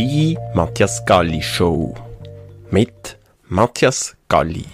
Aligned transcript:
Die 0.00 0.38
Matthias 0.54 1.04
Galli 1.04 1.42
Show 1.42 1.92
mit 2.70 3.18
Matthias 3.48 4.16
Galli. 4.28 4.64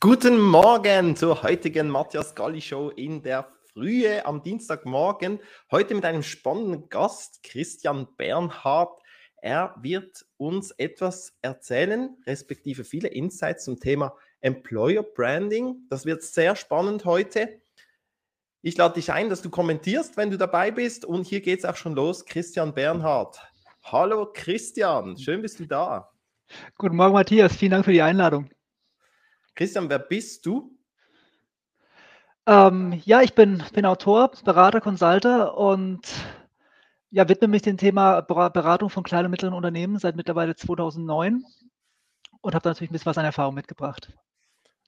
Guten 0.00 0.40
Morgen 0.40 1.14
zur 1.14 1.44
heutigen 1.44 1.88
Matthias 1.88 2.34
Galli 2.34 2.60
Show 2.60 2.90
in 2.90 3.22
der 3.22 3.46
Frühe 3.72 4.26
am 4.26 4.42
Dienstagmorgen. 4.42 5.38
Heute 5.70 5.94
mit 5.94 6.04
einem 6.06 6.24
spannenden 6.24 6.88
Gast, 6.88 7.44
Christian 7.44 8.08
Bernhard. 8.16 9.00
Er 9.36 9.76
wird 9.80 10.26
uns 10.38 10.72
etwas 10.72 11.38
erzählen, 11.40 12.16
respektive 12.26 12.82
viele 12.82 13.06
Insights 13.06 13.66
zum 13.66 13.78
Thema 13.78 14.16
Employer 14.40 15.04
Branding. 15.04 15.86
Das 15.88 16.04
wird 16.04 16.24
sehr 16.24 16.56
spannend 16.56 17.04
heute. 17.04 17.61
Ich 18.64 18.76
lade 18.76 18.94
dich 18.94 19.12
ein, 19.12 19.28
dass 19.28 19.42
du 19.42 19.50
kommentierst, 19.50 20.16
wenn 20.16 20.30
du 20.30 20.38
dabei 20.38 20.70
bist. 20.70 21.04
Und 21.04 21.26
hier 21.26 21.40
geht 21.40 21.58
es 21.58 21.64
auch 21.64 21.74
schon 21.74 21.94
los. 21.94 22.24
Christian 22.24 22.72
Bernhard. 22.72 23.36
Hallo 23.82 24.30
Christian, 24.32 25.18
schön 25.18 25.42
bist 25.42 25.58
du 25.58 25.66
da. 25.66 26.12
Guten 26.78 26.94
Morgen, 26.94 27.12
Matthias. 27.12 27.56
Vielen 27.56 27.72
Dank 27.72 27.84
für 27.84 27.92
die 27.92 28.02
Einladung. 28.02 28.48
Christian, 29.56 29.90
wer 29.90 29.98
bist 29.98 30.46
du? 30.46 30.78
Ähm, 32.46 33.02
ja, 33.04 33.22
ich 33.22 33.34
bin, 33.34 33.64
bin 33.72 33.84
Autor, 33.84 34.30
Berater, 34.44 34.80
Consulter 34.80 35.58
und 35.58 36.06
ja, 37.10 37.28
widme 37.28 37.48
mich 37.48 37.62
dem 37.62 37.78
Thema 37.78 38.20
Beratung 38.20 38.90
von 38.90 39.02
kleinen 39.02 39.24
und 39.24 39.32
mittleren 39.32 39.54
Unternehmen 39.54 39.98
seit 39.98 40.14
mittlerweile 40.14 40.54
2009 40.54 41.44
und 42.40 42.54
habe 42.54 42.68
natürlich 42.68 42.90
ein 42.90 42.92
bisschen 42.92 43.06
was 43.06 43.18
an 43.18 43.24
Erfahrung 43.24 43.56
mitgebracht. 43.56 44.12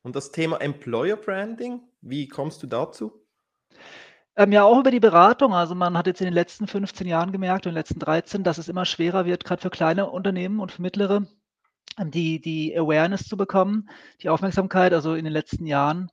Und 0.02 0.14
das 0.14 0.30
Thema 0.30 0.60
Employer 0.60 1.16
Branding, 1.16 1.82
wie 2.02 2.28
kommst 2.28 2.62
du 2.62 2.68
dazu? 2.68 3.23
Ähm, 4.36 4.52
ja, 4.52 4.64
auch 4.64 4.78
über 4.80 4.90
die 4.90 5.00
Beratung. 5.00 5.54
Also 5.54 5.74
man 5.74 5.96
hat 5.96 6.06
jetzt 6.06 6.20
in 6.20 6.26
den 6.26 6.34
letzten 6.34 6.66
15 6.66 7.06
Jahren 7.06 7.32
gemerkt 7.32 7.66
in 7.66 7.70
den 7.70 7.76
letzten 7.76 8.00
13, 8.00 8.42
dass 8.42 8.58
es 8.58 8.68
immer 8.68 8.84
schwerer 8.84 9.26
wird, 9.26 9.44
gerade 9.44 9.62
für 9.62 9.70
kleine 9.70 10.10
Unternehmen 10.10 10.60
und 10.60 10.72
für 10.72 10.82
mittlere, 10.82 11.26
ähm, 11.98 12.10
die, 12.10 12.40
die 12.40 12.76
Awareness 12.76 13.28
zu 13.28 13.36
bekommen, 13.36 13.88
die 14.22 14.28
Aufmerksamkeit. 14.28 14.92
Also 14.92 15.14
in 15.14 15.24
den 15.24 15.32
letzten 15.32 15.66
Jahren 15.66 16.10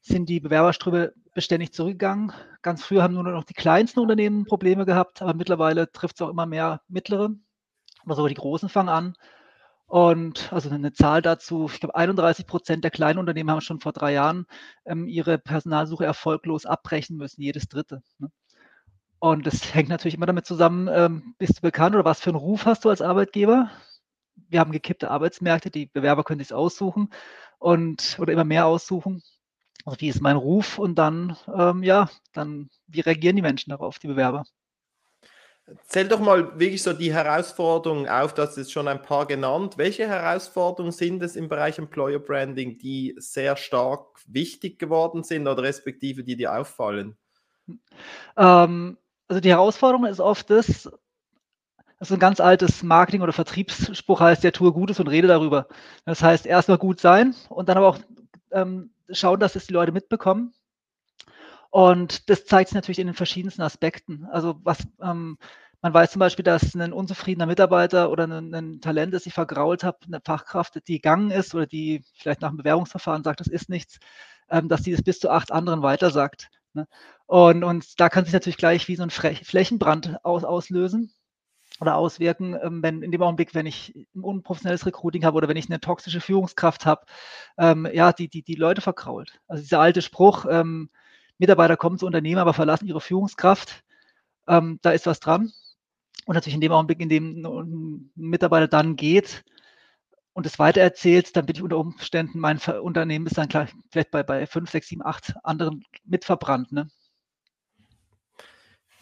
sind 0.00 0.28
die 0.28 0.40
Bewerberströme 0.40 1.14
beständig 1.34 1.72
zurückgegangen. 1.72 2.32
Ganz 2.62 2.84
früher 2.84 3.02
haben 3.02 3.14
nur 3.14 3.24
noch 3.24 3.44
die 3.44 3.54
kleinsten 3.54 4.00
Unternehmen 4.00 4.44
Probleme 4.44 4.84
gehabt, 4.86 5.22
aber 5.22 5.34
mittlerweile 5.34 5.90
trifft 5.90 6.16
es 6.16 6.22
auch 6.22 6.30
immer 6.30 6.46
mehr 6.46 6.82
mittlere. 6.88 7.30
Aber 8.04 8.14
sogar 8.14 8.28
die 8.28 8.34
großen 8.34 8.68
fangen 8.68 8.88
an. 8.90 9.14
Und 9.86 10.52
also 10.52 10.70
eine 10.70 10.92
Zahl 10.92 11.22
dazu, 11.22 11.68
ich 11.72 11.80
glaube 11.80 11.94
31 11.94 12.46
Prozent 12.46 12.84
der 12.84 12.90
kleinen 12.90 13.18
Unternehmen 13.18 13.50
haben 13.50 13.60
schon 13.60 13.80
vor 13.80 13.92
drei 13.92 14.12
Jahren 14.12 14.46
ähm, 14.86 15.06
ihre 15.06 15.38
Personalsuche 15.38 16.04
erfolglos 16.04 16.66
abbrechen 16.66 17.16
müssen, 17.16 17.42
jedes 17.42 17.68
dritte. 17.68 18.02
Ne? 18.18 18.30
Und 19.18 19.46
das 19.46 19.74
hängt 19.74 19.88
natürlich 19.88 20.14
immer 20.14 20.26
damit 20.26 20.46
zusammen, 20.46 20.88
ähm, 20.92 21.34
bist 21.38 21.58
du 21.58 21.62
bekannt 21.62 21.94
oder 21.94 22.04
was 22.04 22.20
für 22.20 22.30
einen 22.30 22.38
Ruf 22.38 22.66
hast 22.66 22.84
du 22.84 22.90
als 22.90 23.02
Arbeitgeber? 23.02 23.70
Wir 24.48 24.60
haben 24.60 24.72
gekippte 24.72 25.10
Arbeitsmärkte, 25.10 25.70
die 25.70 25.86
Bewerber 25.86 26.24
können 26.24 26.40
sich 26.40 26.52
aussuchen 26.52 27.10
und 27.58 28.18
oder 28.20 28.32
immer 28.32 28.44
mehr 28.44 28.66
aussuchen. 28.66 29.22
Also 29.84 30.00
wie 30.00 30.08
ist 30.08 30.20
mein 30.20 30.36
Ruf? 30.36 30.78
Und 30.78 30.96
dann, 30.96 31.36
ähm, 31.54 31.82
ja, 31.82 32.10
dann, 32.32 32.70
wie 32.86 33.00
reagieren 33.00 33.36
die 33.36 33.42
Menschen 33.42 33.70
darauf, 33.70 33.98
die 33.98 34.08
Bewerber? 34.08 34.44
Zähl 35.86 36.08
doch 36.08 36.20
mal 36.20 36.58
wirklich 36.58 36.82
so 36.82 36.92
die 36.92 37.12
Herausforderungen 37.12 38.06
auf, 38.06 38.34
das 38.34 38.58
ist 38.58 38.70
schon 38.70 38.86
ein 38.86 39.00
paar 39.00 39.26
genannt. 39.26 39.78
Welche 39.78 40.06
Herausforderungen 40.06 40.92
sind 40.92 41.22
es 41.22 41.36
im 41.36 41.48
Bereich 41.48 41.78
Employer 41.78 42.18
Branding, 42.18 42.76
die 42.76 43.14
sehr 43.16 43.56
stark 43.56 44.20
wichtig 44.26 44.78
geworden 44.78 45.22
sind 45.22 45.48
oder 45.48 45.62
respektive 45.62 46.22
die 46.22 46.36
dir 46.36 46.54
auffallen? 46.54 47.16
Ähm, 48.36 48.98
also 49.26 49.40
die 49.40 49.48
Herausforderung 49.48 50.04
ist 50.04 50.20
oft 50.20 50.50
das, 50.50 50.90
ist 52.00 52.12
ein 52.12 52.18
ganz 52.18 52.40
altes 52.40 52.82
Marketing- 52.82 53.22
oder 53.22 53.32
Vertriebsspruch 53.32 54.20
heißt, 54.20 54.44
ja, 54.44 54.50
tue 54.50 54.72
Gutes 54.72 55.00
und 55.00 55.08
rede 55.08 55.28
darüber. 55.28 55.68
Das 56.04 56.22
heißt, 56.22 56.44
erstmal 56.44 56.76
gut 56.76 57.00
sein 57.00 57.34
und 57.48 57.70
dann 57.70 57.78
aber 57.78 57.88
auch 57.88 57.98
ähm, 58.50 58.90
schauen, 59.08 59.40
dass 59.40 59.56
es 59.56 59.66
die 59.66 59.72
Leute 59.72 59.92
mitbekommen 59.92 60.52
und 61.74 62.30
das 62.30 62.46
zeigt 62.46 62.68
sich 62.68 62.76
natürlich 62.76 63.00
in 63.00 63.08
den 63.08 63.16
verschiedensten 63.16 63.60
Aspekten. 63.62 64.26
Also 64.30 64.60
was 64.62 64.78
ähm, 65.02 65.38
man 65.82 65.92
weiß 65.92 66.12
zum 66.12 66.20
Beispiel, 66.20 66.44
dass 66.44 66.72
ein 66.76 66.92
unzufriedener 66.92 67.46
Mitarbeiter 67.46 68.12
oder 68.12 68.28
ein, 68.28 68.54
ein 68.54 68.80
Talent, 68.80 69.12
das 69.12 69.24
sich 69.24 69.34
vergrault 69.34 69.82
hat, 69.82 70.04
eine 70.06 70.20
Fachkraft, 70.24 70.80
die 70.86 71.00
gegangen 71.00 71.32
ist 71.32 71.52
oder 71.52 71.66
die 71.66 72.04
vielleicht 72.14 72.42
nach 72.42 72.50
einem 72.50 72.58
Bewerbungsverfahren 72.58 73.24
sagt, 73.24 73.40
das 73.40 73.48
ist 73.48 73.70
nichts, 73.70 73.98
ähm, 74.48 74.68
dass 74.68 74.82
die 74.82 74.92
das 74.92 75.02
bis 75.02 75.18
zu 75.18 75.30
acht 75.30 75.50
anderen 75.50 75.82
weitersagt. 75.82 76.48
Ne? 76.74 76.86
Und, 77.26 77.64
und 77.64 77.98
da 77.98 78.08
kann 78.08 78.24
sich 78.24 78.34
natürlich 78.34 78.56
gleich 78.56 78.86
wie 78.86 78.94
so 78.94 79.02
ein 79.02 79.10
Flächenbrand 79.10 80.24
aus, 80.24 80.44
auslösen 80.44 81.12
oder 81.80 81.96
auswirken, 81.96 82.56
ähm, 82.62 82.84
wenn 82.84 83.02
in 83.02 83.10
dem 83.10 83.22
Augenblick, 83.22 83.52
wenn 83.52 83.66
ich 83.66 83.96
ein 84.14 84.22
unprofessionelles 84.22 84.86
Recruiting 84.86 85.24
habe 85.24 85.38
oder 85.38 85.48
wenn 85.48 85.56
ich 85.56 85.68
eine 85.68 85.80
toxische 85.80 86.20
Führungskraft 86.20 86.86
habe, 86.86 87.04
ähm, 87.58 87.88
ja, 87.92 88.12
die, 88.12 88.28
die 88.28 88.44
die 88.44 88.54
Leute 88.54 88.80
verkrault. 88.80 89.40
Also 89.48 89.64
dieser 89.64 89.80
alte 89.80 90.02
Spruch, 90.02 90.46
ähm, 90.48 90.88
Mitarbeiter 91.38 91.76
kommen 91.76 91.98
zu 91.98 92.06
Unternehmen, 92.06 92.38
aber 92.40 92.54
verlassen 92.54 92.86
ihre 92.86 93.00
Führungskraft. 93.00 93.82
Ähm, 94.46 94.78
da 94.82 94.92
ist 94.92 95.06
was 95.06 95.20
dran. 95.20 95.52
Und 96.26 96.34
natürlich 96.34 96.54
in 96.54 96.60
dem 96.60 96.72
Augenblick, 96.72 97.00
in 97.00 97.08
dem 97.08 97.44
ein 97.44 98.10
Mitarbeiter 98.14 98.68
dann 98.68 98.96
geht 98.96 99.44
und 100.32 100.46
es 100.46 100.58
weitererzählt, 100.58 101.36
dann 101.36 101.46
bin 101.46 101.56
ich 101.56 101.62
unter 101.62 101.78
Umständen, 101.78 102.38
mein 102.38 102.58
Unternehmen 102.58 103.26
ist 103.26 103.36
dann 103.36 103.48
klar, 103.48 103.68
vielleicht 103.90 104.10
bei, 104.10 104.22
bei 104.22 104.46
fünf, 104.46 104.70
sechs, 104.70 104.88
sieben, 104.88 105.04
acht 105.04 105.34
anderen 105.44 105.84
mitverbrannt. 106.04 106.72
Ne? 106.72 106.88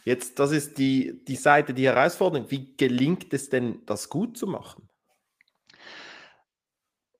Jetzt, 0.04 0.38
das 0.38 0.50
ist 0.50 0.78
die, 0.78 1.24
die 1.24 1.36
Seite, 1.36 1.74
die 1.74 1.86
Herausforderung. 1.86 2.50
Wie 2.50 2.76
gelingt 2.76 3.32
es 3.32 3.48
denn, 3.48 3.84
das 3.86 4.08
gut 4.08 4.36
zu 4.36 4.46
machen? 4.46 4.88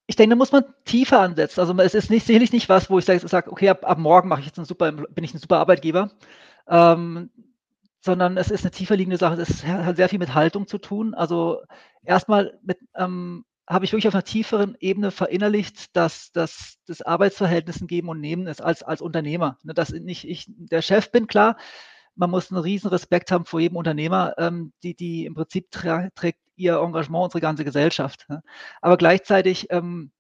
Ich 0.07 0.17
denke, 0.17 0.31
da 0.31 0.37
muss 0.37 0.53
man 0.53 0.65
tiefer 0.85 1.21
ansetzen. 1.21 1.61
Also 1.61 1.77
es 1.79 1.95
ist 1.95 2.11
nicht, 2.11 2.27
sicherlich 2.27 2.53
nicht 2.53 2.69
was, 2.69 2.91
wo 2.91 2.99
ich 2.99 3.05
sage, 3.05 3.27
sag, 3.27 3.51
okay, 3.51 3.69
ab, 3.69 3.89
ab 3.89 3.99
morgen 3.99 4.29
mache 4.29 4.41
ich 4.41 4.47
jetzt 4.47 4.59
einen 4.59 4.67
super, 4.67 4.93
bin 4.93 5.25
ich 5.25 5.35
ein 5.35 5.39
super 5.39 5.59
Arbeitgeber. 5.59 6.11
Ähm, 6.69 7.31
sondern 8.01 8.37
es 8.37 8.51
ist 8.51 8.65
eine 8.65 8.73
tiefer 8.73 8.97
liegende 8.97 9.17
Sache. 9.17 9.41
Es 9.41 9.65
hat 9.65 9.97
sehr 9.97 10.09
viel 10.09 10.19
mit 10.19 10.35
Haltung 10.35 10.67
zu 10.67 10.79
tun. 10.79 11.15
Also 11.15 11.63
erstmal 12.03 12.59
ähm, 12.97 13.45
habe 13.69 13.85
ich 13.85 13.93
wirklich 13.93 14.09
auf 14.09 14.15
einer 14.15 14.25
tieferen 14.25 14.77
Ebene 14.81 15.13
verinnerlicht, 15.13 15.97
dass, 15.97 16.33
dass 16.33 16.79
das 16.87 17.03
Arbeitsverhältnis 17.03 17.81
ein 17.81 17.87
Geben 17.87 18.09
und 18.09 18.21
Nehmen 18.21 18.49
ist 18.49 18.61
als, 18.61 18.83
als 18.83 19.03
Unternehmer. 19.03 19.59
Ne, 19.63 19.73
dass 19.73 19.91
nicht 19.91 20.29
ich 20.29 20.47
der 20.49 20.83
Chef 20.83 21.13
bin, 21.13 21.29
klar, 21.29 21.57
man 22.15 22.31
muss 22.31 22.51
einen 22.51 22.61
riesen 22.61 22.91
Respekt 22.91 23.31
haben 23.31 23.45
vor 23.45 23.61
jedem 23.61 23.77
Unternehmer, 23.77 24.35
ähm, 24.39 24.73
die, 24.83 24.95
die 24.95 25.25
im 25.25 25.35
Prinzip 25.35 25.71
tra 25.71 26.09
trägt 26.15 26.41
ihr 26.57 26.77
Engagement 26.79 27.25
unsere 27.25 27.41
ganze 27.41 27.65
Gesellschaft. 27.65 28.27
Ne? 28.29 28.43
Aber 28.81 28.97
gleichzeitig 28.97 29.69
ähm, 29.71 30.13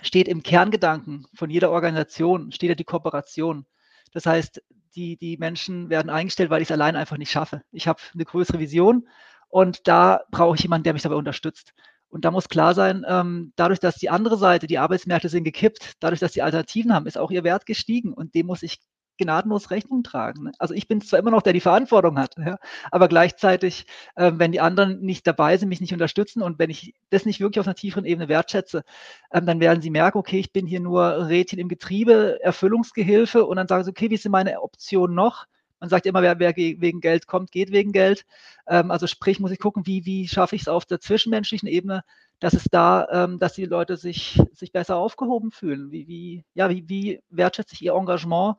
steht 0.00 0.28
im 0.28 0.42
Kerngedanken 0.42 1.26
von 1.34 1.50
jeder 1.50 1.70
Organisation, 1.70 2.52
steht 2.52 2.68
ja 2.70 2.74
die 2.74 2.84
Kooperation. 2.84 3.66
Das 4.12 4.26
heißt, 4.26 4.62
die, 4.94 5.16
die 5.16 5.36
Menschen 5.38 5.90
werden 5.90 6.10
eingestellt, 6.10 6.50
weil 6.50 6.62
ich 6.62 6.68
es 6.68 6.72
allein 6.72 6.96
einfach 6.96 7.16
nicht 7.16 7.30
schaffe. 7.30 7.62
Ich 7.72 7.88
habe 7.88 8.00
eine 8.14 8.24
größere 8.24 8.60
Vision 8.60 9.08
und 9.48 9.88
da 9.88 10.22
brauche 10.30 10.56
ich 10.56 10.62
jemanden, 10.62 10.84
der 10.84 10.92
mich 10.92 11.02
dabei 11.02 11.16
unterstützt. 11.16 11.74
Und 12.08 12.24
da 12.24 12.30
muss 12.30 12.48
klar 12.48 12.74
sein, 12.74 13.04
ähm, 13.08 13.52
dadurch, 13.56 13.80
dass 13.80 13.96
die 13.96 14.08
andere 14.08 14.38
Seite, 14.38 14.68
die 14.68 14.78
Arbeitsmärkte 14.78 15.28
sind 15.28 15.42
gekippt, 15.42 15.94
dadurch, 15.98 16.20
dass 16.20 16.30
die 16.30 16.42
Alternativen 16.42 16.94
haben, 16.94 17.06
ist 17.06 17.18
auch 17.18 17.32
ihr 17.32 17.42
Wert 17.42 17.66
gestiegen 17.66 18.12
und 18.12 18.36
dem 18.36 18.46
muss 18.46 18.62
ich 18.62 18.78
gnadenlos 19.18 19.70
Rechnung 19.70 20.02
tragen. 20.02 20.44
Ne? 20.44 20.52
Also 20.58 20.74
ich 20.74 20.88
bin 20.88 21.00
zwar 21.00 21.18
immer 21.18 21.30
noch 21.30 21.42
der, 21.42 21.52
die 21.52 21.60
Verantwortung 21.60 22.18
hat, 22.18 22.36
ja, 22.38 22.58
aber 22.90 23.08
gleichzeitig, 23.08 23.86
äh, 24.16 24.32
wenn 24.34 24.52
die 24.52 24.60
anderen 24.60 25.00
nicht 25.00 25.26
dabei 25.26 25.56
sind, 25.56 25.68
mich 25.68 25.80
nicht 25.80 25.92
unterstützen 25.92 26.42
und 26.42 26.58
wenn 26.58 26.70
ich 26.70 26.94
das 27.10 27.24
nicht 27.24 27.40
wirklich 27.40 27.60
auf 27.60 27.66
einer 27.66 27.74
tieferen 27.74 28.04
Ebene 28.04 28.28
wertschätze, 28.28 28.84
ähm, 29.32 29.46
dann 29.46 29.60
werden 29.60 29.82
sie 29.82 29.90
merken, 29.90 30.18
okay, 30.18 30.38
ich 30.38 30.52
bin 30.52 30.66
hier 30.66 30.80
nur 30.80 31.28
Rädchen 31.28 31.58
im 31.58 31.68
Getriebe, 31.68 32.38
Erfüllungsgehilfe 32.42 33.44
und 33.44 33.56
dann 33.56 33.68
sagen 33.68 33.84
sie, 33.84 33.90
okay, 33.90 34.10
wie 34.10 34.16
sind 34.16 34.32
meine 34.32 34.62
Optionen 34.62 35.14
noch? 35.14 35.46
Man 35.80 35.90
sagt 35.90 36.06
immer, 36.06 36.22
wer, 36.22 36.38
wer 36.38 36.56
wegen 36.56 37.02
Geld 37.02 37.26
kommt, 37.26 37.52
geht 37.52 37.70
wegen 37.70 37.92
Geld. 37.92 38.24
Ähm, 38.66 38.90
also 38.90 39.06
sprich, 39.06 39.38
muss 39.38 39.50
ich 39.50 39.58
gucken, 39.58 39.86
wie, 39.86 40.06
wie 40.06 40.26
schaffe 40.28 40.56
ich 40.56 40.62
es 40.62 40.68
auf 40.68 40.86
der 40.86 40.98
zwischenmenschlichen 40.98 41.68
Ebene, 41.68 42.04
dass 42.40 42.54
es 42.54 42.64
da, 42.70 43.06
ähm, 43.10 43.38
dass 43.38 43.52
die 43.52 43.66
Leute 43.66 43.96
sich, 43.96 44.40
sich 44.52 44.72
besser 44.72 44.96
aufgehoben 44.96 45.50
fühlen. 45.50 45.90
Wie, 45.90 46.08
wie, 46.08 46.44
ja, 46.54 46.70
wie, 46.70 46.88
wie 46.88 47.20
wertschätze 47.28 47.74
ich 47.74 47.82
ihr 47.82 47.92
Engagement? 47.92 48.56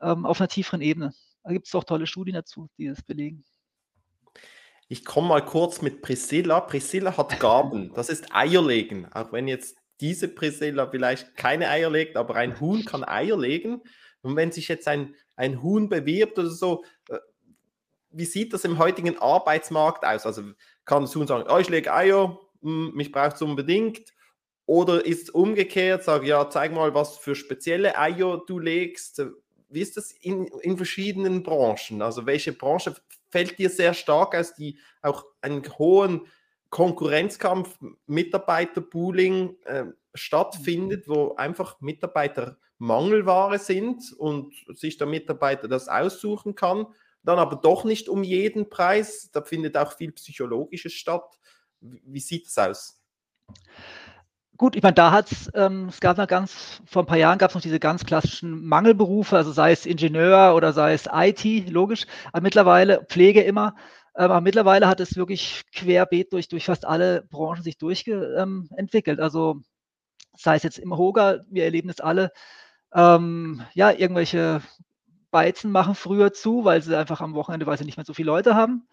Ähm, 0.00 0.26
auf 0.26 0.40
einer 0.40 0.48
tieferen 0.48 0.80
Ebene. 0.80 1.12
Da 1.42 1.52
gibt 1.52 1.66
es 1.66 1.74
auch 1.74 1.84
tolle 1.84 2.06
Studien 2.06 2.34
dazu, 2.34 2.68
die 2.76 2.88
das 2.88 3.02
belegen. 3.02 3.44
Ich 4.88 5.04
komme 5.04 5.28
mal 5.28 5.44
kurz 5.44 5.82
mit 5.82 6.02
Priscilla. 6.02 6.60
Priscilla 6.60 7.16
hat 7.16 7.38
Gaben. 7.38 7.94
Das 7.94 8.08
ist 8.08 8.34
Eierlegen. 8.34 9.10
Auch 9.12 9.32
wenn 9.32 9.46
jetzt 9.46 9.76
diese 10.00 10.28
Priscilla 10.28 10.88
vielleicht 10.88 11.36
keine 11.36 11.68
Eier 11.68 11.90
legt, 11.90 12.16
aber 12.16 12.34
ein 12.34 12.58
Huhn 12.58 12.84
kann 12.84 13.04
Eier 13.04 13.38
legen. 13.38 13.82
Und 14.22 14.36
wenn 14.36 14.50
sich 14.50 14.68
jetzt 14.68 14.88
ein, 14.88 15.14
ein 15.36 15.62
Huhn 15.62 15.88
bewirbt 15.88 16.38
oder 16.38 16.50
so, 16.50 16.84
äh, 17.08 17.18
wie 18.10 18.24
sieht 18.24 18.52
das 18.52 18.64
im 18.64 18.78
heutigen 18.78 19.18
Arbeitsmarkt 19.18 20.04
aus? 20.04 20.26
Also 20.26 20.42
kann 20.84 21.02
das 21.02 21.14
Huhn 21.14 21.26
sagen, 21.26 21.48
oh, 21.48 21.58
ich 21.58 21.68
lege 21.68 21.94
Eier, 21.94 22.38
hm, 22.60 22.92
mich 22.94 23.12
braucht 23.12 23.36
es 23.36 23.42
unbedingt. 23.42 24.12
Oder 24.66 25.04
ist 25.04 25.22
es 25.24 25.30
umgekehrt, 25.30 26.04
sage 26.04 26.26
ja, 26.26 26.48
zeig 26.48 26.72
mal, 26.72 26.94
was 26.94 27.18
für 27.18 27.34
spezielle 27.34 27.98
Eier 27.98 28.42
du 28.46 28.58
legst 28.58 29.22
wie 29.70 29.80
ist 29.80 29.96
das 29.96 30.12
in, 30.12 30.46
in 30.46 30.76
verschiedenen 30.76 31.42
Branchen? 31.42 32.02
Also 32.02 32.26
welche 32.26 32.52
Branche 32.52 32.94
fällt 33.30 33.58
dir 33.58 33.70
sehr 33.70 33.94
stark 33.94 34.34
aus, 34.34 34.54
die 34.54 34.78
auch 35.02 35.24
einen 35.40 35.62
hohen 35.78 36.26
Konkurrenzkampf, 36.70 37.78
Mitarbeiterpooling 38.06 39.56
äh, 39.64 39.86
stattfindet, 40.14 41.08
wo 41.08 41.34
einfach 41.34 41.80
Mitarbeiter 41.80 42.58
Mangelware 42.78 43.58
sind 43.58 44.12
und 44.16 44.54
sich 44.68 44.96
der 44.96 45.06
Mitarbeiter 45.06 45.68
das 45.68 45.88
aussuchen 45.88 46.54
kann, 46.54 46.86
dann 47.22 47.38
aber 47.38 47.56
doch 47.56 47.84
nicht 47.84 48.08
um 48.08 48.22
jeden 48.22 48.70
Preis. 48.70 49.30
Da 49.32 49.42
findet 49.42 49.76
auch 49.76 49.92
viel 49.92 50.12
Psychologisches 50.12 50.94
statt. 50.94 51.38
Wie 51.80 52.20
sieht 52.20 52.46
es 52.46 52.56
aus? 52.56 53.00
Gut, 54.60 54.76
ich 54.76 54.82
meine, 54.82 54.92
da 54.92 55.10
hat 55.10 55.30
ähm, 55.54 55.86
es 55.88 56.00
gab 56.00 56.18
noch 56.18 56.26
ganz, 56.26 56.82
vor 56.84 57.02
ein 57.02 57.06
paar 57.06 57.16
Jahren 57.16 57.38
gab 57.38 57.48
es 57.48 57.54
noch 57.54 57.62
diese 57.62 57.80
ganz 57.80 58.04
klassischen 58.04 58.62
Mangelberufe, 58.66 59.34
also 59.34 59.52
sei 59.52 59.72
es 59.72 59.86
Ingenieur 59.86 60.54
oder 60.54 60.74
sei 60.74 60.92
es 60.92 61.08
IT, 61.10 61.70
logisch, 61.70 62.04
aber 62.30 62.42
mittlerweile 62.42 63.02
Pflege 63.06 63.40
immer, 63.40 63.74
ähm, 64.14 64.24
aber 64.24 64.42
mittlerweile 64.42 64.86
hat 64.86 65.00
es 65.00 65.16
wirklich 65.16 65.62
querbeet 65.72 66.34
durch, 66.34 66.48
durch 66.48 66.66
fast 66.66 66.84
alle 66.84 67.22
Branchen 67.30 67.62
sich 67.62 67.78
durchentwickelt. 67.78 69.18
Ähm, 69.18 69.24
also 69.24 69.62
sei 70.36 70.56
es 70.56 70.62
jetzt 70.62 70.78
im 70.78 70.94
Hoga, 70.94 71.38
wir 71.48 71.64
erleben 71.64 71.88
es 71.88 72.00
alle, 72.00 72.30
ähm, 72.94 73.62
ja, 73.72 73.90
irgendwelche 73.90 74.60
Beizen 75.30 75.70
machen 75.72 75.94
früher 75.94 76.34
zu, 76.34 76.66
weil 76.66 76.82
sie 76.82 76.98
einfach 76.98 77.22
am 77.22 77.32
Wochenende, 77.32 77.64
weil 77.64 77.78
sie 77.78 77.86
nicht 77.86 77.96
mehr 77.96 78.04
so 78.04 78.12
viele 78.12 78.26
Leute 78.26 78.56
haben. 78.56 78.86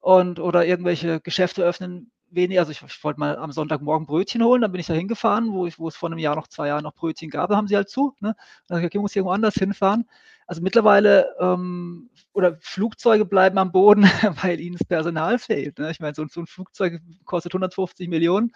Und, 0.00 0.40
oder 0.40 0.66
irgendwelche 0.66 1.20
Geschäfte 1.20 1.62
öffnen 1.62 2.10
weniger. 2.34 2.60
Also 2.60 2.72
ich, 2.72 2.82
ich 2.82 3.04
wollte 3.04 3.20
mal 3.20 3.36
am 3.36 3.52
Sonntagmorgen 3.52 4.06
Brötchen 4.06 4.42
holen, 4.42 4.62
dann 4.62 4.72
bin 4.72 4.80
ich 4.80 4.86
da 4.86 4.94
hingefahren, 4.94 5.52
wo, 5.52 5.68
wo 5.78 5.88
es 5.88 5.96
vor 5.96 6.08
einem 6.08 6.18
Jahr 6.18 6.36
noch 6.36 6.48
zwei 6.48 6.68
Jahren 6.68 6.82
noch 6.84 6.94
Brötchen 6.94 7.30
gab, 7.30 7.50
haben 7.50 7.68
sie 7.68 7.76
halt 7.76 7.88
zu. 7.88 8.14
Ne? 8.20 8.36
Dann 8.68 8.80
ich, 8.80 8.86
okay, 8.86 8.98
muss 8.98 9.12
ich 9.12 9.16
irgendwo 9.16 9.32
anders 9.32 9.54
hinfahren. 9.54 10.06
Also 10.46 10.60
mittlerweile, 10.60 11.34
ähm, 11.40 12.10
oder 12.32 12.58
Flugzeuge 12.60 13.24
bleiben 13.24 13.58
am 13.58 13.72
Boden, 13.72 14.02
weil 14.42 14.60
ihnen 14.60 14.76
das 14.76 14.86
Personal 14.86 15.38
fehlt. 15.38 15.78
Ne? 15.78 15.90
Ich 15.90 16.00
meine, 16.00 16.14
so, 16.14 16.26
so, 16.28 16.40
ein 16.40 16.46
Flugzeug 16.46 17.00
kostet 17.24 17.52
150 17.52 18.08
Millionen 18.08 18.52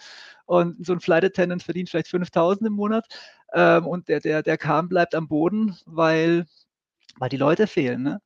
und 0.46 0.84
so 0.84 0.92
ein 0.92 1.00
Flight 1.00 1.24
Attendant 1.24 1.62
verdient 1.62 1.88
vielleicht 1.88 2.08
5000 2.08 2.66
im 2.66 2.74
Monat. 2.74 3.06
Ähm, 3.54 3.86
und 3.86 4.08
der, 4.08 4.20
der, 4.20 4.42
der 4.42 4.58
Kahn 4.58 4.88
bleibt 4.88 5.14
am 5.14 5.28
Boden, 5.28 5.78
weil, 5.86 6.46
weil 7.18 7.30
die 7.30 7.36
Leute 7.36 7.66
fehlen. 7.66 8.02
Ne? 8.02 8.20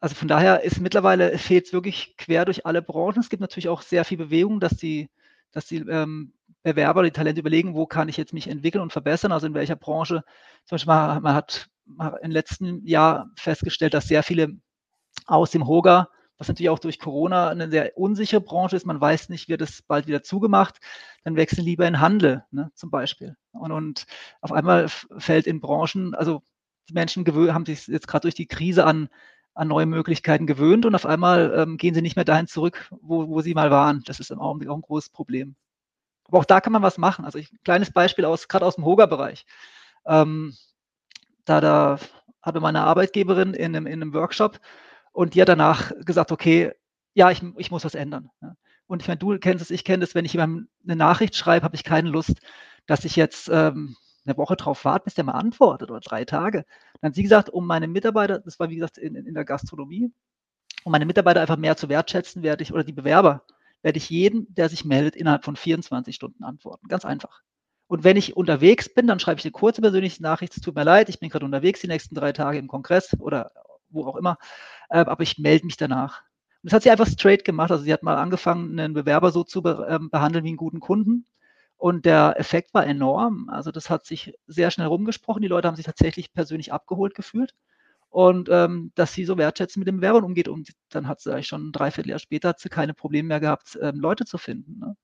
Also 0.00 0.14
von 0.14 0.28
daher 0.28 0.62
ist 0.62 0.80
mittlerweile 0.80 1.38
fehlt 1.38 1.66
es 1.66 1.72
wirklich 1.72 2.16
quer 2.16 2.44
durch 2.44 2.66
alle 2.66 2.82
Branchen. 2.82 3.20
Es 3.20 3.30
gibt 3.30 3.40
natürlich 3.40 3.68
auch 3.68 3.82
sehr 3.82 4.04
viel 4.04 4.18
Bewegung, 4.18 4.60
dass 4.60 4.76
die, 4.76 5.08
dass 5.50 5.66
die 5.66 5.76
ähm, 5.76 6.34
Bewerber, 6.62 7.02
die 7.02 7.10
Talente 7.10 7.40
überlegen, 7.40 7.74
wo 7.74 7.86
kann 7.86 8.08
ich 8.08 8.16
jetzt 8.16 8.32
mich 8.32 8.48
entwickeln 8.48 8.82
und 8.82 8.92
verbessern, 8.92 9.32
also 9.32 9.46
in 9.46 9.54
welcher 9.54 9.76
Branche. 9.76 10.24
Zum 10.64 10.76
Beispiel, 10.76 10.94
man, 10.94 11.22
man 11.22 11.34
hat 11.34 11.68
im 12.22 12.30
letzten 12.30 12.84
Jahr 12.86 13.30
festgestellt, 13.36 13.94
dass 13.94 14.08
sehr 14.08 14.22
viele 14.22 14.56
aus 15.26 15.50
dem 15.50 15.66
Hoga, 15.66 16.08
was 16.38 16.48
natürlich 16.48 16.70
auch 16.70 16.78
durch 16.78 16.98
Corona 16.98 17.48
eine 17.48 17.70
sehr 17.70 17.96
unsichere 17.96 18.40
Branche 18.40 18.76
ist, 18.76 18.86
man 18.86 19.00
weiß 19.00 19.28
nicht, 19.28 19.48
wird 19.48 19.60
es 19.60 19.82
bald 19.82 20.06
wieder 20.06 20.22
zugemacht, 20.22 20.78
dann 21.22 21.36
wechseln 21.36 21.64
lieber 21.64 21.86
in 21.86 22.00
Handel 22.00 22.44
ne, 22.50 22.70
zum 22.74 22.90
Beispiel. 22.90 23.36
Und, 23.52 23.70
und 23.70 24.06
auf 24.40 24.52
einmal 24.52 24.88
fällt 24.88 25.46
in 25.46 25.60
Branchen, 25.60 26.14
also 26.14 26.42
die 26.88 26.94
Menschen 26.94 27.24
haben 27.52 27.66
sich 27.66 27.86
jetzt 27.86 28.08
gerade 28.08 28.22
durch 28.22 28.34
die 28.34 28.48
Krise 28.48 28.84
an 28.84 29.08
an 29.54 29.68
neue 29.68 29.86
Möglichkeiten 29.86 30.46
gewöhnt 30.46 30.84
und 30.84 30.94
auf 30.94 31.06
einmal 31.06 31.54
ähm, 31.56 31.76
gehen 31.76 31.94
sie 31.94 32.02
nicht 32.02 32.16
mehr 32.16 32.24
dahin 32.24 32.46
zurück, 32.46 32.88
wo, 32.90 33.28
wo 33.28 33.40
sie 33.40 33.54
mal 33.54 33.70
waren. 33.70 34.02
Das 34.04 34.20
ist 34.20 34.30
im 34.30 34.40
Augenblick 34.40 34.68
auch 34.68 34.76
ein 34.76 34.82
großes 34.82 35.10
Problem. 35.10 35.54
Aber 36.24 36.38
auch 36.38 36.44
da 36.44 36.60
kann 36.60 36.72
man 36.72 36.82
was 36.82 36.98
machen. 36.98 37.24
Also 37.24 37.38
ein 37.38 37.46
kleines 37.64 37.92
Beispiel 37.92 38.24
aus, 38.24 38.48
gerade 38.48 38.66
aus 38.66 38.76
dem 38.76 38.84
Hoga-Bereich. 38.84 39.46
Ähm, 40.06 40.56
da, 41.44 41.60
da 41.60 41.98
hatte 42.42 42.60
meine 42.60 42.82
Arbeitgeberin 42.82 43.54
in 43.54 43.76
einem, 43.76 43.86
in 43.86 44.02
einem 44.02 44.14
Workshop 44.14 44.58
und 45.12 45.34
die 45.34 45.40
hat 45.40 45.48
danach 45.48 45.92
gesagt, 46.04 46.32
okay, 46.32 46.72
ja, 47.14 47.30
ich, 47.30 47.42
ich 47.56 47.70
muss 47.70 47.84
was 47.84 47.94
ändern. 47.94 48.30
Und 48.86 49.02
ich 49.02 49.08
meine, 49.08 49.18
du 49.18 49.38
kennst 49.38 49.62
es, 49.62 49.70
ich 49.70 49.84
kenne 49.84 50.04
es, 50.04 50.14
wenn 50.14 50.24
ich 50.24 50.32
jemandem 50.32 50.68
eine 50.82 50.96
Nachricht 50.96 51.36
schreibe, 51.36 51.64
habe 51.64 51.76
ich 51.76 51.84
keine 51.84 52.10
Lust, 52.10 52.34
dass 52.86 53.04
ich 53.04 53.16
jetzt 53.16 53.48
ähm, 53.52 53.96
eine 54.26 54.36
Woche 54.36 54.56
drauf 54.56 54.84
warten, 54.84 55.04
bis 55.04 55.14
der 55.14 55.24
mal 55.24 55.32
antwortet 55.32 55.90
oder 55.90 56.00
drei 56.00 56.24
Tage. 56.24 56.64
Dann 57.00 57.10
hat 57.10 57.14
sie 57.14 57.22
gesagt, 57.22 57.50
um 57.50 57.66
meine 57.66 57.88
Mitarbeiter, 57.88 58.38
das 58.40 58.58
war 58.58 58.70
wie 58.70 58.76
gesagt 58.76 58.98
in, 58.98 59.16
in 59.16 59.34
der 59.34 59.44
Gastronomie, 59.44 60.12
um 60.84 60.92
meine 60.92 61.06
Mitarbeiter 61.06 61.40
einfach 61.40 61.56
mehr 61.56 61.76
zu 61.76 61.88
wertschätzen, 61.88 62.42
werde 62.42 62.62
ich, 62.62 62.72
oder 62.72 62.84
die 62.84 62.92
Bewerber, 62.92 63.44
werde 63.82 63.98
ich 63.98 64.10
jeden, 64.10 64.52
der 64.54 64.68
sich 64.68 64.84
meldet, 64.84 65.16
innerhalb 65.16 65.44
von 65.44 65.56
24 65.56 66.14
Stunden 66.14 66.44
antworten. 66.44 66.88
Ganz 66.88 67.04
einfach. 67.04 67.42
Und 67.86 68.02
wenn 68.02 68.16
ich 68.16 68.36
unterwegs 68.36 68.92
bin, 68.92 69.06
dann 69.06 69.20
schreibe 69.20 69.38
ich 69.40 69.44
eine 69.44 69.52
kurze 69.52 69.82
persönliche 69.82 70.22
Nachricht, 70.22 70.56
es 70.56 70.62
tut 70.62 70.74
mir 70.74 70.84
leid, 70.84 71.08
ich 71.08 71.20
bin 71.20 71.28
gerade 71.28 71.44
unterwegs 71.44 71.80
die 71.80 71.86
nächsten 71.88 72.14
drei 72.14 72.32
Tage 72.32 72.58
im 72.58 72.68
Kongress 72.68 73.14
oder 73.20 73.52
wo 73.90 74.06
auch 74.06 74.16
immer, 74.16 74.38
äh, 74.88 74.98
aber 74.98 75.22
ich 75.22 75.38
melde 75.38 75.66
mich 75.66 75.76
danach. 75.76 76.22
Und 76.62 76.72
das 76.72 76.72
hat 76.72 76.82
sie 76.82 76.90
einfach 76.90 77.06
straight 77.06 77.44
gemacht. 77.44 77.70
Also 77.70 77.84
sie 77.84 77.92
hat 77.92 78.02
mal 78.02 78.16
angefangen, 78.16 78.78
einen 78.78 78.94
Bewerber 78.94 79.30
so 79.30 79.44
zu 79.44 79.60
be 79.62 79.86
äh, 79.88 79.98
behandeln 80.10 80.44
wie 80.44 80.48
einen 80.48 80.56
guten 80.56 80.80
Kunden 80.80 81.26
und 81.76 82.04
der 82.04 82.34
Effekt 82.38 82.72
war 82.74 82.86
enorm. 82.86 83.48
Also 83.50 83.70
das 83.70 83.90
hat 83.90 84.06
sich 84.06 84.34
sehr 84.46 84.70
schnell 84.70 84.86
rumgesprochen. 84.86 85.42
Die 85.42 85.48
Leute 85.48 85.68
haben 85.68 85.76
sich 85.76 85.86
tatsächlich 85.86 86.32
persönlich 86.32 86.72
abgeholt 86.72 87.14
gefühlt. 87.14 87.54
Und 88.08 88.48
ähm, 88.48 88.92
dass 88.94 89.12
sie 89.12 89.24
so 89.24 89.36
wertschätzen 89.38 89.80
mit 89.80 89.88
den 89.88 89.96
Bewerbern 89.96 90.24
umgeht. 90.24 90.48
Und 90.48 90.70
dann 90.90 91.08
hat 91.08 91.20
sie 91.20 91.32
eigentlich 91.32 91.48
schon 91.48 91.68
ein 91.68 91.72
Dreivierteljahr 91.72 92.20
später 92.20 92.50
hat 92.50 92.60
sie 92.60 92.68
keine 92.68 92.94
Probleme 92.94 93.28
mehr 93.28 93.40
gehabt, 93.40 93.78
ähm, 93.82 93.98
Leute 93.98 94.24
zu 94.24 94.38
finden. 94.38 94.78
Ne? 94.78 94.96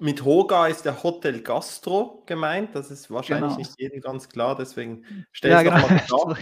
Mit 0.00 0.24
Hoga 0.24 0.66
ist 0.66 0.84
der 0.84 1.02
Hotel 1.02 1.40
Gastro 1.42 2.22
gemeint. 2.26 2.74
Das 2.74 2.90
ist 2.90 3.10
wahrscheinlich 3.10 3.50
genau. 3.50 3.58
nicht 3.58 3.74
jedem 3.78 4.00
ganz 4.00 4.28
klar, 4.28 4.56
deswegen 4.56 5.04
stelle 5.30 5.60
ich 5.60 5.66
ja, 5.66 5.76
genau. 5.76 5.88
mal 5.88 5.98
klar. 6.06 6.38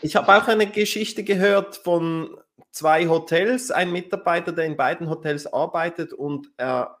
Ich 0.00 0.14
habe 0.14 0.36
auch 0.36 0.46
eine 0.46 0.70
Geschichte 0.70 1.24
gehört 1.24 1.76
von 1.76 2.36
zwei 2.70 3.08
Hotels, 3.08 3.70
ein 3.70 3.90
Mitarbeiter, 3.90 4.52
der 4.52 4.64
in 4.64 4.76
beiden 4.76 5.10
Hotels 5.10 5.46
arbeitet 5.46 6.12
und 6.12 6.50
er 6.56 6.98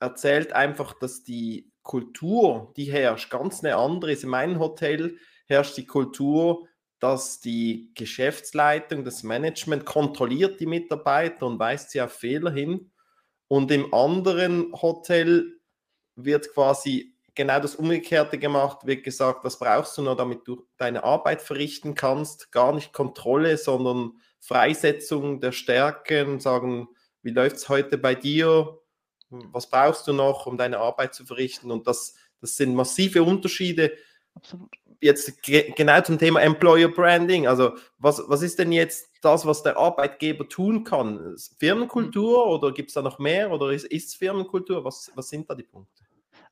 erzählt 0.00 0.52
einfach, 0.52 0.92
dass 0.98 1.24
die 1.24 1.70
Kultur, 1.82 2.72
die 2.76 2.84
herrscht, 2.84 3.30
ganz 3.30 3.64
eine 3.64 3.76
andere 3.76 4.12
ist. 4.12 4.24
In 4.24 4.30
meinem 4.30 4.58
Hotel 4.58 5.16
herrscht 5.46 5.76
die 5.76 5.86
Kultur, 5.86 6.66
dass 6.98 7.40
die 7.40 7.92
Geschäftsleitung, 7.94 9.04
das 9.04 9.22
Management 9.22 9.84
kontrolliert 9.86 10.60
die 10.60 10.66
Mitarbeiter 10.66 11.46
und 11.46 11.58
weist 11.58 11.90
sie 11.90 12.00
auf 12.00 12.12
Fehler 12.12 12.50
hin. 12.50 12.90
Und 13.48 13.70
im 13.70 13.92
anderen 13.92 14.72
Hotel 14.72 15.60
wird 16.16 16.52
quasi 16.52 17.13
genau 17.34 17.60
das 17.60 17.76
Umgekehrte 17.76 18.38
gemacht, 18.38 18.86
wird 18.86 19.04
gesagt, 19.04 19.44
das 19.44 19.58
brauchst 19.58 19.96
du 19.98 20.02
nur, 20.02 20.16
damit 20.16 20.46
du 20.46 20.66
deine 20.76 21.04
Arbeit 21.04 21.42
verrichten 21.42 21.94
kannst. 21.94 22.52
Gar 22.52 22.74
nicht 22.74 22.92
Kontrolle, 22.92 23.56
sondern 23.58 24.12
Freisetzung 24.40 25.40
der 25.40 25.52
Stärken, 25.52 26.40
sagen, 26.40 26.88
wie 27.22 27.30
läuft 27.30 27.56
es 27.56 27.68
heute 27.68 27.98
bei 27.98 28.14
dir? 28.14 28.78
Was 29.30 29.68
brauchst 29.68 30.06
du 30.06 30.12
noch, 30.12 30.46
um 30.46 30.56
deine 30.56 30.78
Arbeit 30.78 31.14
zu 31.14 31.24
verrichten? 31.24 31.70
Und 31.70 31.86
das, 31.86 32.14
das 32.40 32.56
sind 32.56 32.74
massive 32.74 33.22
Unterschiede. 33.22 33.92
Absolut. 34.34 34.70
Jetzt 35.00 35.42
genau 35.42 36.00
zum 36.02 36.18
Thema 36.18 36.40
Employer 36.40 36.88
Branding. 36.88 37.46
Also, 37.46 37.72
was, 37.98 38.22
was 38.26 38.42
ist 38.42 38.58
denn 38.58 38.72
jetzt 38.72 39.10
das, 39.20 39.44
was 39.44 39.62
der 39.62 39.76
Arbeitgeber 39.76 40.48
tun 40.48 40.84
kann? 40.84 41.36
Firmenkultur 41.58 42.46
mhm. 42.46 42.52
oder 42.52 42.72
gibt 42.72 42.90
es 42.90 42.94
da 42.94 43.02
noch 43.02 43.18
mehr? 43.18 43.50
Oder 43.50 43.70
ist 43.70 43.90
es 43.90 44.14
Firmenkultur? 44.14 44.84
Was, 44.84 45.10
was 45.14 45.28
sind 45.28 45.50
da 45.50 45.54
die 45.54 45.64
Punkte? 45.64 46.03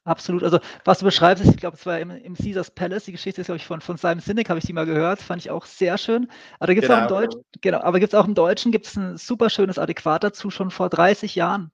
Absolut. 0.05 0.43
Also, 0.43 0.59
was 0.85 0.99
du 0.99 1.05
beschreibst, 1.05 1.45
ich 1.45 1.57
glaube, 1.57 1.77
es 1.77 1.87
war 1.87 2.01
im, 2.01 2.11
im, 2.11 2.35
Caesars 2.35 2.73
Palace, 2.73 3.05
die 3.05 3.13
Geschichte 3.13 3.41
ist, 3.41 3.47
glaube 3.47 3.59
ich, 3.59 3.67
von, 3.67 3.81
von 3.81 3.97
Simon 3.97 4.19
Sinek, 4.19 4.49
habe 4.49 4.59
ich 4.59 4.65
die 4.65 4.73
mal 4.73 4.87
gehört, 4.87 5.23
fand 5.23 5.41
ich 5.41 5.51
auch 5.51 5.65
sehr 5.65 5.97
schön. 5.97 6.29
Aber 6.59 6.67
da 6.67 6.75
gibt 6.75 6.85
es 6.85 6.89
genau, 6.89 6.99
auch 6.99 7.03
im 7.03 7.09
Deutschen, 7.09 7.45
genau, 7.61 7.81
aber 7.81 8.01
gibt 8.01 8.13
es 8.13 8.19
auch 8.19 8.27
im 8.27 8.35
Deutschen, 8.35 8.73
gibt 8.73 8.87
es 8.87 8.97
ein 8.97 9.17
super 9.17 9.49
schönes 9.49 9.79
Adäquat 9.79 10.25
dazu, 10.25 10.51
schon 10.51 10.73
vor 10.73 10.89
30 10.89 11.37
Jahren. 11.37 11.71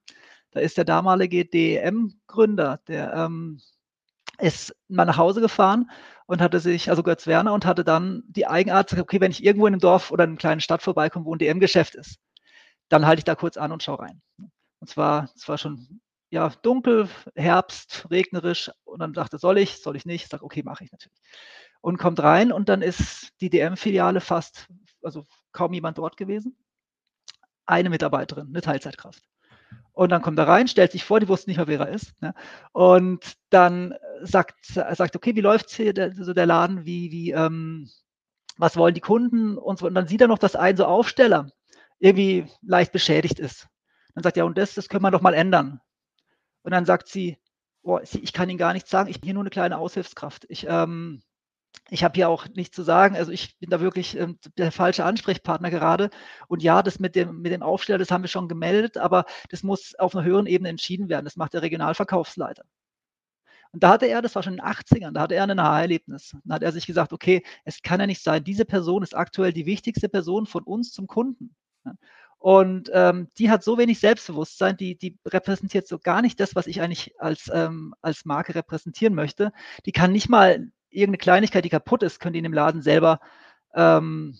Da 0.51 0.59
ist 0.59 0.77
der 0.77 0.85
damalige 0.85 1.45
DEM-Gründer, 1.45 2.79
der 2.87 3.13
ähm, 3.13 3.61
ist 4.37 4.75
mal 4.87 5.05
nach 5.05 5.17
Hause 5.17 5.41
gefahren 5.41 5.89
und 6.27 6.39
hatte 6.39 6.59
sich, 6.59 6.91
also 6.91 7.01
Götz 7.01 7.25
Werner, 7.25 7.53
und 7.53 7.65
hatte 7.65 7.83
dann 7.83 8.23
die 8.27 8.45
Eigenart, 8.45 8.93
okay, 8.93 9.19
wenn 9.21 9.31
ich 9.31 9.43
irgendwo 9.43 9.65
in 9.65 9.73
einem 9.73 9.81
Dorf 9.81 10.11
oder 10.11 10.23
in 10.25 10.31
einer 10.31 10.37
kleinen 10.37 10.61
Stadt 10.61 10.83
vorbeikomme, 10.83 11.25
wo 11.25 11.33
ein 11.33 11.39
DM-Geschäft 11.39 11.95
ist, 11.95 12.19
dann 12.89 13.07
halte 13.07 13.21
ich 13.21 13.25
da 13.25 13.33
kurz 13.33 13.57
an 13.57 13.71
und 13.71 13.81
schaue 13.81 13.99
rein. 13.99 14.21
Und 14.79 14.87
zwar, 14.87 15.29
es 15.35 15.47
war 15.47 15.57
schon 15.57 15.99
ja, 16.29 16.49
dunkel, 16.61 17.09
Herbst, 17.35 18.07
regnerisch. 18.09 18.71
Und 18.83 18.99
dann 18.99 19.13
dachte, 19.13 19.37
soll 19.37 19.57
ich, 19.57 19.81
soll 19.81 19.95
ich 19.95 20.05
nicht? 20.05 20.23
Ich 20.23 20.29
sage, 20.29 20.43
okay, 20.43 20.63
mache 20.63 20.83
ich 20.83 20.91
natürlich. 20.91 21.19
Und 21.81 21.97
kommt 21.97 22.21
rein 22.21 22.51
und 22.51 22.69
dann 22.69 22.81
ist 22.81 23.29
die 23.41 23.49
DM-Filiale 23.49 24.21
fast, 24.21 24.67
also 25.01 25.25
kaum 25.51 25.73
jemand 25.73 25.97
dort 25.97 26.17
gewesen. 26.17 26.57
Eine 27.65 27.89
Mitarbeiterin, 27.89 28.47
eine 28.47 28.61
Teilzeitkraft. 28.61 29.23
Und 29.93 30.09
dann 30.09 30.21
kommt 30.21 30.39
er 30.39 30.47
rein, 30.47 30.67
stellt 30.67 30.91
sich 30.91 31.03
vor, 31.03 31.19
die 31.19 31.27
wussten 31.27 31.49
nicht 31.49 31.57
mehr, 31.57 31.67
wer 31.67 31.81
er 31.81 31.89
ist. 31.89 32.13
Ne? 32.21 32.33
Und 32.71 33.33
dann 33.49 33.95
sagt, 34.21 34.65
sagt, 34.65 35.15
okay, 35.15 35.35
wie 35.35 35.41
läuft 35.41 35.69
hier 35.71 35.93
der, 35.93 36.13
so 36.15 36.33
der 36.33 36.45
Laden, 36.45 36.85
wie, 36.85 37.11
wie, 37.11 37.31
ähm, 37.31 37.89
was 38.57 38.77
wollen 38.77 38.93
die 38.93 39.01
Kunden 39.01 39.57
und 39.57 39.79
so. 39.79 39.87
Und 39.87 39.95
dann 39.95 40.07
sieht 40.07 40.21
er 40.21 40.27
noch, 40.27 40.37
dass 40.37 40.55
ein 40.55 40.77
so 40.77 40.85
Aufsteller 40.85 41.51
irgendwie 41.99 42.45
leicht 42.61 42.91
beschädigt 42.91 43.39
ist. 43.39 43.67
Dann 44.15 44.23
sagt 44.23 44.37
er, 44.37 44.41
ja, 44.41 44.45
und 44.45 44.57
das, 44.57 44.73
das 44.73 44.89
können 44.89 45.03
wir 45.03 45.11
doch 45.11 45.21
mal 45.21 45.33
ändern. 45.33 45.81
Und 46.63 46.71
dann 46.71 46.85
sagt 46.85 47.07
sie, 47.07 47.37
oh, 47.81 47.99
ich 48.03 48.33
kann 48.33 48.49
Ihnen 48.49 48.57
gar 48.57 48.73
nichts 48.73 48.89
sagen, 48.89 49.09
ich 49.09 49.21
bin 49.21 49.27
hier 49.27 49.33
nur 49.33 49.43
eine 49.43 49.49
kleine 49.49 49.77
Aushilfskraft. 49.77 50.45
Ich, 50.49 50.65
ähm, 50.67 51.21
ich 51.89 52.03
habe 52.03 52.15
hier 52.15 52.29
auch 52.29 52.47
nichts 52.49 52.75
zu 52.75 52.83
sagen. 52.83 53.15
Also 53.15 53.31
ich 53.31 53.57
bin 53.59 53.69
da 53.69 53.79
wirklich 53.79 54.17
ähm, 54.17 54.37
der 54.57 54.71
falsche 54.71 55.05
Ansprechpartner 55.05 55.69
gerade. 55.69 56.09
Und 56.47 56.63
ja, 56.63 56.83
das 56.83 56.99
mit 56.99 57.15
dem, 57.15 57.41
mit 57.41 57.51
dem 57.51 57.63
Aufsteller, 57.63 57.97
das 57.97 58.11
haben 58.11 58.23
wir 58.23 58.27
schon 58.27 58.47
gemeldet, 58.47 58.97
aber 58.97 59.25
das 59.49 59.63
muss 59.63 59.95
auf 59.95 60.15
einer 60.15 60.25
höheren 60.25 60.45
Ebene 60.45 60.69
entschieden 60.69 61.09
werden. 61.09 61.25
Das 61.25 61.35
macht 61.35 61.53
der 61.53 61.61
Regionalverkaufsleiter. 61.61 62.63
Und 63.71 63.83
da 63.83 63.89
hatte 63.89 64.07
er, 64.07 64.21
das 64.21 64.33
war 64.35 64.41
schon 64.41 64.53
in 64.53 64.59
den 64.59 64.65
80ern, 64.65 65.11
da 65.11 65.21
hatte 65.21 65.35
er 65.35 65.43
ein 65.43 65.59
Aha-Erlebnis. 65.59 66.35
Da 66.43 66.55
hat 66.55 66.63
er 66.63 66.71
sich 66.71 66.87
gesagt, 66.87 67.13
okay, 67.13 67.43
es 67.65 67.81
kann 67.83 67.99
ja 67.99 68.07
nicht 68.07 68.23
sein, 68.23 68.43
diese 68.43 68.65
Person 68.65 69.03
ist 69.03 69.15
aktuell 69.15 69.53
die 69.53 69.67
wichtigste 69.67 70.09
Person 70.09 70.47
von 70.47 70.63
uns 70.63 70.91
zum 70.91 71.05
Kunden. 71.05 71.55
Und 72.39 72.89
ähm, 72.93 73.27
die 73.37 73.51
hat 73.51 73.63
so 73.65 73.77
wenig 73.77 73.99
Selbstbewusstsein, 73.99 74.77
die, 74.77 74.97
die 74.97 75.17
repräsentiert 75.27 75.87
so 75.87 75.99
gar 75.99 76.21
nicht 76.21 76.39
das, 76.39 76.55
was 76.55 76.67
ich 76.67 76.81
eigentlich 76.81 77.19
als, 77.19 77.51
ähm, 77.53 77.93
als 78.01 78.23
Marke 78.23 78.55
repräsentieren 78.55 79.13
möchte. 79.13 79.51
Die 79.85 79.91
kann 79.91 80.13
nicht 80.13 80.29
mal 80.29 80.71
irgendeine 80.89 81.17
Kleinigkeit, 81.17 81.65
die 81.65 81.69
kaputt 81.69 82.01
ist, 82.01 82.19
können 82.19 82.33
die 82.33 82.39
in 82.39 82.43
dem 82.43 82.53
Laden 82.53 82.81
selber, 82.81 83.19
ähm, 83.75 84.37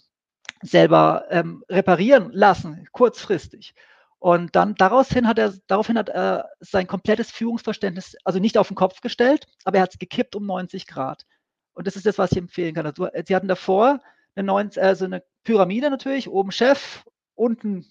selber 0.61 1.25
ähm, 1.29 1.63
reparieren 1.69 2.31
lassen, 2.31 2.87
kurzfristig. 2.93 3.75
Und 4.17 4.55
dann 4.55 4.75
daraus 4.75 5.09
hin 5.09 5.27
hat 5.27 5.37
er, 5.37 5.53
daraufhin 5.67 5.97
hat 5.97 6.09
er 6.09 6.49
sein 6.61 6.87
komplettes 6.87 7.31
Führungsverständnis, 7.31 8.15
also 8.23 8.39
nicht 8.39 8.57
auf 8.57 8.69
den 8.69 8.75
Kopf 8.75 9.01
gestellt, 9.01 9.45
aber 9.65 9.77
er 9.77 9.83
hat 9.83 9.93
es 9.93 9.99
gekippt 9.99 10.35
um 10.35 10.45
90 10.45 10.87
Grad. 10.87 11.25
Und 11.73 11.85
das 11.87 11.97
ist 11.97 12.05
das, 12.05 12.17
was 12.17 12.31
ich 12.31 12.37
empfehlen 12.37 12.75
kann. 12.75 12.85
Also, 12.85 13.09
sie 13.25 13.35
hatten 13.35 13.47
davor 13.47 13.99
eine, 14.35 14.45
90, 14.45 14.81
also 14.81 15.05
eine 15.05 15.23
Pyramide 15.43 15.89
natürlich, 15.89 16.29
oben 16.29 16.51
Chef, 16.51 17.03
unten, 17.39 17.85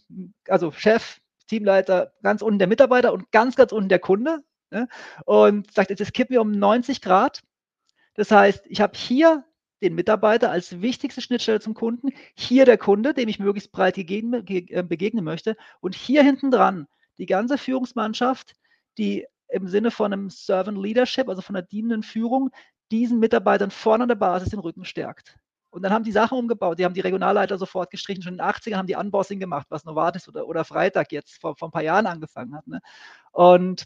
also 0.46 0.72
Chef, 0.72 1.18
Teamleiter, 1.46 2.12
ganz 2.22 2.42
unten 2.42 2.58
der 2.58 2.68
Mitarbeiter 2.68 3.12
und 3.12 3.30
ganz, 3.32 3.56
ganz 3.56 3.72
unten 3.72 3.88
der 3.88 3.98
Kunde. 3.98 4.42
Ne? 4.70 4.88
Und 5.24 5.72
sagt, 5.72 5.90
jetzt 5.90 6.12
kippen 6.12 6.34
wir 6.34 6.42
um 6.42 6.50
90 6.50 7.00
Grad 7.00 7.42
das 8.18 8.32
heißt, 8.32 8.64
ich 8.66 8.80
habe 8.80 8.98
hier 8.98 9.44
den 9.80 9.94
Mitarbeiter 9.94 10.50
als 10.50 10.80
wichtigste 10.80 11.20
Schnittstelle 11.20 11.60
zum 11.60 11.74
Kunden, 11.74 12.08
hier 12.34 12.64
der 12.64 12.76
Kunde, 12.76 13.14
dem 13.14 13.28
ich 13.28 13.38
möglichst 13.38 13.70
breit 13.70 13.96
äh, 13.96 14.82
begegnen 14.82 15.24
möchte 15.24 15.56
und 15.78 15.94
hier 15.94 16.24
hinten 16.24 16.50
dran 16.50 16.88
die 17.18 17.26
ganze 17.26 17.58
Führungsmannschaft, 17.58 18.54
die 18.98 19.24
im 19.46 19.68
Sinne 19.68 19.92
von 19.92 20.12
einem 20.12 20.30
Servant 20.30 20.78
Leadership, 20.78 21.28
also 21.28 21.42
von 21.42 21.54
einer 21.54 21.64
dienenden 21.64 22.02
Führung, 22.02 22.50
diesen 22.90 23.20
Mitarbeitern 23.20 23.70
vorne 23.70 24.02
an 24.02 24.08
der 24.08 24.16
Basis 24.16 24.48
den 24.48 24.58
Rücken 24.58 24.84
stärkt. 24.84 25.36
Und 25.70 25.82
dann 25.82 25.92
haben 25.92 26.04
die 26.04 26.12
Sachen 26.12 26.38
umgebaut. 26.38 26.78
Die 26.78 26.84
haben 26.84 26.94
die 26.94 27.00
Regionalleiter 27.00 27.58
sofort 27.58 27.90
gestrichen. 27.90 28.22
Schon 28.22 28.34
in 28.34 28.38
den 28.38 28.46
80ern 28.46 28.76
haben 28.76 28.86
die 28.86 28.96
Unbossing 28.96 29.40
gemacht, 29.40 29.66
was 29.70 29.84
Novartis 29.84 30.28
oder, 30.28 30.46
oder 30.46 30.64
Freitag 30.64 31.12
jetzt 31.12 31.40
vor, 31.40 31.56
vor 31.56 31.68
ein 31.68 31.72
paar 31.72 31.82
Jahren 31.82 32.06
angefangen 32.06 32.54
hat. 32.54 32.66
Ne? 32.66 32.80
Und 33.32 33.84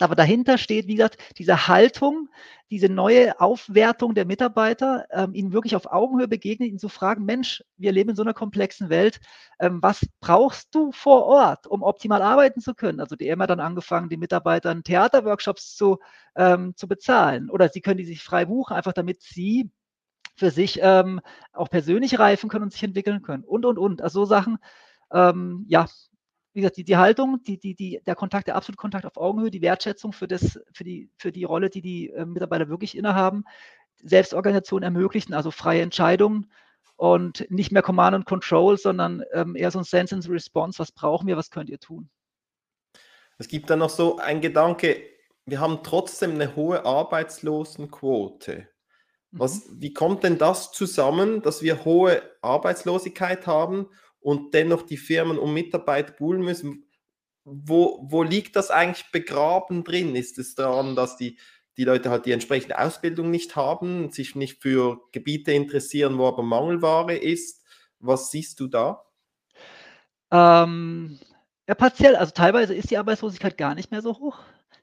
aber 0.00 0.14
dahinter 0.14 0.58
steht, 0.58 0.86
wie 0.86 0.94
gesagt, 0.94 1.18
diese 1.38 1.66
Haltung, 1.66 2.28
diese 2.70 2.88
neue 2.88 3.40
Aufwertung 3.40 4.14
der 4.14 4.26
Mitarbeiter, 4.26 5.06
ähm, 5.10 5.34
ihnen 5.34 5.52
wirklich 5.52 5.74
auf 5.74 5.90
Augenhöhe 5.90 6.28
begegnen, 6.28 6.68
ihnen 6.68 6.78
zu 6.78 6.88
fragen, 6.88 7.24
Mensch, 7.24 7.64
wir 7.76 7.92
leben 7.92 8.10
in 8.10 8.16
so 8.16 8.22
einer 8.22 8.34
komplexen 8.34 8.90
Welt, 8.90 9.20
ähm, 9.58 9.82
was 9.82 10.06
brauchst 10.20 10.74
du 10.74 10.92
vor 10.92 11.24
Ort, 11.24 11.66
um 11.66 11.82
optimal 11.82 12.22
arbeiten 12.22 12.60
zu 12.60 12.74
können? 12.74 13.00
Also 13.00 13.16
die 13.16 13.28
EMA 13.28 13.44
hat 13.44 13.50
dann 13.50 13.60
angefangen, 13.60 14.08
den 14.08 14.20
Mitarbeitern 14.20 14.84
Theaterworkshops 14.84 15.74
zu, 15.74 15.98
ähm, 16.36 16.74
zu 16.76 16.86
bezahlen 16.86 17.50
oder 17.50 17.68
sie 17.68 17.80
können 17.80 17.98
die 17.98 18.04
sich 18.04 18.22
frei 18.22 18.44
buchen, 18.44 18.76
einfach 18.76 18.92
damit 18.92 19.22
sie 19.22 19.70
für 20.38 20.50
sich 20.50 20.78
ähm, 20.82 21.20
auch 21.52 21.68
persönlich 21.68 22.18
reifen 22.18 22.48
können 22.48 22.64
und 22.64 22.72
sich 22.72 22.82
entwickeln 22.84 23.22
können 23.22 23.44
und, 23.44 23.66
und, 23.66 23.76
und. 23.76 24.02
Also 24.02 24.20
so 24.20 24.24
Sachen, 24.26 24.58
ähm, 25.12 25.64
ja, 25.68 25.86
wie 26.52 26.60
gesagt, 26.60 26.76
die, 26.76 26.84
die 26.84 26.96
Haltung, 26.96 27.42
die, 27.44 27.58
die, 27.58 27.74
die, 27.74 28.00
der 28.06 28.14
Kontakt, 28.14 28.46
der 28.46 28.56
absolute 28.56 28.78
Kontakt 28.78 29.04
auf 29.04 29.16
Augenhöhe, 29.16 29.50
die 29.50 29.62
Wertschätzung 29.62 30.12
für, 30.12 30.28
das, 30.28 30.60
für, 30.72 30.84
die, 30.84 31.10
für 31.18 31.32
die 31.32 31.44
Rolle, 31.44 31.70
die 31.70 31.82
die 31.82 32.10
äh, 32.10 32.24
Mitarbeiter 32.24 32.68
wirklich 32.68 32.96
innehaben, 32.96 33.44
Selbstorganisation 34.02 34.84
ermöglichen, 34.84 35.34
also 35.34 35.50
freie 35.50 35.82
Entscheidungen 35.82 36.52
und 36.96 37.50
nicht 37.50 37.72
mehr 37.72 37.82
Command 37.82 38.14
and 38.14 38.26
Control, 38.26 38.78
sondern 38.78 39.24
ähm, 39.32 39.56
eher 39.56 39.72
so 39.72 39.78
ein 39.78 39.84
Sense 39.84 40.14
and 40.14 40.28
Response, 40.28 40.78
was 40.78 40.92
brauchen 40.92 41.26
wir, 41.26 41.36
was 41.36 41.50
könnt 41.50 41.68
ihr 41.68 41.80
tun? 41.80 42.08
Es 43.38 43.48
gibt 43.48 43.70
dann 43.70 43.80
noch 43.80 43.90
so 43.90 44.18
ein 44.18 44.40
Gedanke, 44.40 45.00
wir 45.46 45.60
haben 45.60 45.80
trotzdem 45.82 46.32
eine 46.32 46.54
hohe 46.54 46.84
Arbeitslosenquote. 46.84 48.68
Was, 49.30 49.66
mhm. 49.66 49.82
Wie 49.82 49.92
kommt 49.92 50.24
denn 50.24 50.38
das 50.38 50.72
zusammen, 50.72 51.42
dass 51.42 51.62
wir 51.62 51.84
hohe 51.84 52.22
Arbeitslosigkeit 52.42 53.46
haben 53.46 53.88
und 54.20 54.54
dennoch 54.54 54.82
die 54.82 54.96
Firmen 54.96 55.38
um 55.38 55.54
Mitarbeiter 55.54 56.12
buhlen 56.12 56.42
müssen. 56.42 56.84
Wo, 57.44 58.06
wo 58.10 58.22
liegt 58.22 58.56
das 58.56 58.70
eigentlich 58.70 59.10
begraben 59.10 59.84
drin? 59.84 60.14
Ist 60.14 60.38
es 60.38 60.54
daran, 60.54 60.96
dass 60.96 61.16
die, 61.16 61.38
die 61.76 61.84
Leute 61.84 62.10
halt 62.10 62.26
die 62.26 62.32
entsprechende 62.32 62.78
Ausbildung 62.78 63.30
nicht 63.30 63.56
haben, 63.56 64.10
sich 64.10 64.34
nicht 64.34 64.60
für 64.60 65.00
Gebiete 65.12 65.52
interessieren, 65.52 66.18
wo 66.18 66.26
aber 66.26 66.42
Mangelware 66.42 67.16
ist? 67.16 67.64
Was 68.00 68.30
siehst 68.30 68.60
du 68.60 68.66
da? 68.66 69.02
Ähm, 70.30 71.18
ja, 71.66 71.74
partiell. 71.74 72.16
Also 72.16 72.32
teilweise 72.32 72.74
ist 72.74 72.90
die 72.90 72.98
Arbeitslosigkeit 72.98 73.56
gar 73.56 73.74
nicht 73.74 73.90
mehr 73.90 74.02
so 74.02 74.18
hoch. 74.18 74.40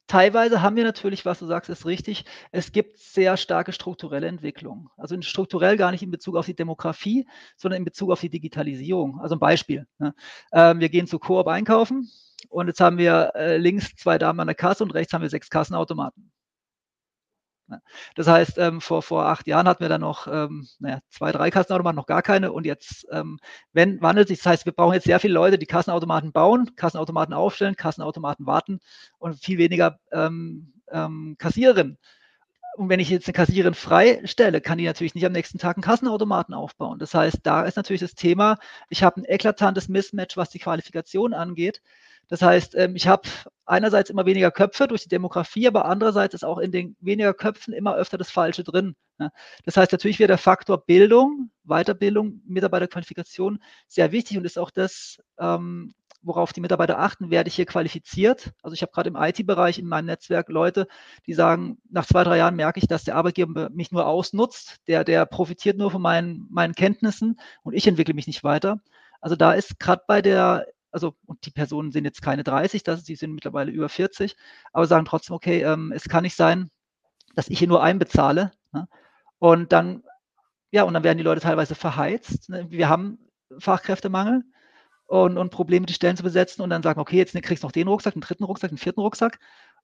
Teilweise 0.08 0.62
haben 0.62 0.76
wir 0.76 0.84
natürlich, 0.84 1.26
was 1.26 1.40
du 1.40 1.48
sagst, 1.48 1.70
ist 1.70 1.86
richtig. 1.86 2.26
Es 2.52 2.72
gibt 2.72 3.00
sehr 3.00 3.38
starke 3.38 3.72
strukturelle 3.72 4.28
Entwicklungen. 4.28 4.90
Also 4.98 5.20
strukturell 5.22 5.78
gar 5.78 5.92
nicht 5.92 6.04
in 6.04 6.12
Bezug 6.12 6.36
auf 6.36 6.46
die 6.46 6.56
Demografie, 6.56 7.28
sondern 7.58 7.80
in 7.80 7.86
Bezug 7.86 8.12
auf 8.12 8.20
die 8.20 8.30
Digitalisierung. 8.30 9.20
Also 9.20 9.36
ein 9.36 9.40
Beispiel. 9.40 9.88
Ne? 9.98 10.14
Ähm, 10.54 10.80
wir 10.80 10.90
gehen 10.90 11.08
zu 11.08 11.18
Coop 11.18 11.48
einkaufen 11.48 12.12
und 12.50 12.68
jetzt 12.68 12.82
haben 12.82 13.00
wir 13.00 13.32
äh, 13.36 13.58
links 13.58 13.96
zwei 13.96 14.18
Damen 14.20 14.40
an 14.40 14.48
der 14.48 14.56
Kasse 14.56 14.84
und 14.84 14.94
rechts 14.94 15.12
haben 15.14 15.24
wir 15.24 15.30
sechs 15.30 15.50
Kassenautomaten. 15.50 16.32
Ne? 17.68 17.82
Das 18.16 18.28
heißt, 18.28 18.58
ähm, 18.58 18.82
vor, 18.82 19.02
vor 19.02 19.26
acht 19.26 19.48
Jahren 19.48 19.68
hatten 19.68 19.84
wir 19.84 19.90
dann 19.90 20.02
noch 20.02 20.28
ähm, 20.28 20.68
naja, 20.80 21.00
zwei, 21.10 21.32
drei 21.32 21.52
Kassenautomaten, 21.52 21.96
noch 21.96 22.06
gar 22.06 22.22
keine. 22.22 22.52
Und 22.52 22.66
jetzt 22.66 23.08
ähm, 23.12 23.40
wenn, 23.74 24.02
wandelt 24.02 24.28
sich, 24.28 24.40
das 24.40 24.46
heißt, 24.48 24.66
wir 24.66 24.74
brauchen 24.74 24.94
jetzt 24.94 25.06
sehr 25.06 25.20
viele 25.20 25.34
Leute, 25.34 25.58
die 25.58 25.66
Kassenautomaten 25.66 26.32
bauen, 26.32 26.76
Kassenautomaten 26.76 27.34
aufstellen, 27.34 27.76
Kassenautomaten 27.76 28.46
warten 28.46 28.80
und 29.18 29.44
viel 29.44 29.58
weniger 29.58 30.00
ähm, 30.12 30.74
ähm, 30.92 31.36
Kassiererinnen. 31.38 31.98
Und 32.78 32.90
wenn 32.90 33.00
ich 33.00 33.10
jetzt 33.10 33.28
eine 33.28 33.34
Kassiererin 33.34 33.74
freistelle, 33.74 34.60
kann 34.60 34.78
die 34.78 34.86
natürlich 34.86 35.16
nicht 35.16 35.26
am 35.26 35.32
nächsten 35.32 35.58
Tag 35.58 35.78
einen 35.78 35.84
Kassenautomaten 35.84 36.54
aufbauen. 36.54 37.00
Das 37.00 37.14
heißt, 37.14 37.40
da 37.44 37.64
ist 37.64 37.78
natürlich 37.78 38.02
das 38.02 38.16
Thema, 38.16 38.58
ich 38.90 39.02
habe 39.02 39.22
ein 39.22 39.26
eklatantes 39.26 39.88
Mismatch, 39.88 40.36
was 40.36 40.50
die 40.50 40.60
Qualifikation 40.60 41.34
angeht. 41.34 41.82
Das 42.28 42.42
heißt, 42.42 42.76
ähm, 42.76 42.96
ich 42.96 43.08
habe 43.08 43.30
einerseits 43.66 44.10
immer 44.10 44.26
weniger 44.26 44.52
Köpfe 44.52 44.88
durch 44.88 45.04
die 45.04 45.10
Demografie, 45.10 45.68
aber 45.68 45.86
andererseits 45.86 46.34
ist 46.34 46.46
auch 46.46 46.58
in 46.60 46.72
den 46.72 46.96
weniger 47.00 47.34
Köpfen 47.34 47.74
immer 47.74 47.96
öfter 47.96 48.18
das 48.18 48.32
Falsche 48.32 48.64
drin. 48.64 48.96
Das 49.64 49.78
heißt, 49.78 49.92
natürlich 49.92 50.20
wäre 50.20 50.28
der 50.28 50.38
Faktor 50.38 50.86
Bildung, 50.86 51.50
Weiterbildung, 51.64 52.42
Mitarbeiterqualifikation 52.46 53.60
sehr 53.88 54.12
wichtig 54.12 54.38
und 54.38 54.46
ist 54.46 54.60
auch 54.60 54.72
das, 54.72 55.18
ähm, 55.40 55.94
worauf 56.22 56.54
die 56.54 56.62
Mitarbeiter 56.62 57.00
achten, 57.00 57.30
werde 57.30 57.48
ich 57.48 57.56
hier 57.56 57.66
qualifiziert. 57.66 58.52
Also 58.62 58.74
ich 58.74 58.82
habe 58.82 58.92
gerade 58.92 59.10
im 59.10 59.16
IT-Bereich 59.16 59.80
in 59.80 59.88
meinem 59.88 60.06
Netzwerk 60.06 60.50
Leute, 60.50 60.88
die 61.28 61.34
sagen, 61.34 61.78
nach 61.90 62.06
zwei, 62.06 62.24
drei 62.24 62.38
Jahren 62.38 62.56
merke 62.56 62.80
ich, 62.80 62.88
dass 62.88 63.04
der 63.04 63.16
Arbeitgeber 63.16 63.70
mich 63.70 63.92
nur 63.92 64.06
ausnutzt, 64.06 64.78
der, 64.88 65.04
der 65.04 65.26
profitiert 65.26 65.78
nur 65.78 65.92
von 65.92 66.02
meinen, 66.02 66.48
meinen 66.50 66.74
Kenntnissen 66.74 67.40
und 67.64 67.74
ich 67.74 67.88
entwickle 67.88 68.16
mich 68.16 68.28
nicht 68.28 68.44
weiter. 68.44 68.82
Also 69.22 69.36
da 69.36 69.54
ist 69.54 69.80
gerade 69.80 70.04
bei 70.08 70.22
der 70.22 70.68
also 70.96 71.14
und 71.26 71.46
die 71.46 71.52
Personen 71.52 71.92
sind 71.92 72.06
jetzt 72.06 72.22
keine 72.22 72.44
30, 72.44 72.84
das, 72.84 73.04
die 73.04 73.18
sind 73.18 73.34
mittlerweile 73.34 73.70
über 73.70 73.90
40, 73.90 74.36
aber 74.72 74.88
sagen 74.88 75.06
trotzdem, 75.06 75.36
okay, 75.36 75.62
ähm, 75.62 75.92
es 75.94 76.08
kann 76.08 76.24
nicht 76.24 76.38
sein, 76.38 76.72
dass 77.36 77.50
ich 77.50 77.60
hier 77.60 77.68
nur 77.68 77.84
einbezahle. 77.84 78.52
Ne? 78.72 78.88
Und 79.38 79.74
dann, 79.74 80.04
ja, 80.72 80.84
und 80.84 80.94
dann 80.94 81.04
werden 81.04 81.18
die 81.18 81.24
Leute 81.26 81.42
teilweise 81.42 81.76
verheizt. 81.76 82.50
Ne? 82.50 82.66
Wir 82.70 82.88
haben 82.88 83.20
Fachkräftemangel 83.60 84.44
und, 85.08 85.38
und 85.38 85.50
Probleme, 85.50 85.86
die 85.86 85.94
Stellen 85.94 86.16
zu 86.16 86.24
besetzen 86.24 86.62
und 86.62 86.70
dann 86.70 86.82
sagen, 86.82 87.02
okay, 87.02 87.18
jetzt 87.18 87.34
kriegst 87.44 87.64
du 87.64 87.68
noch 87.68 87.74
den 87.74 87.90
Rucksack, 87.90 88.14
den 88.14 88.22
dritten 88.22 88.46
Rucksack, 88.46 88.72
den 88.72 88.78
vierten 88.78 89.02
Rucksack 89.02 89.38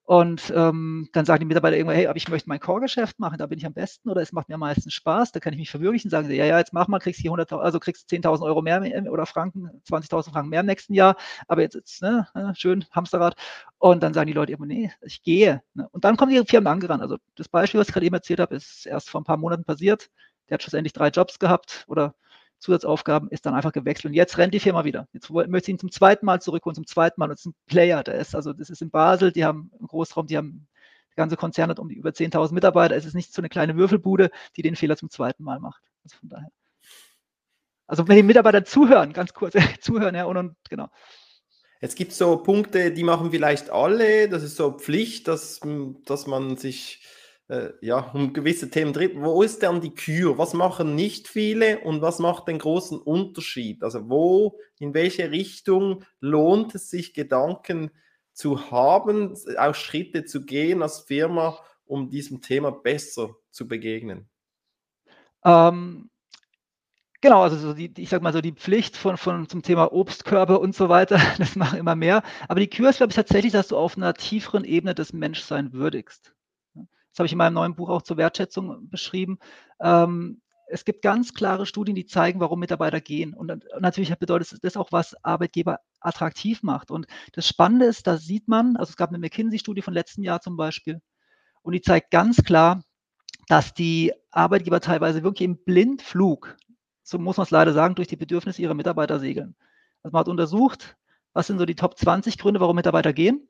und 0.03 0.51
ähm, 0.55 1.07
dann 1.13 1.25
sagen 1.25 1.41
die 1.41 1.45
Mitarbeiter 1.45 1.77
irgendwann, 1.77 1.95
hey, 1.95 2.07
aber 2.07 2.17
ich 2.17 2.27
möchte 2.27 2.49
mein 2.49 2.59
Core-Geschäft 2.59 3.19
machen, 3.19 3.37
da 3.37 3.45
bin 3.45 3.59
ich 3.59 3.65
am 3.65 3.73
besten 3.73 4.09
oder 4.09 4.21
es 4.21 4.33
macht 4.33 4.49
mir 4.49 4.55
am 4.55 4.61
meisten 4.61 4.89
Spaß, 4.89 5.31
da 5.31 5.39
kann 5.39 5.53
ich 5.53 5.59
mich 5.59 5.69
verwirklichen. 5.69 6.09
Sagen 6.09 6.27
sie, 6.27 6.35
ja, 6.35 6.45
ja, 6.45 6.57
jetzt 6.57 6.73
mach 6.73 6.87
mal, 6.87 6.99
kriegst 6.99 7.21
hier 7.21 7.29
100, 7.29 7.53
also 7.53 7.79
kriegst 7.79 8.09
10.000 8.09 8.43
Euro 8.43 8.61
mehr 8.61 8.81
oder 9.09 9.25
Franken, 9.25 9.69
20.000 9.89 10.31
Franken 10.31 10.49
mehr 10.49 10.61
im 10.61 10.65
nächsten 10.65 10.93
Jahr, 10.93 11.15
aber 11.47 11.61
jetzt, 11.61 11.75
jetzt 11.75 12.01
ne, 12.01 12.27
ne, 12.33 12.53
schön 12.55 12.85
Hamsterrad. 12.91 13.35
Und 13.77 14.03
dann 14.03 14.13
sagen 14.13 14.27
die 14.27 14.33
Leute 14.33 14.53
immer, 14.53 14.65
nee, 14.65 14.91
ich 15.01 15.23
gehe. 15.23 15.61
Ne? 15.73 15.87
Und 15.91 16.03
dann 16.03 16.17
kommen 16.17 16.31
die 16.31 16.43
Firmen 16.45 16.67
angerannt. 16.67 17.01
Also 17.01 17.17
das 17.35 17.47
Beispiel, 17.47 17.79
was 17.79 17.87
ich 17.87 17.93
gerade 17.93 18.05
eben 18.05 18.15
erzählt 18.15 18.39
habe, 18.39 18.55
ist 18.55 18.85
erst 18.85 19.09
vor 19.09 19.21
ein 19.21 19.25
paar 19.25 19.37
Monaten 19.37 19.63
passiert. 19.63 20.09
Der 20.49 20.55
hat 20.55 20.63
schlussendlich 20.63 20.93
drei 20.93 21.09
Jobs 21.09 21.39
gehabt 21.39 21.85
oder 21.87 22.15
Zusatzaufgaben, 22.61 23.29
ist 23.29 23.45
dann 23.45 23.53
einfach 23.53 23.73
gewechselt. 23.73 24.11
Und 24.11 24.13
jetzt 24.13 24.37
rennt 24.37 24.53
die 24.53 24.59
Firma 24.59 24.85
wieder. 24.85 25.07
Jetzt 25.13 25.29
möchte 25.29 25.57
ich 25.57 25.67
ihn 25.69 25.79
zum 25.79 25.91
zweiten 25.91 26.25
Mal 26.25 26.41
zurückholen, 26.41 26.75
zum 26.75 26.87
zweiten 26.87 27.19
Mal. 27.19 27.25
Und 27.25 27.31
das 27.31 27.41
ist 27.41 27.47
ein 27.47 27.55
Player, 27.67 28.03
der 28.03 28.15
ist, 28.15 28.35
also 28.35 28.53
das 28.53 28.69
ist 28.69 28.81
in 28.81 28.91
Basel, 28.91 29.31
die 29.31 29.43
haben 29.43 29.71
einen 29.77 29.87
Großraum, 29.87 30.27
die 30.27 30.37
haben, 30.37 30.67
der 31.09 31.23
ganze 31.23 31.35
Konzern 31.35 31.69
hat 31.69 31.79
um 31.79 31.89
die 31.89 31.95
über 31.95 32.11
10.000 32.11 32.53
Mitarbeiter. 32.53 32.95
Es 32.95 33.05
ist 33.05 33.15
nicht 33.15 33.33
so 33.33 33.41
eine 33.41 33.49
kleine 33.49 33.75
Würfelbude, 33.75 34.31
die 34.55 34.61
den 34.61 34.75
Fehler 34.75 34.95
zum 34.95 35.09
zweiten 35.09 35.43
Mal 35.43 35.59
macht. 35.59 35.83
Also 36.03 36.17
von 36.17 36.29
daher. 36.29 36.51
Also 37.87 38.07
wenn 38.07 38.15
die 38.15 38.23
Mitarbeiter 38.23 38.63
zuhören, 38.63 39.11
ganz 39.11 39.33
kurz, 39.33 39.55
zuhören, 39.81 40.15
ja, 40.15 40.25
und, 40.25 40.37
und 40.37 40.55
genau. 40.69 40.89
Es 41.81 41.95
gibt 41.95 42.13
so 42.13 42.37
Punkte, 42.37 42.91
die 42.91 43.03
machen 43.03 43.31
vielleicht 43.31 43.71
alle. 43.71 44.29
Das 44.29 44.43
ist 44.43 44.55
so 44.55 44.71
Pflicht, 44.71 45.27
dass, 45.27 45.59
dass 46.05 46.27
man 46.27 46.55
sich 46.55 47.03
äh, 47.51 47.73
ja, 47.81 47.99
um 48.13 48.31
gewisse 48.31 48.69
Themen 48.69 48.93
dreht. 48.93 49.19
Wo 49.19 49.43
ist 49.43 49.61
denn 49.61 49.81
die 49.81 49.93
Kür? 49.93 50.37
Was 50.37 50.53
machen 50.53 50.95
nicht 50.95 51.27
viele 51.27 51.79
und 51.79 52.01
was 52.01 52.19
macht 52.19 52.47
den 52.47 52.59
großen 52.59 52.97
Unterschied? 52.97 53.83
Also 53.83 54.09
wo, 54.09 54.57
in 54.79 54.93
welche 54.93 55.31
Richtung 55.31 56.05
lohnt 56.21 56.73
es 56.75 56.89
sich, 56.89 57.13
Gedanken 57.13 57.91
zu 58.31 58.71
haben, 58.71 59.35
auch 59.57 59.75
Schritte 59.75 60.23
zu 60.23 60.45
gehen 60.45 60.81
als 60.81 61.01
Firma, 61.01 61.59
um 61.83 62.09
diesem 62.09 62.41
Thema 62.41 62.71
besser 62.71 63.35
zu 63.51 63.67
begegnen? 63.67 64.29
Ähm, 65.43 66.07
Genau, 67.23 67.43
also 67.43 67.55
so 67.55 67.73
die, 67.73 67.93
ich 67.97 68.09
sag 68.09 68.23
mal 68.23 68.33
so 68.33 68.41
die 68.41 68.53
Pflicht 68.53 68.97
von, 68.97 69.15
von 69.15 69.47
zum 69.47 69.61
Thema 69.61 69.93
Obstkörbe 69.93 70.57
und 70.57 70.75
so 70.75 70.89
weiter, 70.89 71.19
das 71.37 71.55
machen 71.55 71.77
immer 71.77 71.95
mehr. 71.95 72.23
Aber 72.47 72.59
die 72.59 72.69
Kür 72.69 72.89
ist, 72.89 72.97
glaube 72.97 73.11
ich, 73.11 73.15
tatsächlich, 73.15 73.53
dass 73.53 73.67
du 73.67 73.77
auf 73.77 73.95
einer 73.95 74.15
tieferen 74.15 74.63
Ebene 74.63 74.95
des 74.95 75.13
Menschsein 75.13 75.71
würdigst. 75.71 76.33
Das 77.11 77.19
habe 77.19 77.25
ich 77.27 77.31
in 77.31 77.37
meinem 77.37 77.53
neuen 77.53 77.75
Buch 77.75 77.89
auch 77.89 78.01
zur 78.01 78.17
Wertschätzung 78.17 78.89
beschrieben. 78.89 79.39
Ähm, 79.79 80.41
es 80.67 80.85
gibt 80.85 81.01
ganz 81.01 81.33
klare 81.33 81.65
Studien, 81.65 81.95
die 81.95 82.05
zeigen, 82.05 82.39
warum 82.39 82.59
Mitarbeiter 82.59 83.01
gehen. 83.01 83.33
Und, 83.33 83.65
natürlich 83.79 84.15
bedeutet 84.17 84.57
das 84.63 84.77
auch, 84.77 84.91
was 84.91 85.15
Arbeitgeber 85.23 85.79
attraktiv 85.99 86.63
macht. 86.63 86.91
Und 86.91 87.07
das 87.33 87.47
Spannende 87.47 87.85
ist, 87.85 88.07
da 88.07 88.17
sieht 88.17 88.47
man, 88.47 88.77
also 88.77 88.91
es 88.91 88.97
gab 88.97 89.09
eine 89.09 89.19
McKinsey-Studie 89.19 89.81
von 89.81 89.93
letztem 89.93 90.23
Jahr 90.23 90.41
zum 90.41 90.55
Beispiel, 90.55 91.01
und 91.63 91.73
die 91.73 91.81
zeigt 91.81 92.09
ganz 92.09 92.37
klar, 92.37 92.83
dass 93.47 93.73
die 93.73 94.13
Arbeitgeber 94.31 94.79
teilweise 94.79 95.23
wirklich 95.23 95.45
im 95.45 95.63
Blindflug 95.63 96.57
so 97.11 97.19
muss 97.19 97.37
man 97.37 97.43
es 97.43 97.51
leider 97.51 97.73
sagen, 97.73 97.95
durch 97.95 98.07
die 98.07 98.15
Bedürfnisse 98.15 98.61
ihrer 98.61 98.73
Mitarbeiter 98.73 99.19
segeln. 99.19 99.55
Also 100.01 100.13
man 100.13 100.21
hat 100.21 100.27
untersucht, 100.29 100.95
was 101.33 101.47
sind 101.47 101.59
so 101.59 101.65
die 101.65 101.75
Top 101.75 101.97
20 101.97 102.37
Gründe, 102.37 102.59
warum 102.59 102.75
Mitarbeiter 102.75 103.13
gehen. 103.13 103.47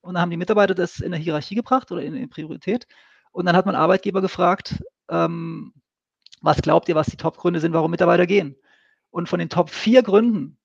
Und 0.00 0.14
dann 0.14 0.22
haben 0.22 0.30
die 0.30 0.36
Mitarbeiter 0.36 0.74
das 0.74 1.00
in 1.00 1.10
der 1.10 1.20
Hierarchie 1.20 1.54
gebracht 1.54 1.90
oder 1.92 2.02
in, 2.02 2.14
in 2.14 2.30
Priorität. 2.30 2.86
Und 3.32 3.46
dann 3.46 3.56
hat 3.56 3.66
man 3.66 3.74
Arbeitgeber 3.74 4.20
gefragt, 4.20 4.82
ähm, 5.08 5.72
was 6.40 6.62
glaubt 6.62 6.88
ihr, 6.88 6.94
was 6.94 7.08
die 7.08 7.16
Top-Gründe 7.16 7.60
sind, 7.60 7.72
warum 7.72 7.90
Mitarbeiter 7.90 8.26
gehen? 8.26 8.56
Und 9.10 9.28
von 9.28 9.38
den 9.38 9.48
Top 9.48 9.70
4 9.70 10.02
Gründen 10.02 10.58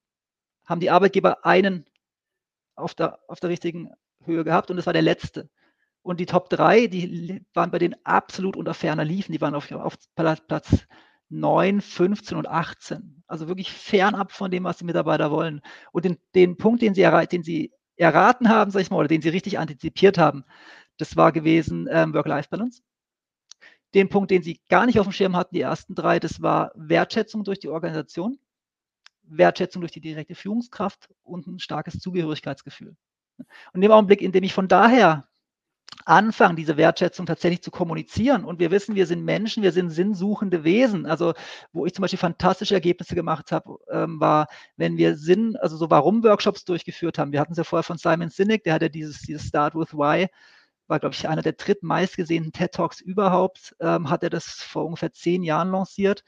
haben 0.65 0.79
die 0.79 0.91
Arbeitgeber 0.91 1.45
einen 1.45 1.85
auf 2.75 2.93
der, 2.93 3.19
auf 3.27 3.39
der 3.39 3.49
richtigen 3.49 3.91
Höhe 4.23 4.43
gehabt 4.43 4.69
und 4.69 4.77
das 4.77 4.85
war 4.85 4.93
der 4.93 5.01
letzte. 5.01 5.49
Und 6.01 6.19
die 6.19 6.25
Top 6.25 6.49
3, 6.49 6.87
die 6.87 7.45
waren 7.53 7.71
bei 7.71 7.79
denen 7.79 7.95
absolut 8.03 8.57
unter 8.57 8.73
ferner 8.73 9.05
Liefen, 9.05 9.31
die 9.31 9.41
waren 9.41 9.55
auf, 9.55 9.71
auf 9.71 9.97
Platz 10.15 10.85
9, 11.29 11.81
15 11.81 12.37
und 12.37 12.47
18. 12.47 13.23
Also 13.27 13.47
wirklich 13.47 13.71
fernab 13.71 14.31
von 14.31 14.51
dem, 14.51 14.65
was 14.65 14.77
die 14.77 14.85
Mitarbeiter 14.85 15.31
wollen. 15.31 15.61
Und 15.91 16.05
den, 16.05 16.17
den 16.35 16.57
Punkt, 16.57 16.81
den 16.81 16.93
sie, 16.93 17.09
den 17.31 17.43
sie 17.43 17.71
erraten 17.97 18.49
haben, 18.49 18.71
sag 18.71 18.81
ich 18.81 18.89
mal, 18.89 18.97
oder 18.97 19.07
den 19.07 19.21
sie 19.21 19.29
richtig 19.29 19.59
antizipiert 19.59 20.17
haben, 20.17 20.43
das 20.97 21.15
war 21.15 21.31
gewesen 21.31 21.87
ähm, 21.91 22.13
Work-Life-Balance. 22.13 22.81
Den 23.93 24.09
Punkt, 24.09 24.31
den 24.31 24.41
sie 24.41 24.59
gar 24.69 24.85
nicht 24.85 24.99
auf 24.99 25.05
dem 25.05 25.11
Schirm 25.11 25.35
hatten, 25.35 25.55
die 25.55 25.61
ersten 25.61 25.93
drei, 25.93 26.19
das 26.19 26.41
war 26.41 26.71
Wertschätzung 26.75 27.43
durch 27.43 27.59
die 27.59 27.69
Organisation, 27.69 28.39
Wertschätzung 29.23 29.81
durch 29.81 29.91
die 29.91 30.01
direkte 30.01 30.35
Führungskraft 30.35 31.09
und 31.23 31.47
ein 31.47 31.59
starkes 31.59 31.99
Zugehörigkeitsgefühl. 31.99 32.95
Und 33.37 33.47
in 33.75 33.81
dem 33.81 33.91
Augenblick, 33.91 34.21
in 34.21 34.31
dem 34.31 34.43
ich 34.43 34.53
von 34.53 34.67
daher 34.67 35.27
anfangen, 36.05 36.55
diese 36.55 36.77
Wertschätzung 36.77 37.25
tatsächlich 37.25 37.61
zu 37.61 37.71
kommunizieren. 37.71 38.43
Und 38.45 38.59
wir 38.59 38.71
wissen, 38.71 38.95
wir 38.95 39.05
sind 39.07 39.23
Menschen, 39.23 39.63
wir 39.63 39.71
sind 39.71 39.89
sinnsuchende 39.89 40.63
Wesen. 40.63 41.05
Also, 41.05 41.33
wo 41.71 41.85
ich 41.85 41.93
zum 41.93 42.01
Beispiel 42.03 42.19
fantastische 42.19 42.73
Ergebnisse 42.73 43.15
gemacht 43.15 43.51
habe, 43.51 43.77
ähm, 43.91 44.19
war, 44.19 44.47
wenn 44.77 44.97
wir 44.97 45.15
Sinn, 45.15 45.55
also 45.57 45.77
so 45.77 45.89
Warum-Workshops 45.89 46.65
durchgeführt 46.65 47.17
haben. 47.17 47.31
Wir 47.31 47.39
hatten 47.39 47.53
es 47.53 47.57
ja 47.57 47.63
vorher 47.63 47.83
von 47.83 47.97
Simon 47.97 48.29
Sinek, 48.29 48.63
der 48.63 48.75
hat 48.75 48.81
ja 48.81 48.89
dieses, 48.89 49.21
dieses 49.21 49.47
Start 49.47 49.75
with 49.75 49.93
Why, 49.93 50.27
war, 50.87 50.99
glaube 50.99 51.15
ich, 51.15 51.27
einer 51.27 51.41
der 51.41 51.53
drittmeistgesehenen 51.53 52.51
TED 52.51 52.73
Talks 52.73 53.01
überhaupt, 53.01 53.75
ähm, 53.79 54.09
hat 54.09 54.23
er 54.23 54.29
das 54.29 54.45
vor 54.45 54.85
ungefähr 54.85 55.13
zehn 55.13 55.43
Jahren 55.43 55.71
lanciert. 55.71 56.23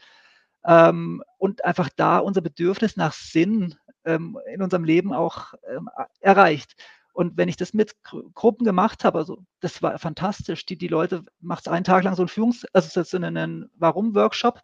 Ähm, 0.65 1.23
und 1.37 1.63
einfach 1.63 1.89
da 1.95 2.17
unser 2.19 2.41
Bedürfnis 2.41 2.97
nach 2.97 3.13
Sinn 3.13 3.75
ähm, 4.05 4.37
in 4.51 4.61
unserem 4.61 4.83
Leben 4.83 5.13
auch 5.13 5.53
ähm, 5.69 5.89
erreicht. 6.21 6.75
Und 7.15 7.37
wenn 7.37 7.47
ich 7.47 7.55
das 7.55 7.73
mit 7.73 7.95
Gruppen 8.03 8.65
gemacht 8.65 9.05
habe, 9.05 9.19
also 9.19 9.45
das 9.61 9.81
war 9.81 9.97
fantastisch. 9.99 10.65
Die, 10.65 10.77
die 10.77 10.89
Leute 10.89 11.23
macht 11.39 11.65
es 11.65 11.71
einen 11.71 11.85
Tag 11.85 12.03
lang 12.03 12.13
so 12.13 12.23
ein 12.23 12.27
Führungs-, 12.27 12.65
also 12.73 12.89
das 12.93 13.13
ist 13.13 13.15
ein 13.15 13.69
Warum-Workshop. 13.77 14.59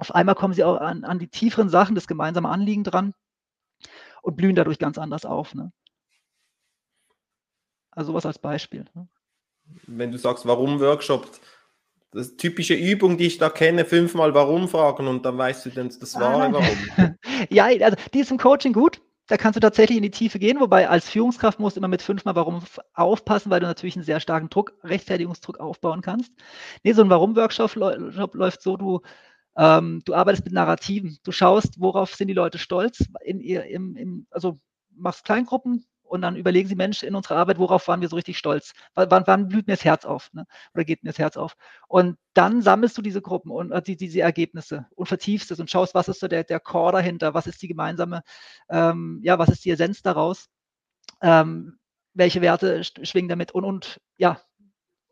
Auf 0.00 0.12
einmal 0.12 0.34
kommen 0.34 0.54
sie 0.54 0.64
auch 0.64 0.80
an, 0.80 1.04
an 1.04 1.20
die 1.20 1.28
tieferen 1.28 1.68
Sachen, 1.68 1.94
das 1.94 2.08
gemeinsame 2.08 2.48
Anliegen 2.48 2.82
dran 2.82 3.14
und 4.22 4.36
blühen 4.36 4.56
dadurch 4.56 4.80
ganz 4.80 4.98
anders 4.98 5.24
auf. 5.24 5.54
Ne? 5.54 5.70
Also 7.92 8.10
sowas 8.10 8.26
als 8.26 8.40
Beispiel. 8.40 8.86
Ne? 8.94 9.06
Wenn 9.86 10.10
du 10.10 10.18
sagst, 10.18 10.46
warum 10.46 10.80
Workshop, 10.80 11.30
das 12.10 12.34
typische 12.34 12.74
Übung, 12.74 13.18
die 13.18 13.26
ich 13.26 13.38
da 13.38 13.50
kenne, 13.50 13.84
fünfmal 13.84 14.34
warum 14.34 14.68
fragen 14.68 15.06
und 15.06 15.24
dann 15.24 15.38
weißt 15.38 15.66
du 15.66 15.70
dann 15.70 15.90
das 15.96 16.16
wahre 16.16 16.46
ah, 16.46 16.52
Warum. 16.54 17.14
ja, 17.50 17.66
also 17.66 17.96
die 18.12 18.18
ist 18.18 18.32
im 18.32 18.38
Coaching 18.38 18.72
gut 18.72 19.00
da 19.26 19.36
kannst 19.38 19.56
du 19.56 19.60
tatsächlich 19.60 19.96
in 19.96 20.02
die 20.02 20.10
Tiefe 20.10 20.38
gehen, 20.38 20.60
wobei 20.60 20.88
als 20.88 21.08
Führungskraft 21.08 21.58
musst 21.58 21.76
du 21.76 21.80
immer 21.80 21.88
mit 21.88 22.02
fünfmal 22.02 22.36
Warum 22.36 22.62
aufpassen, 22.92 23.50
weil 23.50 23.60
du 23.60 23.66
natürlich 23.66 23.96
einen 23.96 24.04
sehr 24.04 24.20
starken 24.20 24.50
Druck, 24.50 24.74
Rechtfertigungsdruck 24.82 25.60
aufbauen 25.60 26.02
kannst. 26.02 26.32
Nee, 26.82 26.92
so 26.92 27.02
ein 27.02 27.10
Warum-Workshop 27.10 27.74
läuft 28.34 28.62
so, 28.62 28.76
du, 28.76 29.00
ähm, 29.56 30.02
du 30.04 30.14
arbeitest 30.14 30.44
mit 30.44 30.52
Narrativen. 30.52 31.18
Du 31.24 31.32
schaust, 31.32 31.80
worauf 31.80 32.14
sind 32.14 32.28
die 32.28 32.34
Leute 32.34 32.58
stolz, 32.58 33.04
in 33.24 33.40
ihr, 33.40 33.64
im, 33.64 33.96
im, 33.96 34.26
also 34.30 34.58
machst 34.90 35.24
Kleingruppen, 35.24 35.86
und 36.14 36.22
dann 36.22 36.36
überlegen 36.36 36.68
Sie, 36.68 36.76
Mensch, 36.76 37.02
in 37.02 37.14
unserer 37.14 37.36
Arbeit, 37.36 37.58
worauf 37.58 37.88
waren 37.88 38.00
wir 38.00 38.08
so 38.08 38.16
richtig 38.16 38.38
stolz? 38.38 38.72
Wann, 38.94 39.24
wann 39.26 39.48
blüht 39.48 39.66
mir 39.66 39.74
das 39.74 39.84
Herz 39.84 40.04
auf? 40.04 40.32
Ne? 40.32 40.46
Oder 40.72 40.84
geht 40.84 41.02
mir 41.02 41.10
das 41.10 41.18
Herz 41.18 41.36
auf? 41.36 41.56
Und 41.88 42.16
dann 42.34 42.62
sammelst 42.62 42.96
du 42.96 43.02
diese 43.02 43.20
Gruppen 43.20 43.50
und 43.50 43.72
äh, 43.72 43.82
die, 43.82 43.96
diese 43.96 44.20
Ergebnisse 44.20 44.86
und 44.94 45.06
vertiefst 45.06 45.50
es 45.50 45.60
und 45.60 45.70
schaust, 45.70 45.94
was 45.94 46.08
ist 46.08 46.20
so 46.20 46.28
der, 46.28 46.44
der 46.44 46.60
Core 46.60 46.92
dahinter, 46.92 47.34
was 47.34 47.46
ist 47.46 47.60
die 47.62 47.68
gemeinsame, 47.68 48.22
ähm, 48.70 49.20
ja, 49.22 49.38
was 49.38 49.48
ist 49.48 49.64
die 49.64 49.70
Essenz 49.70 50.02
daraus? 50.02 50.48
Ähm, 51.20 51.78
welche 52.14 52.40
Werte 52.40 52.84
schwingen 52.84 53.28
damit 53.28 53.52
und, 53.52 53.64
und 53.64 54.00
ja, 54.16 54.40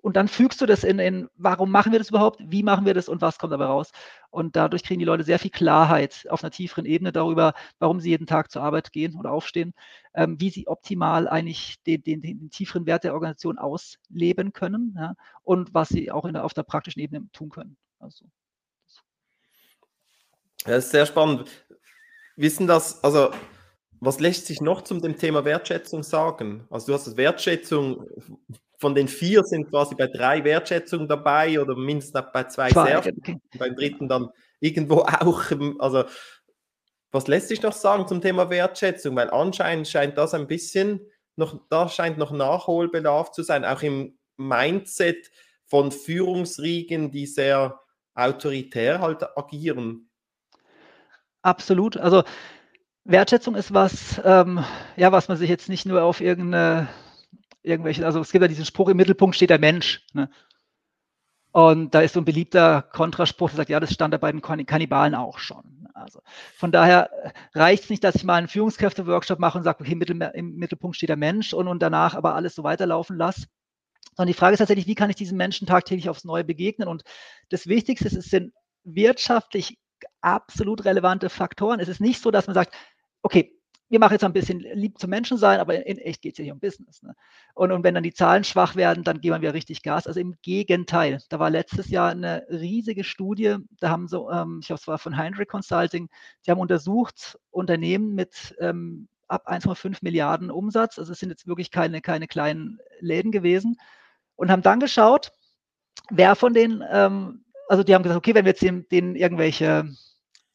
und 0.03 0.17
dann 0.17 0.27
fügst 0.27 0.61
du 0.61 0.67
das 0.67 0.83
in, 0.83 0.99
in, 0.99 1.29
warum 1.37 1.71
machen 1.71 1.93
wir 1.93 2.01
das 2.01 2.11
überhaupt, 2.11 2.41
wie 2.45 2.65
machen 2.65 2.85
wir 2.85 2.93
das 2.93 3.09
und 3.09 3.23
was 3.23 3.39
kommt 3.39 3.53
dabei 3.53 3.67
raus. 3.67 3.93
Und 4.31 4.57
dadurch 4.57 4.83
kriegen 4.83 4.99
die 4.99 5.07
Leute 5.07 5.23
sehr 5.23 5.39
viel 5.39 5.53
Klarheit 5.53 6.27
auf 6.29 6.43
einer 6.43 6.51
tieferen 6.51 6.87
Ebene 6.87 7.13
darüber, 7.13 7.55
warum 7.79 8.01
sie 8.01 8.11
jeden 8.11 8.27
Tag 8.27 8.51
zur 8.51 8.63
Arbeit 8.63 8.93
gehen 8.93 9.15
oder 9.17 9.31
aufstehen, 9.31 9.75
ähm, 10.15 10.41
wie 10.41 10.51
sie 10.51 10.67
optimal 10.67 11.29
eigentlich 11.29 11.81
den, 11.85 12.03
den, 12.03 12.21
den, 12.21 12.51
tieferen 12.51 12.85
Wert 12.85 13.05
der 13.05 13.15
Organisation 13.15 13.59
ausleben 13.59 14.53
können 14.53 14.97
ja, 14.99 15.15
und 15.45 15.73
was 15.73 15.91
sie 15.91 16.11
auch 16.11 16.29
der, 16.29 16.45
auf 16.45 16.53
der 16.53 16.65
praktischen 16.65 17.01
Ebene 17.01 17.29
tun 17.33 17.51
können. 17.51 17.77
Also, 18.01 18.25
das 20.65 20.87
ist 20.87 20.91
sehr 20.91 21.07
spannend. 21.07 21.49
Wissen 22.35 22.67
das, 22.67 23.03
also 23.05 23.31
was 24.01 24.19
lässt 24.19 24.47
sich 24.47 24.61
noch 24.61 24.83
zum 24.83 25.01
dem 25.01 25.17
Thema 25.17 25.45
Wertschätzung 25.45 26.03
sagen? 26.03 26.67
Also 26.71 26.89
du 26.89 26.95
hast 26.95 27.07
das 27.07 27.17
Wertschätzung 27.17 28.05
von 28.83 28.97
den 28.97 29.07
vier 29.07 29.45
sind 29.45 29.71
quasi 29.71 29.95
bei 29.95 30.09
drei 30.09 30.43
Wertschätzungen 30.43 31.07
dabei 31.07 31.61
oder 31.61 31.77
mindestens 31.77 32.21
bei 32.33 32.45
zwei, 32.49 32.69
sehr 32.69 33.01
beim 33.57 33.77
dritten 33.77 34.09
dann 34.09 34.29
irgendwo 34.59 35.03
auch. 35.21 35.45
Also, 35.79 36.05
was 37.13 37.29
lässt 37.29 37.47
sich 37.47 37.63
noch 37.63 37.75
sagen 37.75 38.09
zum 38.09 38.21
Thema 38.21 38.51
Wertschätzung? 38.51 39.15
Weil 39.15 39.31
anscheinend 39.31 39.87
scheint 39.87 40.19
das 40.19 40.35
ein 40.35 40.49
bisschen 40.49 41.01
noch, 41.37 41.61
da 41.71 41.89
scheint 41.89 42.19
noch 42.19 42.33
Nachholbedarf 42.33 43.31
zu 43.31 43.45
sein, 43.45 43.65
auch 43.65 43.83
im 43.83 44.19
Mindset 44.37 45.31
von 45.67 45.93
Führungsriegen, 45.93 47.13
die 47.13 47.27
sehr 47.27 47.81
autoritär 48.17 48.99
halt 48.99 49.23
agieren. 49.39 50.11
Absolut. 51.43 51.97
Also 51.97 52.25
Wertschätzung 53.05 53.55
ist 53.55 53.73
was, 53.73 54.21
ähm, 54.25 54.65
ja, 54.97 55.13
was 55.13 55.29
man 55.29 55.37
sich 55.39 55.49
jetzt 55.49 55.69
nicht 55.69 55.87
nur 55.87 56.03
auf 56.03 56.21
irgendeine 56.21 56.89
irgendwelche, 57.63 58.05
also 58.05 58.21
es 58.21 58.33
gibt 58.33 58.43
ja 58.43 58.49
diesen 58.49 58.65
Spruch, 58.65 58.89
im 58.89 58.97
Mittelpunkt 58.97 59.37
steht 59.37 59.51
der 59.51 59.59
Mensch. 59.59 60.07
Ne? 60.13 60.29
Und 61.53 61.95
da 61.95 62.01
ist 62.01 62.15
so 62.15 62.21
ein 62.21 62.25
beliebter 62.25 62.83
Kontraspruch, 62.83 63.51
der 63.51 63.59
sagt, 63.59 63.71
ja, 63.71 63.81
das 63.81 63.93
stand 63.93 64.15
da 64.15 64.19
bei 64.19 64.33
den 64.33 64.41
Kannibalen 64.41 65.15
auch 65.15 65.39
schon. 65.39 65.87
Also 65.95 66.21
von 66.57 66.73
daher 66.73 67.11
reicht 67.55 67.85
es 67.85 67.91
nicht, 67.91 68.03
dass 68.03 68.15
ich 68.15 68.25
mal 68.25 68.37
einen 68.37 68.49
Führungskräfte-Workshop 68.49 69.39
mache 69.39 69.59
und 69.59 69.65
sage, 69.65 69.81
okay, 69.81 69.93
im 70.35 70.57
Mittelpunkt 70.57 70.97
steht 70.97 71.11
der 71.11 71.17
Mensch 71.17 71.53
und, 71.53 71.69
und 71.69 71.83
danach 71.83 72.15
aber 72.15 72.35
alles 72.35 72.55
so 72.55 72.65
weiterlaufen 72.65 73.19
lasse. 73.19 73.47
Sondern 74.17 74.29
die 74.29 74.39
Frage 74.39 74.55
ist 74.55 74.59
tatsächlich, 74.59 74.87
wie 74.87 74.95
kann 74.95 75.11
ich 75.11 75.17
diesen 75.17 75.37
Menschen 75.37 75.67
tagtäglich 75.67 76.09
aufs 76.09 76.25
Neue 76.25 76.45
begegnen? 76.45 76.89
Und 76.89 77.03
das 77.51 77.67
Wichtigste 77.67 78.07
ist, 78.07 78.17
es 78.17 78.27
sind 78.27 78.53
wirtschaftlich 78.85 79.79
absolut 80.23 80.85
relevante 80.87 81.29
Faktoren. 81.29 81.81
Es 81.81 81.89
ist 81.89 82.01
nicht 82.01 82.23
so, 82.23 82.31
dass 82.31 82.47
man 82.47 82.55
sagt, 82.55 82.75
okay, 83.23 83.59
wir 83.93 83.99
machen 83.99 84.15
jetzt 84.15 84.25
ein 84.25 84.33
bisschen 84.33 84.61
lieb 84.61 84.99
zum 84.99 85.11
Menschen 85.11 85.37
sein, 85.37 85.61
aber 85.61 85.87
in 85.87 85.99
echt 85.99 86.23
geht 86.23 86.33
es 86.33 86.39
ja 86.39 86.45
hier 86.45 86.55
um 86.55 86.61
Business. 86.61 87.03
Ne? 87.03 87.15
Und, 87.53 87.73
und 87.73 87.85
wenn 87.85 87.93
dann 87.93 88.03
die 88.03 88.15
Zahlen 88.15 88.43
schwach 88.43 88.75
werden, 88.75 89.05
dann 89.05 89.21
gehen 89.21 89.39
wir 89.43 89.53
richtig 89.53 89.83
Gas. 89.83 90.07
Also 90.07 90.19
im 90.19 90.39
Gegenteil. 90.41 91.19
Da 91.29 91.39
war 91.39 91.51
letztes 91.51 91.91
Jahr 91.91 92.11
eine 92.11 92.47
riesige 92.49 93.05
Studie, 93.05 93.57
da 93.81 93.91
haben 93.91 94.09
so, 94.09 94.31
ähm, 94.31 94.61
ich 94.63 94.69
glaube, 94.69 94.81
es 94.81 94.89
war 94.89 94.97
von 94.97 95.19
Heinrich 95.19 95.47
Consulting, 95.47 96.09
die 96.47 96.51
haben 96.51 96.59
untersucht 96.59 97.39
Unternehmen 97.51 98.15
mit 98.15 98.57
ähm, 98.61 99.09
ab 99.29 99.47
1,5 99.47 99.99
Milliarden 100.01 100.51
Umsatz. 100.51 100.99
Also 100.99 101.13
es 101.13 101.19
sind 101.19 101.29
jetzt 101.29 101.47
wirklich 101.47 101.71
keine, 101.71 102.01
keine 102.01 102.29
kleinen 102.29 102.79
Läden 103.01 103.31
gewesen. 103.31 103.77
Und 104.37 104.51
haben 104.51 104.63
dann 104.63 104.81
geschaut, 104.81 105.33
wer 106.11 106.35
von 106.35 106.55
den, 106.55 106.83
ähm, 106.91 107.45
also 107.69 107.83
die 107.83 107.95
haben 107.95 108.05
gesagt, 108.05 108.17
okay, 108.17 108.35
wenn 108.35 108.47
wir 108.47 108.53
jetzt 108.53 108.63
denen, 108.63 108.89
denen 108.89 109.17
irgendwelche 109.17 109.85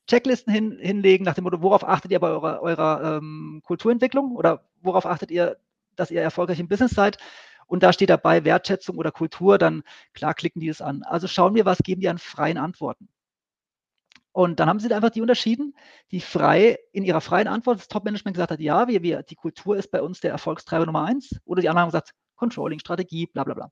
Checklisten 0.07 0.53
hin, 0.53 0.77
hinlegen, 0.79 1.25
nach 1.25 1.33
dem 1.33 1.43
Motto, 1.43 1.61
worauf 1.61 1.83
achtet 1.83 2.11
ihr 2.11 2.19
bei 2.19 2.29
eurer, 2.29 2.61
eurer 2.61 3.17
ähm, 3.17 3.61
Kulturentwicklung 3.63 4.35
oder 4.35 4.63
worauf 4.81 5.05
achtet 5.05 5.31
ihr, 5.31 5.57
dass 5.95 6.11
ihr 6.11 6.21
erfolgreich 6.21 6.59
im 6.59 6.67
Business 6.67 6.91
seid? 6.91 7.17
Und 7.67 7.83
da 7.83 7.91
steht 7.91 8.09
dabei 8.09 8.45
Wertschätzung 8.45 8.97
oder 8.97 9.11
Kultur, 9.11 9.57
dann 9.57 9.83
klar 10.13 10.33
klicken 10.33 10.61
die 10.61 10.69
es 10.69 10.81
an. 10.81 11.03
Also 11.03 11.27
schauen 11.27 11.53
wir, 11.55 11.65
was 11.65 11.79
geben 11.79 12.01
die 12.01 12.07
an 12.07 12.17
freien 12.17 12.57
Antworten. 12.57 13.09
Und 14.31 14.59
dann 14.59 14.69
haben 14.69 14.79
sie 14.79 14.93
einfach 14.93 15.09
die 15.09 15.21
unterschieden, 15.21 15.75
die 16.11 16.21
frei 16.21 16.77
in 16.93 17.03
ihrer 17.03 17.21
freien 17.21 17.47
Antwort 17.47 17.79
das 17.79 17.87
Top-Management 17.87 18.35
gesagt 18.35 18.51
hat, 18.51 18.59
ja, 18.59 18.87
wir, 18.87 19.01
wir, 19.01 19.23
die 19.23 19.35
Kultur 19.35 19.75
ist 19.75 19.89
bei 19.89 20.01
uns 20.01 20.19
der 20.21 20.31
Erfolgstreiber 20.31 20.85
Nummer 20.85 21.05
eins. 21.05 21.35
Oder 21.43 21.61
die 21.61 21.69
anderen 21.69 21.81
haben 21.81 21.89
gesagt, 21.89 22.11
Controlling, 22.35 22.79
Strategie, 22.79 23.25
bla 23.25 23.43
bla 23.43 23.55
bla. 23.55 23.71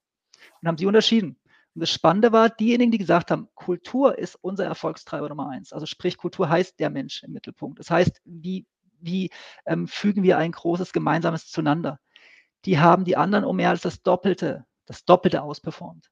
Und 0.62 0.68
haben 0.68 0.78
sie 0.78 0.88
unterschieden. 0.88 1.38
Und 1.76 1.82
das 1.82 1.92
Spannende 1.92 2.32
war, 2.32 2.50
diejenigen, 2.50 2.92
die 2.92 2.98
gesagt 2.98 3.32
haben, 3.32 3.50
Kultur 3.54 4.18
ist 4.18 4.38
unser 4.42 4.64
Erfolgstreiber 4.66 5.28
Nummer 5.28 5.50
eins. 5.50 5.74
Also 5.74 5.86
sprich, 5.86 6.18
Kultur 6.18 6.50
heißt 6.50 6.80
der 6.80 6.90
Mensch 6.90 7.22
im 7.24 7.34
Mittelpunkt. 7.34 7.80
Das 7.80 7.92
heißt, 7.92 8.22
wie, 8.24 8.66
wie 9.02 9.30
ähm, 9.66 9.88
fügen 9.88 10.24
wir 10.24 10.38
ein 10.38 10.54
großes 10.54 10.94
Gemeinsames 10.94 11.52
zueinander? 11.52 12.00
Die 12.64 12.80
haben 12.80 13.04
die 13.04 13.18
anderen 13.18 13.44
um 13.44 13.58
mehr 13.58 13.70
als 13.72 13.82
das 13.82 14.02
Doppelte, 14.02 14.66
das 14.86 15.04
Doppelte 15.04 15.44
ausperformt. 15.44 16.10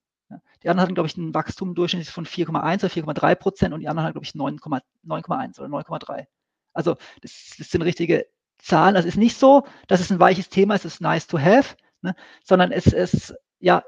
Die 0.64 0.70
anderen 0.70 0.84
hatten, 0.84 0.96
glaube 0.96 1.08
ich, 1.08 1.18
ein 1.18 1.34
Wachstum 1.34 1.76
durchschnittlich 1.76 2.10
von 2.10 2.26
4,1 2.26 2.80
oder 2.80 3.14
4,3 3.14 3.36
Prozent 3.36 3.74
und 3.74 3.80
die 3.80 3.88
anderen 3.88 4.08
hatten, 4.08 4.20
glaube 4.20 4.26
ich, 4.26 4.34
9,1 4.34 5.60
oder 5.60 5.70
9,3. 5.70 6.26
Also 6.74 6.96
das, 7.22 7.56
das, 7.58 7.70
sind 7.70 7.84
richtige 7.84 8.26
Zahlen. 8.58 8.96
Das 8.96 9.06
ist 9.06 9.18
nicht 9.18 9.38
so, 9.38 9.66
dass 9.88 10.00
es 10.00 10.12
ein 10.12 10.20
weiches 10.20 10.50
Thema 10.50 10.76
ist, 10.76 10.86
es 10.86 10.96
ist 10.96 11.02
nice 11.02 11.28
to 11.28 11.40
have, 11.40 11.76
ne? 12.02 12.16
sondern 12.44 12.72
es 12.72 12.88
ist, 12.88 13.36
ja, 13.60 13.84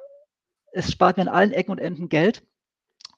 es 0.75 0.91
spart 0.91 1.17
mir 1.17 1.23
an 1.23 1.29
allen 1.29 1.51
Ecken 1.51 1.71
und 1.71 1.79
Enden 1.79 2.09
Geld. 2.09 2.43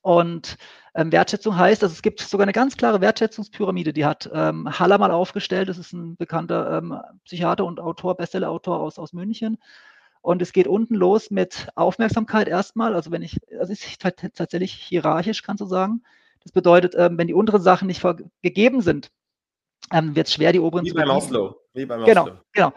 Und 0.01 0.57
ähm, 0.95 1.11
Wertschätzung 1.11 1.57
heißt, 1.57 1.83
also 1.83 1.91
es 1.91 2.01
gibt 2.01 2.21
sogar 2.21 2.45
eine 2.45 2.53
ganz 2.53 2.77
klare 2.77 3.01
Wertschätzungspyramide, 3.01 3.91
die 3.91 4.05
hat 4.05 4.29
ähm, 4.33 4.79
Haller 4.79 4.97
mal 4.97 5.11
aufgestellt. 5.11 5.67
Das 5.67 5.77
ist 5.77 5.91
ein 5.91 6.15
bekannter 6.15 6.77
ähm, 6.77 6.97
Psychiater 7.25 7.65
und 7.65 7.79
Autor, 7.79 8.15
Bestsellerautor 8.15 8.79
aus, 8.79 8.99
aus 8.99 9.11
München. 9.11 9.57
Und 10.21 10.41
es 10.41 10.53
geht 10.53 10.67
unten 10.67 10.95
los 10.95 11.31
mit 11.31 11.67
Aufmerksamkeit 11.75 12.47
erstmal. 12.47 12.95
Also 12.95 13.11
wenn 13.11 13.21
ich, 13.21 13.39
also 13.59 13.73
es 13.73 13.85
ist 13.85 14.01
tatsächlich 14.01 14.73
hierarchisch, 14.73 15.41
kannst 15.41 15.61
du 15.61 15.65
sagen. 15.65 16.03
Das 16.43 16.51
bedeutet, 16.51 16.95
ähm, 16.95 17.17
wenn 17.17 17.27
die 17.27 17.33
unteren 17.33 17.61
Sachen 17.61 17.87
nicht 17.87 18.03
gegeben 18.41 18.81
sind, 18.81 19.11
ähm, 19.91 20.15
wird 20.15 20.27
es 20.27 20.33
schwer, 20.33 20.53
die 20.53 20.59
oberen 20.59 20.85
Wie 20.85 20.89
zu 20.89 20.95
beim. 20.95 21.07
Wie 21.73 21.85
beim 21.85 22.01
Oslo. 22.01 22.05
Genau, 22.05 22.29
genau, 22.53 22.73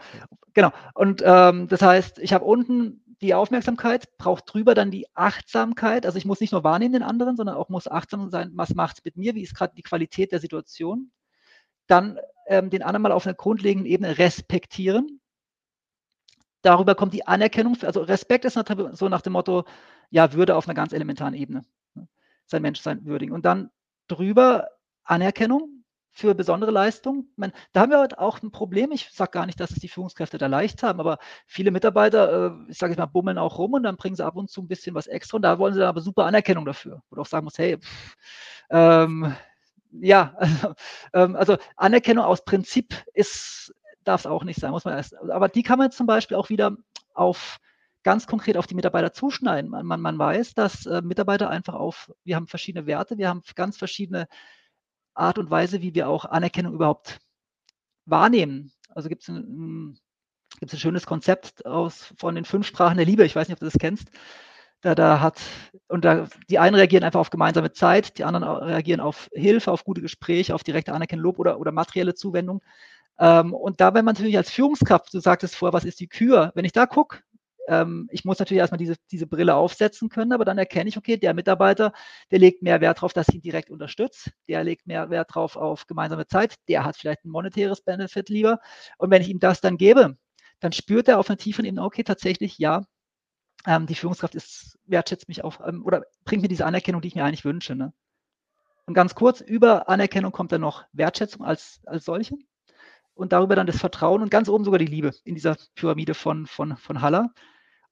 genau. 0.53 0.71
Und 0.93 1.23
ähm, 1.25 1.67
das 1.67 1.81
heißt, 1.81 2.19
ich 2.19 2.33
habe 2.33 2.45
unten 2.45 3.10
die 3.21 3.33
Aufmerksamkeit, 3.33 4.17
braucht 4.17 4.53
drüber 4.53 4.75
dann 4.75 4.91
die 4.91 5.07
Achtsamkeit. 5.13 6.05
Also 6.05 6.17
ich 6.17 6.25
muss 6.25 6.39
nicht 6.39 6.51
nur 6.51 6.63
wahrnehmen 6.63 6.93
den 6.93 7.03
anderen, 7.03 7.37
sondern 7.37 7.55
auch 7.55 7.69
muss 7.69 7.87
achtsam 7.87 8.29
sein, 8.29 8.51
was 8.55 8.73
macht 8.75 8.97
es 8.99 9.05
mit 9.05 9.17
mir, 9.17 9.35
wie 9.35 9.43
ist 9.43 9.55
gerade 9.55 9.75
die 9.75 9.83
Qualität 9.83 10.31
der 10.31 10.39
Situation. 10.39 11.11
Dann 11.87 12.19
ähm, 12.47 12.69
den 12.69 12.83
anderen 12.83 13.03
mal 13.03 13.11
auf 13.11 13.25
einer 13.25 13.35
grundlegenden 13.35 13.91
Ebene 13.91 14.17
respektieren 14.17 15.21
darüber 16.61 16.95
kommt 16.95 17.13
die 17.13 17.27
Anerkennung. 17.27 17.77
Also 17.81 18.01
Respekt 18.01 18.45
ist 18.45 18.59
so 18.93 19.09
nach 19.09 19.21
dem 19.21 19.33
Motto, 19.33 19.65
ja, 20.09 20.33
Würde 20.33 20.55
auf 20.55 20.67
einer 20.67 20.75
ganz 20.75 20.93
elementaren 20.93 21.33
Ebene. 21.33 21.63
Ne? 21.93 22.07
Sein 22.45 22.61
Menschsein 22.61 23.05
würdigen. 23.05 23.33
Und 23.33 23.45
dann 23.45 23.71
drüber 24.07 24.67
Anerkennung 25.03 25.80
für 26.11 26.35
besondere 26.35 26.71
Leistungen. 26.71 27.31
Meine, 27.35 27.53
da 27.71 27.81
haben 27.81 27.91
wir 27.91 27.99
heute 27.99 28.19
auch 28.19 28.41
ein 28.41 28.51
Problem. 28.51 28.91
Ich 28.91 29.09
sage 29.11 29.31
gar 29.31 29.45
nicht, 29.45 29.59
dass 29.59 29.71
es 29.71 29.79
die 29.79 29.87
Führungskräfte 29.87 30.37
da 30.37 30.47
leicht 30.47 30.83
haben, 30.83 30.99
aber 30.99 31.17
viele 31.47 31.71
Mitarbeiter, 31.71 32.51
äh, 32.51 32.71
ich 32.71 32.77
sage 32.77 32.91
jetzt 32.91 32.99
mal, 32.99 33.05
bummeln 33.05 33.37
auch 33.37 33.57
rum 33.57 33.73
und 33.73 33.83
dann 33.83 33.97
bringen 33.97 34.15
sie 34.15 34.25
ab 34.25 34.35
und 34.35 34.49
zu 34.49 34.61
ein 34.61 34.67
bisschen 34.67 34.95
was 34.95 35.07
extra 35.07 35.37
und 35.37 35.41
da 35.43 35.57
wollen 35.57 35.73
sie 35.73 35.79
dann 35.79 35.89
aber 35.89 36.01
super 36.01 36.25
Anerkennung 36.25 36.65
dafür. 36.65 37.01
Wo 37.09 37.15
du 37.15 37.21
auch 37.21 37.25
sagen 37.25 37.45
musst, 37.45 37.57
hey, 37.57 37.77
pff, 37.77 38.17
ähm, 38.69 39.35
ja, 39.91 40.35
also, 40.37 40.73
ähm, 41.13 41.35
also 41.35 41.57
Anerkennung 41.75 42.25
aus 42.25 42.43
Prinzip 42.43 42.95
ist 43.13 43.73
darf 44.03 44.21
es 44.21 44.27
auch 44.27 44.43
nicht 44.43 44.59
sein, 44.59 44.71
muss 44.71 44.85
man 44.85 44.95
erst. 44.95 45.15
Aber 45.29 45.47
die 45.47 45.63
kann 45.63 45.77
man 45.77 45.91
zum 45.91 46.07
Beispiel 46.07 46.37
auch 46.37 46.49
wieder 46.49 46.75
auf 47.13 47.59
ganz 48.03 48.25
konkret 48.25 48.57
auf 48.57 48.67
die 48.67 48.75
Mitarbeiter 48.75 49.13
zuschneiden. 49.13 49.69
Man, 49.69 49.85
man, 49.85 50.01
man 50.01 50.17
weiß, 50.17 50.55
dass 50.55 50.85
äh, 50.85 51.01
Mitarbeiter 51.01 51.49
einfach 51.49 51.75
auf, 51.75 52.11
wir 52.23 52.35
haben 52.35 52.47
verschiedene 52.47 52.87
Werte, 52.87 53.17
wir 53.17 53.29
haben 53.29 53.43
ganz 53.55 53.77
verschiedene 53.77 54.27
Art 55.13 55.37
und 55.37 55.49
Weise, 55.49 55.81
wie 55.81 55.93
wir 55.93 56.09
auch 56.09 56.25
Anerkennung 56.25 56.73
überhaupt 56.73 57.19
wahrnehmen. 58.05 58.71
Also 58.89 59.09
gibt 59.09 59.23
es 59.23 59.29
ein, 59.29 59.99
gibt's 60.59 60.73
ein 60.73 60.79
schönes 60.79 61.05
Konzept 61.05 61.65
aus, 61.65 62.13
von 62.17 62.35
den 62.35 62.45
fünf 62.45 62.67
Sprachen 62.67 62.97
der 62.97 63.05
Liebe. 63.05 63.25
Ich 63.25 63.35
weiß 63.35 63.47
nicht, 63.47 63.55
ob 63.55 63.59
du 63.59 63.65
das 63.65 63.79
kennst. 63.79 64.09
Da, 64.81 64.95
da 64.95 65.19
hat, 65.21 65.39
und 65.89 66.05
da, 66.05 66.27
die 66.49 66.57
einen 66.57 66.75
reagieren 66.75 67.03
einfach 67.03 67.19
auf 67.19 67.29
gemeinsame 67.29 67.71
Zeit, 67.71 68.17
die 68.17 68.23
anderen 68.23 68.43
reagieren 68.43 68.99
auf 68.99 69.29
Hilfe, 69.31 69.71
auf 69.71 69.83
gute 69.83 70.01
Gespräche, 70.01 70.55
auf 70.55 70.63
direkte 70.63 70.93
Anerkennung, 70.93 71.23
Lob 71.23 71.39
oder, 71.39 71.59
oder 71.59 71.71
materielle 71.71 72.15
Zuwendung. 72.15 72.63
Ähm, 73.19 73.53
und 73.53 73.79
da, 73.79 73.93
wenn 73.93 74.05
man 74.05 74.15
natürlich 74.15 74.37
als 74.37 74.49
Führungskraft, 74.49 75.13
du 75.13 75.19
sagtest 75.19 75.55
vorher, 75.55 75.73
was 75.73 75.85
ist 75.85 75.99
die 75.99 76.07
Kür? 76.07 76.51
Wenn 76.55 76.65
ich 76.65 76.71
da 76.71 76.87
gucke, 76.87 77.19
ähm, 77.71 78.09
ich 78.11 78.25
muss 78.25 78.37
natürlich 78.37 78.59
erstmal 78.59 78.77
diese, 78.77 78.95
diese 79.11 79.27
Brille 79.27 79.55
aufsetzen 79.55 80.09
können, 80.09 80.33
aber 80.33 80.43
dann 80.43 80.57
erkenne 80.57 80.89
ich, 80.89 80.97
okay, 80.97 81.15
der 81.15 81.33
Mitarbeiter, 81.33 81.93
der 82.29 82.39
legt 82.39 82.61
mehr 82.61 82.81
Wert 82.81 82.97
darauf, 82.97 83.13
dass 83.13 83.29
ich 83.29 83.35
ihn 83.35 83.41
direkt 83.41 83.71
unterstützt, 83.71 84.31
der 84.49 84.63
legt 84.65 84.87
mehr 84.87 85.09
Wert 85.09 85.29
darauf 85.29 85.55
auf 85.55 85.87
gemeinsame 85.87 86.27
Zeit, 86.27 86.55
der 86.67 86.83
hat 86.83 86.97
vielleicht 86.97 87.23
ein 87.23 87.29
monetäres 87.29 87.81
Benefit 87.81 88.27
lieber. 88.27 88.59
Und 88.97 89.09
wenn 89.09 89.21
ich 89.21 89.29
ihm 89.29 89.39
das 89.39 89.61
dann 89.61 89.77
gebe, 89.77 90.17
dann 90.59 90.73
spürt 90.73 91.07
er 91.07 91.17
auf 91.17 91.29
einer 91.29 91.37
tiefen 91.37 91.63
Ebene, 91.63 91.83
okay, 91.83 92.03
tatsächlich, 92.03 92.57
ja, 92.57 92.83
ähm, 93.65 93.87
die 93.87 93.95
Führungskraft 93.95 94.35
ist, 94.35 94.77
wertschätzt 94.85 95.29
mich 95.29 95.43
auch 95.43 95.65
ähm, 95.65 95.85
oder 95.85 96.03
bringt 96.25 96.41
mir 96.41 96.49
diese 96.49 96.65
Anerkennung, 96.65 97.01
die 97.01 97.07
ich 97.07 97.15
mir 97.15 97.23
eigentlich 97.23 97.45
wünsche. 97.45 97.75
Ne? 97.75 97.93
Und 98.85 98.95
ganz 98.95 99.15
kurz, 99.15 99.39
über 99.39 99.87
Anerkennung 99.87 100.33
kommt 100.33 100.51
dann 100.51 100.61
noch 100.61 100.83
Wertschätzung 100.91 101.45
als, 101.45 101.79
als 101.85 102.03
solche 102.03 102.35
und 103.13 103.31
darüber 103.33 103.55
dann 103.55 103.67
das 103.67 103.79
Vertrauen 103.79 104.21
und 104.21 104.31
ganz 104.31 104.49
oben 104.49 104.63
sogar 104.63 104.79
die 104.79 104.85
Liebe 104.85 105.13
in 105.23 105.35
dieser 105.35 105.55
Pyramide 105.75 106.13
von, 106.13 106.47
von, 106.47 106.75
von 106.77 107.01
Haller. 107.01 107.33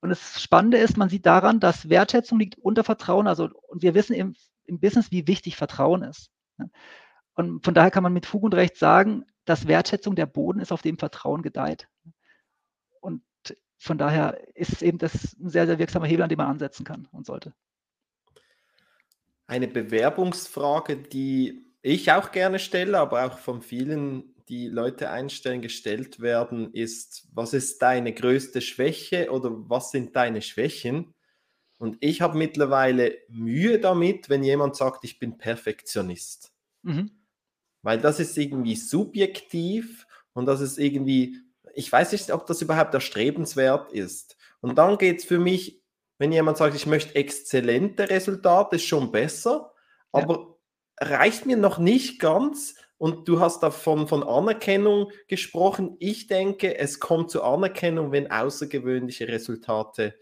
Und 0.02 0.10
das 0.10 0.42
Spannende 0.42 0.78
ist, 0.78 0.98
man 0.98 1.10
sieht 1.10 1.26
daran, 1.26 1.60
dass 1.60 1.90
Wertschätzung 1.90 2.40
liegt 2.40 2.58
unter 2.58 2.84
Vertrauen. 2.84 3.28
Also, 3.28 3.50
und 3.68 3.82
wir 3.82 3.94
wissen 3.94 4.14
im, 4.14 4.36
im 4.66 4.80
Business, 4.80 5.12
wie 5.12 5.28
wichtig 5.28 5.58
Vertrauen 5.58 6.04
ist. 6.04 6.32
Und 7.34 7.64
von 7.64 7.74
daher 7.74 7.92
kann 7.92 8.04
man 8.04 8.14
mit 8.14 8.26
Fug 8.26 8.44
und 8.44 8.54
Recht 8.54 8.78
sagen, 8.78 9.26
dass 9.46 9.68
Wertschätzung 9.68 10.16
der 10.16 10.26
Boden 10.26 10.60
ist, 10.60 10.72
auf 10.72 10.82
dem 10.82 10.98
Vertrauen 10.98 11.42
gedeiht. 11.42 11.88
Und 13.02 13.24
von 13.78 13.98
daher 13.98 14.38
ist 14.56 14.82
eben 14.82 14.98
das 14.98 15.36
ein 15.40 15.50
sehr, 15.50 15.66
sehr 15.66 15.80
wirksamer 15.80 16.06
Hebel, 16.06 16.24
an 16.24 16.30
dem 16.30 16.38
man 16.38 16.48
ansetzen 16.48 16.86
kann 16.86 17.08
und 17.12 17.26
sollte. 17.26 17.54
Eine 19.48 19.68
Bewerbungsfrage, 19.68 20.98
die 20.98 21.66
ich 21.82 22.12
auch 22.12 22.32
gerne 22.32 22.60
stelle, 22.60 23.00
aber 23.00 23.26
auch 23.26 23.40
von 23.40 23.62
vielen 23.62 24.36
die 24.50 24.68
Leute 24.68 25.12
einstellen, 25.12 25.62
gestellt 25.62 26.20
werden, 26.20 26.74
ist, 26.74 27.28
was 27.32 27.54
ist 27.54 27.82
deine 27.82 28.14
größte 28.14 28.62
Schwäche 28.62 29.32
oder 29.32 29.52
was 29.70 29.92
sind 29.92 30.16
deine 30.16 30.42
Schwächen? 30.42 31.14
Und 31.78 31.98
ich 32.02 32.22
habe 32.22 32.38
mittlerweile 32.38 33.16
Mühe 33.30 33.80
damit, 33.80 34.28
wenn 34.28 34.44
jemand 34.44 34.76
sagt, 34.76 35.04
ich 35.04 35.20
bin 35.20 35.38
Perfektionist. 35.38 36.52
Mhm. 36.82 37.12
Weil 37.84 38.00
das 38.00 38.20
ist 38.20 38.38
irgendwie 38.38 38.76
subjektiv 38.76 40.08
und 40.34 40.48
das 40.48 40.62
ist 40.62 40.80
irgendwie, 40.80 41.38
ich 41.76 41.92
weiß 41.92 42.12
nicht, 42.12 42.32
ob 42.32 42.48
das 42.48 42.62
überhaupt 42.62 42.94
erstrebenswert 42.94 43.94
ist. 43.94 44.36
Und 44.62 44.78
dann 44.78 44.98
geht 44.98 45.20
es 45.20 45.26
für 45.26 45.40
mich, 45.40 45.82
wenn 46.18 46.32
jemand 46.32 46.58
sagt, 46.58 46.76
ich 46.76 46.88
möchte 46.88 47.16
exzellente 47.16 48.10
Resultate, 48.10 48.76
ist 48.78 48.86
schon 48.86 49.12
besser, 49.12 49.72
ja. 50.14 50.24
aber 50.24 50.58
reicht 51.00 51.46
mir 51.46 51.56
noch 51.56 51.78
nicht 51.78 52.20
ganz, 52.20 52.76
und 53.00 53.28
du 53.28 53.40
hast 53.40 53.64
davon 53.64 54.08
von 54.08 54.24
Anerkennung 54.24 55.12
gesprochen. 55.28 55.96
Ich 56.00 56.28
denke, 56.28 56.78
es 56.78 57.00
kommt 57.00 57.32
zur 57.32 57.46
Anerkennung, 57.46 58.12
wenn 58.12 58.30
außergewöhnliche 58.30 59.28
Resultate 59.28 60.16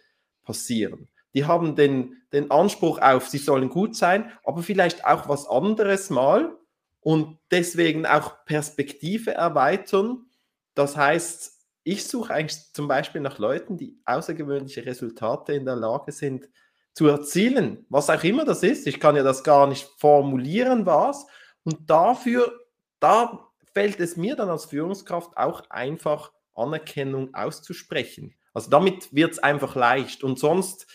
passieren. 0.43 1.09
Die 1.33 1.45
haben 1.45 1.75
den, 1.75 2.21
den 2.31 2.51
Anspruch 2.51 2.99
auf, 3.01 3.27
sie 3.27 3.39
sollen 3.39 3.69
gut 3.69 3.95
sein, 3.95 4.31
aber 4.43 4.61
vielleicht 4.61 5.05
auch 5.05 5.27
was 5.27 5.47
anderes 5.47 6.09
mal 6.11 6.55
und 7.01 7.39
deswegen 7.51 8.05
auch 8.05 8.45
Perspektive 8.45 9.33
erweitern. 9.33 10.27
Das 10.75 10.95
heißt, 10.95 11.59
ich 11.83 12.05
suche 12.05 12.33
eigentlich 12.33 12.73
zum 12.73 12.87
Beispiel 12.87 13.21
nach 13.21 13.39
Leuten, 13.39 13.77
die 13.77 13.99
außergewöhnliche 14.05 14.85
Resultate 14.85 15.53
in 15.53 15.65
der 15.65 15.75
Lage 15.75 16.11
sind 16.11 16.47
zu 16.93 17.07
erzielen, 17.07 17.85
was 17.89 18.09
auch 18.09 18.23
immer 18.23 18.45
das 18.45 18.61
ist. 18.61 18.85
Ich 18.85 18.99
kann 18.99 19.15
ja 19.15 19.23
das 19.23 19.43
gar 19.43 19.65
nicht 19.65 19.89
formulieren, 19.97 20.85
was. 20.85 21.25
Und 21.63 21.89
dafür 21.89 22.51
da 22.99 23.47
fällt 23.73 23.99
es 23.99 24.17
mir 24.17 24.35
dann 24.35 24.49
als 24.49 24.65
Führungskraft 24.65 25.37
auch 25.37 25.69
einfach, 25.69 26.31
Anerkennung 26.55 27.33
auszusprechen. 27.35 28.33
Also 28.53 28.69
damit 28.71 29.13
wird 29.13 29.33
es 29.33 29.39
einfach 29.39 29.75
leicht. 29.75 30.23
Und 30.23 30.39
sonst, 30.39 30.87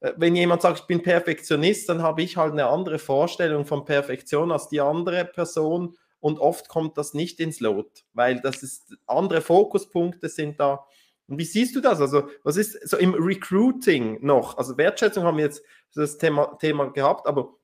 äh, 0.00 0.12
wenn 0.16 0.36
jemand 0.36 0.62
sagt, 0.62 0.80
ich 0.80 0.86
bin 0.86 1.02
Perfektionist, 1.02 1.88
dann 1.88 2.02
habe 2.02 2.22
ich 2.22 2.36
halt 2.36 2.52
eine 2.52 2.66
andere 2.66 3.00
Vorstellung 3.00 3.66
von 3.66 3.84
Perfektion 3.84 4.52
als 4.52 4.68
die 4.68 4.80
andere 4.80 5.24
Person. 5.24 5.96
und 6.22 6.38
oft 6.38 6.68
kommt 6.68 6.98
das 6.98 7.14
nicht 7.14 7.40
ins 7.40 7.60
Lot, 7.60 8.04
weil 8.12 8.42
das 8.42 8.62
ist 8.62 8.94
andere 9.06 9.40
Fokuspunkte 9.40 10.28
sind 10.28 10.60
da. 10.60 10.84
Und 11.26 11.38
wie 11.38 11.44
siehst 11.44 11.74
du 11.74 11.80
das? 11.80 11.98
Also, 11.98 12.28
was 12.44 12.58
ist 12.58 12.86
so 12.86 12.98
im 12.98 13.14
Recruiting 13.14 14.18
noch? 14.20 14.58
Also, 14.58 14.76
Wertschätzung 14.76 15.24
haben 15.24 15.38
wir 15.38 15.46
jetzt 15.46 15.62
das 15.94 16.18
Thema, 16.18 16.58
Thema 16.58 16.92
gehabt, 16.92 17.26
aber 17.26 17.54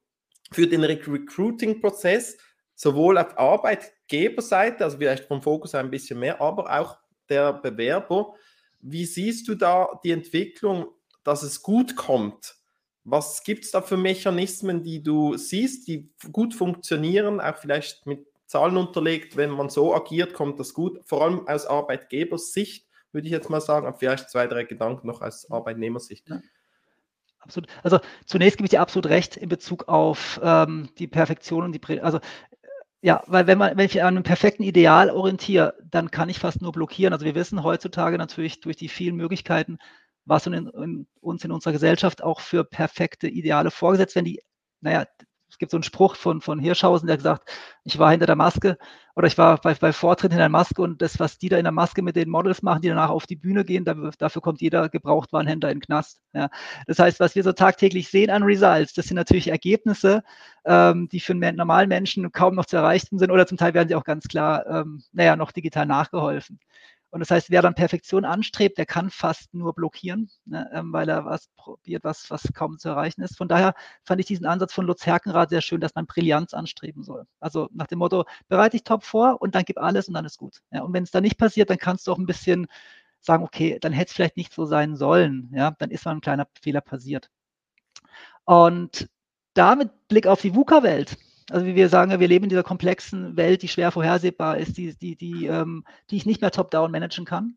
für 0.52 0.66
den 0.66 0.84
Recruiting-Prozess, 0.84 2.38
sowohl 2.76 3.18
auf 3.18 3.36
Arbeitgeberseite, 3.36 4.84
also 4.84 4.98
vielleicht 4.98 5.24
vom 5.24 5.42
Fokus 5.42 5.74
ein 5.74 5.90
bisschen 5.90 6.20
mehr, 6.20 6.40
aber 6.40 6.78
auch 6.78 6.98
der 7.28 7.54
Bewerber, 7.54 8.34
wie 8.80 9.06
siehst 9.06 9.48
du 9.48 9.56
da 9.56 9.98
die 10.04 10.12
Entwicklung, 10.12 10.86
dass 11.24 11.42
es 11.42 11.62
gut 11.62 11.96
kommt? 11.96 12.54
Was 13.02 13.42
gibt 13.42 13.64
es 13.64 13.70
da 13.70 13.80
für 13.80 13.96
Mechanismen, 13.96 14.82
die 14.82 15.02
du 15.02 15.36
siehst, 15.36 15.88
die 15.88 16.12
gut 16.32 16.54
funktionieren, 16.54 17.40
auch 17.40 17.56
vielleicht 17.56 18.06
mit 18.06 18.26
Zahlen 18.46 18.76
unterlegt, 18.76 19.36
wenn 19.36 19.50
man 19.50 19.70
so 19.70 19.94
agiert, 19.94 20.34
kommt 20.34 20.60
das 20.60 20.74
gut, 20.74 21.00
vor 21.04 21.24
allem 21.24 21.48
aus 21.48 21.66
Arbeitgebersicht, 21.66 22.86
würde 23.10 23.26
ich 23.26 23.32
jetzt 23.32 23.50
mal 23.50 23.60
sagen, 23.60 23.86
aber 23.86 23.98
vielleicht 23.98 24.30
zwei, 24.30 24.46
drei 24.46 24.64
Gedanken 24.64 25.06
noch 25.06 25.22
aus 25.22 25.50
Arbeitnehmersicht. 25.50 26.28
Ja. 26.28 26.40
Absolut. 27.46 27.68
Also 27.84 28.00
zunächst 28.24 28.58
gebe 28.58 28.66
ich 28.66 28.70
dir 28.70 28.80
absolut 28.80 29.06
recht 29.06 29.36
in 29.36 29.48
Bezug 29.48 29.88
auf 29.88 30.40
ähm, 30.42 30.88
die 30.98 31.06
Perfektion 31.06 31.62
und 31.62 31.72
die, 31.72 32.00
also 32.00 32.18
ja, 33.02 33.22
weil 33.26 33.46
wenn 33.46 33.58
man, 33.58 33.76
wenn 33.76 33.86
ich 33.86 34.02
an 34.02 34.08
einem 34.08 34.22
perfekten 34.22 34.62
Ideal 34.62 35.10
orientiere, 35.10 35.74
dann 35.84 36.10
kann 36.10 36.28
ich 36.28 36.38
fast 36.38 36.62
nur 36.62 36.72
blockieren. 36.72 37.12
Also 37.12 37.24
wir 37.24 37.34
wissen 37.34 37.62
heutzutage 37.62 38.18
natürlich 38.18 38.60
durch 38.60 38.76
die 38.76 38.88
vielen 38.88 39.16
Möglichkeiten, 39.16 39.78
was 40.24 40.46
in, 40.46 40.54
in, 40.54 41.06
uns 41.20 41.44
in 41.44 41.52
unserer 41.52 41.72
Gesellschaft 41.72 42.22
auch 42.22 42.40
für 42.40 42.64
perfekte 42.64 43.28
Ideale 43.28 43.70
vorgesetzt 43.70 44.16
werden, 44.16 44.26
die, 44.26 44.40
naja, 44.80 45.06
es 45.56 45.58
gibt 45.58 45.70
so 45.70 45.78
einen 45.78 45.84
Spruch 45.84 46.16
von, 46.16 46.42
von 46.42 46.58
Hirschhausen, 46.58 47.06
der 47.06 47.16
gesagt, 47.16 47.48
ich 47.84 47.98
war 47.98 48.10
hinter 48.10 48.26
der 48.26 48.36
Maske 48.36 48.76
oder 49.14 49.26
ich 49.26 49.38
war 49.38 49.58
bei, 49.58 49.72
bei 49.72 49.90
Vortritt 49.90 50.32
hinter 50.32 50.42
der 50.42 50.48
Maske 50.50 50.82
und 50.82 51.00
das, 51.00 51.18
was 51.18 51.38
die 51.38 51.48
da 51.48 51.56
in 51.56 51.64
der 51.64 51.72
Maske 51.72 52.02
mit 52.02 52.14
den 52.14 52.28
Models 52.28 52.60
machen, 52.60 52.82
die 52.82 52.88
danach 52.88 53.08
auf 53.08 53.26
die 53.26 53.36
Bühne 53.36 53.64
gehen, 53.64 53.86
dafür, 53.86 54.10
dafür 54.18 54.42
kommt 54.42 54.60
jeder 54.60 54.90
Gebrauchtwarenhändler 54.90 55.70
in 55.70 55.78
den 55.78 55.82
Knast. 55.82 56.20
Ja. 56.34 56.50
Das 56.86 56.98
heißt, 56.98 57.20
was 57.20 57.34
wir 57.34 57.42
so 57.42 57.52
tagtäglich 57.52 58.10
sehen 58.10 58.28
an 58.28 58.42
Results, 58.42 58.92
das 58.92 59.06
sind 59.06 59.16
natürlich 59.16 59.48
Ergebnisse, 59.48 60.22
ähm, 60.66 61.08
die 61.08 61.20
für 61.20 61.32
einen 61.32 61.56
normalen 61.56 61.88
Menschen 61.88 62.30
kaum 62.32 62.54
noch 62.54 62.66
zu 62.66 62.76
erreichen 62.76 63.18
sind 63.18 63.30
oder 63.30 63.46
zum 63.46 63.56
Teil 63.56 63.72
werden 63.72 63.88
sie 63.88 63.94
auch 63.94 64.04
ganz 64.04 64.28
klar, 64.28 64.66
ähm, 64.66 65.04
naja, 65.12 65.36
noch 65.36 65.52
digital 65.52 65.86
nachgeholfen. 65.86 66.60
Und 67.10 67.20
das 67.20 67.30
heißt, 67.30 67.50
wer 67.50 67.62
dann 67.62 67.74
Perfektion 67.74 68.24
anstrebt, 68.24 68.78
der 68.78 68.86
kann 68.86 69.10
fast 69.10 69.54
nur 69.54 69.74
blockieren, 69.74 70.30
ne, 70.44 70.68
ähm, 70.72 70.92
weil 70.92 71.08
er 71.08 71.24
was 71.24 71.48
probiert, 71.56 72.04
was, 72.04 72.30
was 72.30 72.42
kaum 72.52 72.78
zu 72.78 72.88
erreichen 72.88 73.22
ist. 73.22 73.36
Von 73.36 73.48
daher 73.48 73.74
fand 74.04 74.20
ich 74.20 74.26
diesen 74.26 74.46
Ansatz 74.46 74.72
von 74.72 74.86
Lutz 74.86 75.06
Herkenrath 75.06 75.50
sehr 75.50 75.62
schön, 75.62 75.80
dass 75.80 75.94
man 75.94 76.06
Brillanz 76.06 76.52
anstreben 76.52 77.04
soll. 77.04 77.26
Also 77.40 77.68
nach 77.72 77.86
dem 77.86 78.00
Motto, 78.00 78.24
bereite 78.48 78.72
dich 78.72 78.84
top 78.84 79.04
vor 79.04 79.40
und 79.40 79.54
dann 79.54 79.64
gib 79.64 79.78
alles 79.78 80.08
und 80.08 80.14
dann 80.14 80.24
ist 80.24 80.38
gut. 80.38 80.62
Ja, 80.72 80.82
und 80.82 80.92
wenn 80.92 81.04
es 81.04 81.10
dann 81.10 81.22
nicht 81.22 81.38
passiert, 81.38 81.70
dann 81.70 81.78
kannst 81.78 82.06
du 82.06 82.12
auch 82.12 82.18
ein 82.18 82.26
bisschen 82.26 82.66
sagen, 83.20 83.44
okay, 83.44 83.78
dann 83.80 83.92
hätte 83.92 84.10
es 84.10 84.14
vielleicht 84.14 84.36
nicht 84.36 84.52
so 84.52 84.64
sein 84.66 84.96
sollen. 84.96 85.50
Ja, 85.54 85.72
dann 85.78 85.90
ist 85.90 86.04
mal 86.04 86.12
ein 86.12 86.20
kleiner 86.20 86.46
Fehler 86.60 86.80
passiert. 86.80 87.30
Und 88.44 89.08
da 89.54 89.74
mit 89.74 90.08
Blick 90.08 90.26
auf 90.26 90.40
die 90.40 90.54
VUCA-Welt, 90.54 91.16
also 91.50 91.66
wie 91.66 91.74
wir 91.74 91.88
sagen, 91.88 92.18
wir 92.18 92.28
leben 92.28 92.44
in 92.44 92.50
dieser 92.50 92.62
komplexen 92.62 93.36
Welt, 93.36 93.62
die 93.62 93.68
schwer 93.68 93.92
vorhersehbar 93.92 94.58
ist, 94.58 94.76
die, 94.76 94.96
die, 94.96 95.16
die, 95.16 95.46
ähm, 95.46 95.84
die 96.10 96.16
ich 96.16 96.26
nicht 96.26 96.40
mehr 96.40 96.50
top-down 96.50 96.90
managen 96.90 97.24
kann. 97.24 97.56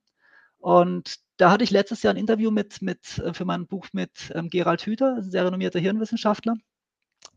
Und 0.60 1.16
da 1.38 1.52
hatte 1.52 1.64
ich 1.64 1.72
letztes 1.72 2.04
Jahr 2.04 2.14
ein 2.14 2.18
Interview 2.18 2.52
mit, 2.52 2.82
mit 2.82 3.18
äh, 3.20 3.34
für 3.34 3.46
mein 3.46 3.66
Buch 3.68 3.88
mit 3.94 4.32
ähm, 4.36 4.50
Gerald 4.50 4.86
Hüther, 4.86 5.16
ein 5.18 5.32
sehr 5.32 5.46
renommierter 5.46 5.80
Hirnwissenschaftler. 5.80 6.56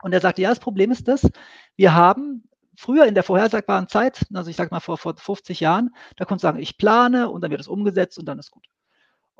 Und 0.02 0.12
er 0.12 0.20
sagte, 0.20 0.42
ja, 0.42 0.50
das 0.50 0.60
Problem 0.60 0.90
ist 0.90 1.08
das, 1.08 1.28
wir 1.76 1.94
haben 1.94 2.48
früher 2.76 3.06
in 3.06 3.14
der 3.14 3.22
vorhersagbaren 3.22 3.88
Zeit, 3.88 4.26
also 4.34 4.50
ich 4.50 4.56
sage 4.56 4.74
mal 4.74 4.80
vor, 4.80 4.98
vor 4.98 5.16
50 5.16 5.60
Jahren, 5.60 5.90
da 6.16 6.24
konnte 6.24 6.44
man 6.44 6.52
sagen, 6.52 6.62
ich 6.62 6.78
plane 6.78 7.30
und 7.30 7.42
dann 7.42 7.50
wird 7.50 7.60
es 7.60 7.68
umgesetzt 7.68 8.18
und 8.18 8.26
dann 8.26 8.38
ist 8.38 8.50
gut. 8.50 8.66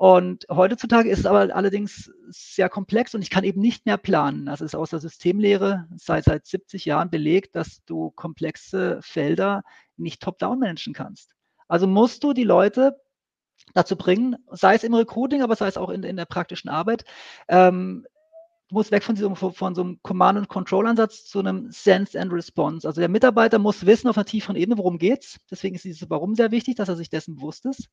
Und 0.03 0.47
heutzutage 0.51 1.11
ist 1.11 1.21
es 1.21 1.27
aber 1.27 1.55
allerdings 1.55 2.11
sehr 2.29 2.69
komplex 2.69 3.15
und 3.15 3.23
ich 3.23 3.31
kann 3.31 3.45
eben 3.45 3.61
nicht 3.61 3.87
mehr 3.87 3.97
planen. 3.97 4.47
Das 4.47 4.61
ist 4.61 4.75
aus 4.75 4.91
der 4.91 4.99
Systemlehre 4.99 5.87
seit, 5.97 6.25
seit 6.25 6.45
70 6.45 6.87
Jahren 6.87 7.09
belegt, 7.09 7.55
dass 7.55 7.85
du 7.85 8.11
komplexe 8.11 8.99
Felder 9.01 9.63
nicht 9.97 10.21
top-down 10.21 10.59
managen 10.59 10.93
kannst. 10.93 11.37
Also 11.69 11.87
musst 11.87 12.25
du 12.25 12.33
die 12.33 12.43
Leute 12.43 13.01
dazu 13.75 13.95
bringen, 13.95 14.35
sei 14.51 14.75
es 14.75 14.83
im 14.83 14.93
Recruiting, 14.93 15.41
aber 15.41 15.55
sei 15.55 15.69
es 15.69 15.77
auch 15.77 15.89
in, 15.89 16.03
in 16.03 16.17
der 16.17 16.25
praktischen 16.25 16.69
Arbeit, 16.69 17.05
ähm, 17.47 18.05
du 18.71 18.91
weg 18.91 19.05
von, 19.05 19.15
diesem, 19.15 19.37
von 19.37 19.75
so 19.77 19.83
einem 19.83 20.01
Command-and-Control-Ansatz 20.03 21.27
zu 21.27 21.39
einem 21.39 21.71
Sense 21.71 22.21
and 22.21 22.33
Response. 22.33 22.89
Also 22.89 23.01
der 23.01 23.09
Mitarbeiter 23.09 23.61
muss 23.61 23.87
wissen 23.87 24.09
auf 24.09 24.19
einer 24.19 24.25
tieferen 24.25 24.57
Ebene, 24.57 24.79
worum 24.79 24.99
geht 24.99 25.23
es. 25.23 25.39
Deswegen 25.49 25.77
ist 25.77 25.85
dieses 25.85 26.11
Warum 26.11 26.35
sehr 26.35 26.51
wichtig, 26.51 26.75
dass 26.75 26.89
er 26.89 26.97
sich 26.97 27.09
dessen 27.09 27.37
bewusst 27.37 27.67
ist. 27.67 27.89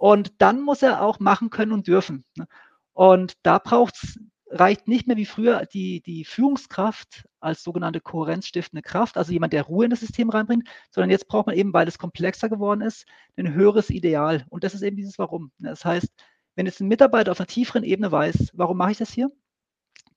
Und 0.00 0.40
dann 0.40 0.62
muss 0.62 0.80
er 0.80 1.02
auch 1.02 1.20
machen 1.20 1.50
können 1.50 1.72
und 1.72 1.86
dürfen. 1.86 2.24
Ne? 2.34 2.46
Und 2.94 3.34
da 3.42 3.58
braucht's, 3.58 4.18
reicht 4.46 4.88
nicht 4.88 5.06
mehr 5.06 5.18
wie 5.18 5.26
früher 5.26 5.66
die, 5.66 6.00
die 6.00 6.24
Führungskraft 6.24 7.28
als 7.38 7.62
sogenannte 7.62 8.00
kohärenzstiftende 8.00 8.80
Kraft, 8.80 9.18
also 9.18 9.30
jemand, 9.30 9.52
der 9.52 9.64
Ruhe 9.64 9.84
in 9.84 9.90
das 9.90 10.00
System 10.00 10.30
reinbringt, 10.30 10.66
sondern 10.90 11.10
jetzt 11.10 11.28
braucht 11.28 11.48
man 11.48 11.54
eben, 11.54 11.74
weil 11.74 11.86
es 11.86 11.98
komplexer 11.98 12.48
geworden 12.48 12.80
ist, 12.80 13.04
ein 13.36 13.52
höheres 13.52 13.90
Ideal. 13.90 14.46
Und 14.48 14.64
das 14.64 14.72
ist 14.72 14.80
eben 14.80 14.96
dieses 14.96 15.18
Warum. 15.18 15.52
Ne? 15.58 15.68
Das 15.68 15.84
heißt, 15.84 16.08
wenn 16.54 16.64
jetzt 16.64 16.80
ein 16.80 16.88
Mitarbeiter 16.88 17.32
auf 17.32 17.38
einer 17.38 17.46
tieferen 17.46 17.84
Ebene 17.84 18.10
weiß, 18.10 18.52
warum 18.54 18.78
mache 18.78 18.92
ich 18.92 18.98
das 18.98 19.12
hier, 19.12 19.30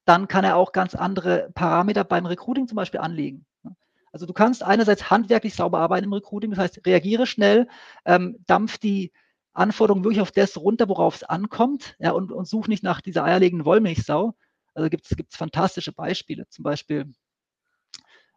dann 0.06 0.30
kann 0.30 0.46
er 0.46 0.56
auch 0.56 0.72
ganz 0.72 0.96
andere 0.96 1.52
Parameter 1.56 2.06
beim 2.06 2.26
Recruiting 2.26 2.70
zum 2.70 2.78
Beispiel 2.78 3.02
anlegen. 3.02 3.46
Ne? 3.64 3.76
Also 4.14 4.26
du 4.26 4.32
kannst 4.32 4.64
einerseits 4.64 5.10
handwerklich 5.10 5.56
sauber 5.56 5.80
arbeiten 5.80 6.06
im 6.06 6.14
Recruiting, 6.14 6.52
das 6.52 6.60
heißt, 6.60 6.86
reagiere 6.86 7.28
schnell, 7.28 7.68
ähm, 8.06 8.38
dampf 8.48 8.78
die 8.78 9.12
Anforderungen 9.54 10.04
wirklich 10.04 10.22
auf 10.22 10.32
das 10.32 10.58
runter, 10.58 10.90
worauf 10.90 11.16
es 11.16 11.24
ankommt, 11.24 11.96
ja, 12.00 12.12
und, 12.12 12.32
und 12.32 12.48
such 12.48 12.68
nicht 12.68 12.84
nach 12.84 13.02
dieser 13.02 13.24
eierlegenden 13.24 13.66
Wollmilchsau. 13.66 14.36
Also 14.74 14.90
gibt 14.90 15.06
es 15.06 15.16
fantastische 15.38 15.92
Beispiele, 15.92 16.48
zum 16.50 16.64
Beispiel 16.64 17.14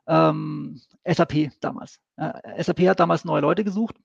ähm, 0.06 0.80
SAP 1.04 1.50
damals. 1.60 2.00
Ja, 2.18 2.40
SAP 2.62 2.80
hat 2.80 3.00
damals 3.00 3.24
neue 3.24 3.40
Leute 3.40 3.64
gesucht 3.64 3.96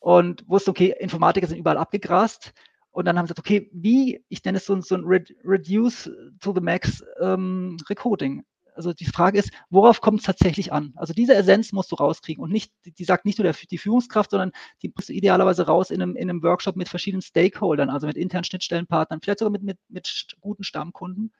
und 0.00 0.48
wusste, 0.48 0.70
okay, 0.70 0.94
Informatiker 0.98 1.46
sind 1.46 1.58
überall 1.58 1.78
abgegrast. 1.78 2.52
Und 2.92 3.04
dann 3.04 3.16
haben 3.16 3.26
sie 3.26 3.34
gesagt, 3.34 3.46
okay, 3.46 3.70
wie, 3.72 4.24
ich 4.28 4.44
nenne 4.44 4.58
es 4.58 4.66
so, 4.66 4.80
so 4.80 4.96
ein 4.96 5.04
Reduce 5.04 6.10
to 6.40 6.52
the 6.52 6.60
Max 6.60 7.04
ähm, 7.20 7.76
Recoding 7.88 8.44
also 8.80 8.94
die 8.94 9.04
Frage 9.04 9.38
ist, 9.38 9.50
worauf 9.68 10.00
kommt 10.00 10.20
es 10.20 10.26
tatsächlich 10.26 10.72
an? 10.72 10.94
Also 10.96 11.12
diese 11.12 11.34
Essenz 11.34 11.70
musst 11.72 11.92
du 11.92 11.96
rauskriegen 11.96 12.42
und 12.42 12.50
nicht, 12.50 12.72
die 12.86 13.04
sagt 13.04 13.26
nicht 13.26 13.38
nur 13.38 13.44
der, 13.44 13.54
die 13.70 13.76
Führungskraft, 13.76 14.30
sondern 14.30 14.52
die 14.80 14.90
musst 14.96 15.10
du 15.10 15.12
idealerweise 15.12 15.66
raus 15.66 15.90
in 15.90 16.00
einem, 16.00 16.16
in 16.16 16.30
einem 16.30 16.42
Workshop 16.42 16.76
mit 16.76 16.88
verschiedenen 16.88 17.20
Stakeholdern, 17.20 17.90
also 17.90 18.06
mit 18.06 18.16
internen 18.16 18.44
Schnittstellenpartnern, 18.44 19.20
vielleicht 19.20 19.40
sogar 19.40 19.52
mit, 19.52 19.62
mit, 19.62 19.78
mit 19.88 20.28
guten 20.40 20.64
Stammkunden. 20.64 21.30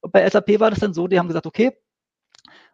Und 0.00 0.10
bei 0.10 0.26
SAP 0.28 0.58
war 0.58 0.70
das 0.70 0.78
dann 0.78 0.94
so, 0.94 1.06
die 1.06 1.18
haben 1.18 1.28
gesagt, 1.28 1.46
okay, 1.46 1.76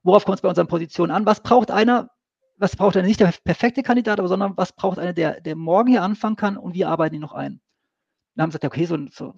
worauf 0.04 0.24
kommt 0.24 0.38
es 0.38 0.42
bei 0.42 0.48
unseren 0.48 0.68
Positionen 0.68 1.10
an? 1.10 1.26
Was 1.26 1.42
braucht 1.42 1.72
einer, 1.72 2.10
was 2.58 2.76
braucht 2.76 2.96
einer 2.96 3.08
nicht 3.08 3.18
der 3.18 3.34
perfekte 3.42 3.82
Kandidat, 3.82 4.20
aber 4.20 4.28
sondern 4.28 4.56
was 4.56 4.72
braucht 4.72 5.00
einer, 5.00 5.14
der, 5.14 5.40
der 5.40 5.56
morgen 5.56 5.90
hier 5.90 6.02
anfangen 6.02 6.36
kann 6.36 6.56
und 6.56 6.74
wir 6.74 6.88
arbeiten 6.88 7.16
ihn 7.16 7.22
noch 7.22 7.32
ein? 7.32 7.60
Dann 8.36 8.44
haben 8.44 8.50
sie 8.52 8.58
gesagt, 8.60 8.72
okay, 8.72 8.86
so, 8.86 8.96
so 9.10 9.34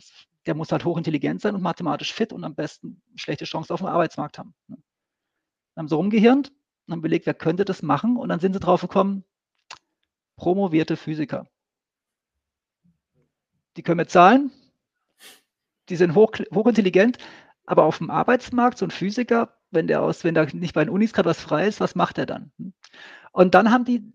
der 0.49 0.55
muss 0.55 0.73
halt 0.73 0.87
hochintelligent 0.87 1.43
sein 1.43 1.55
und 1.55 1.61
mathematisch 1.61 2.15
fit 2.15 2.33
und 2.33 2.43
am 2.43 2.55
besten 2.55 3.03
schlechte 3.17 3.45
Chancen 3.45 3.75
auf 3.75 3.81
dem 3.81 3.87
Arbeitsmarkt 3.87 4.39
haben. 4.39 4.55
Ne? 4.67 4.79
Dann 5.75 5.83
haben 5.83 5.89
sie 5.89 5.95
rumgehirnt 5.95 6.53
und 6.87 6.93
haben 6.93 7.03
belegt, 7.03 7.27
wer 7.27 7.35
könnte 7.35 7.67
das 7.67 7.83
machen 7.83 8.17
und 8.17 8.31
dann 8.31 8.41
sind 8.41 8.55
sie 8.55 8.59
drauf 8.59 8.81
gekommen, 8.81 9.25
promovierte 10.37 10.97
Physiker. 10.97 11.47
Die 13.77 13.83
können 13.83 13.99
wir 13.99 14.09
zahlen, 14.09 14.51
die 15.91 15.97
sind 15.97 16.15
hoch, 16.15 16.33
hochintelligent, 16.55 17.19
aber 17.67 17.85
auf 17.85 17.99
dem 17.99 18.09
Arbeitsmarkt, 18.09 18.79
so 18.79 18.87
ein 18.87 18.91
Physiker, 18.91 19.55
wenn 19.71 19.87
der 19.87 20.01
aus, 20.01 20.25
wenn 20.25 20.35
da 20.35 20.47
nicht 20.47 20.73
bei 20.73 20.83
den 20.83 20.91
Unis 20.91 21.13
gerade 21.13 21.29
was 21.29 21.43
frei 21.43 21.69
ist, 21.69 21.79
was 21.79 21.95
macht 21.95 22.17
er 22.17 22.25
dann? 22.25 22.53
Und 23.33 23.55
dann 23.55 23.71
haben 23.71 23.85
die 23.85 24.15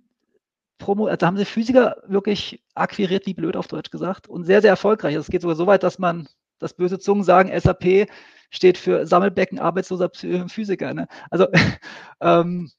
Promo, 0.83 1.07
also 1.07 1.25
haben 1.25 1.37
sie 1.37 1.45
Physiker 1.45 1.95
wirklich 2.07 2.61
akquiriert, 2.75 3.25
wie 3.25 3.33
blöd 3.33 3.55
auf 3.55 3.67
Deutsch 3.67 3.89
gesagt, 3.89 4.27
und 4.27 4.43
sehr, 4.43 4.61
sehr 4.61 4.71
erfolgreich. 4.71 5.15
Es 5.15 5.27
geht 5.27 5.41
sogar 5.41 5.55
so 5.55 5.65
weit, 5.65 5.81
dass 5.81 5.97
man, 5.97 6.27
dass 6.59 6.73
böse 6.73 6.99
Zungen 6.99 7.23
sagen, 7.23 7.57
SAP 7.57 8.09
steht 8.49 8.77
für 8.77 9.07
Sammelbecken 9.07 9.59
arbeitsloser 9.59 10.09
Physiker. 10.13 10.93
Ne? 10.93 11.07
Also 11.31 11.47
ähm, 12.21 12.69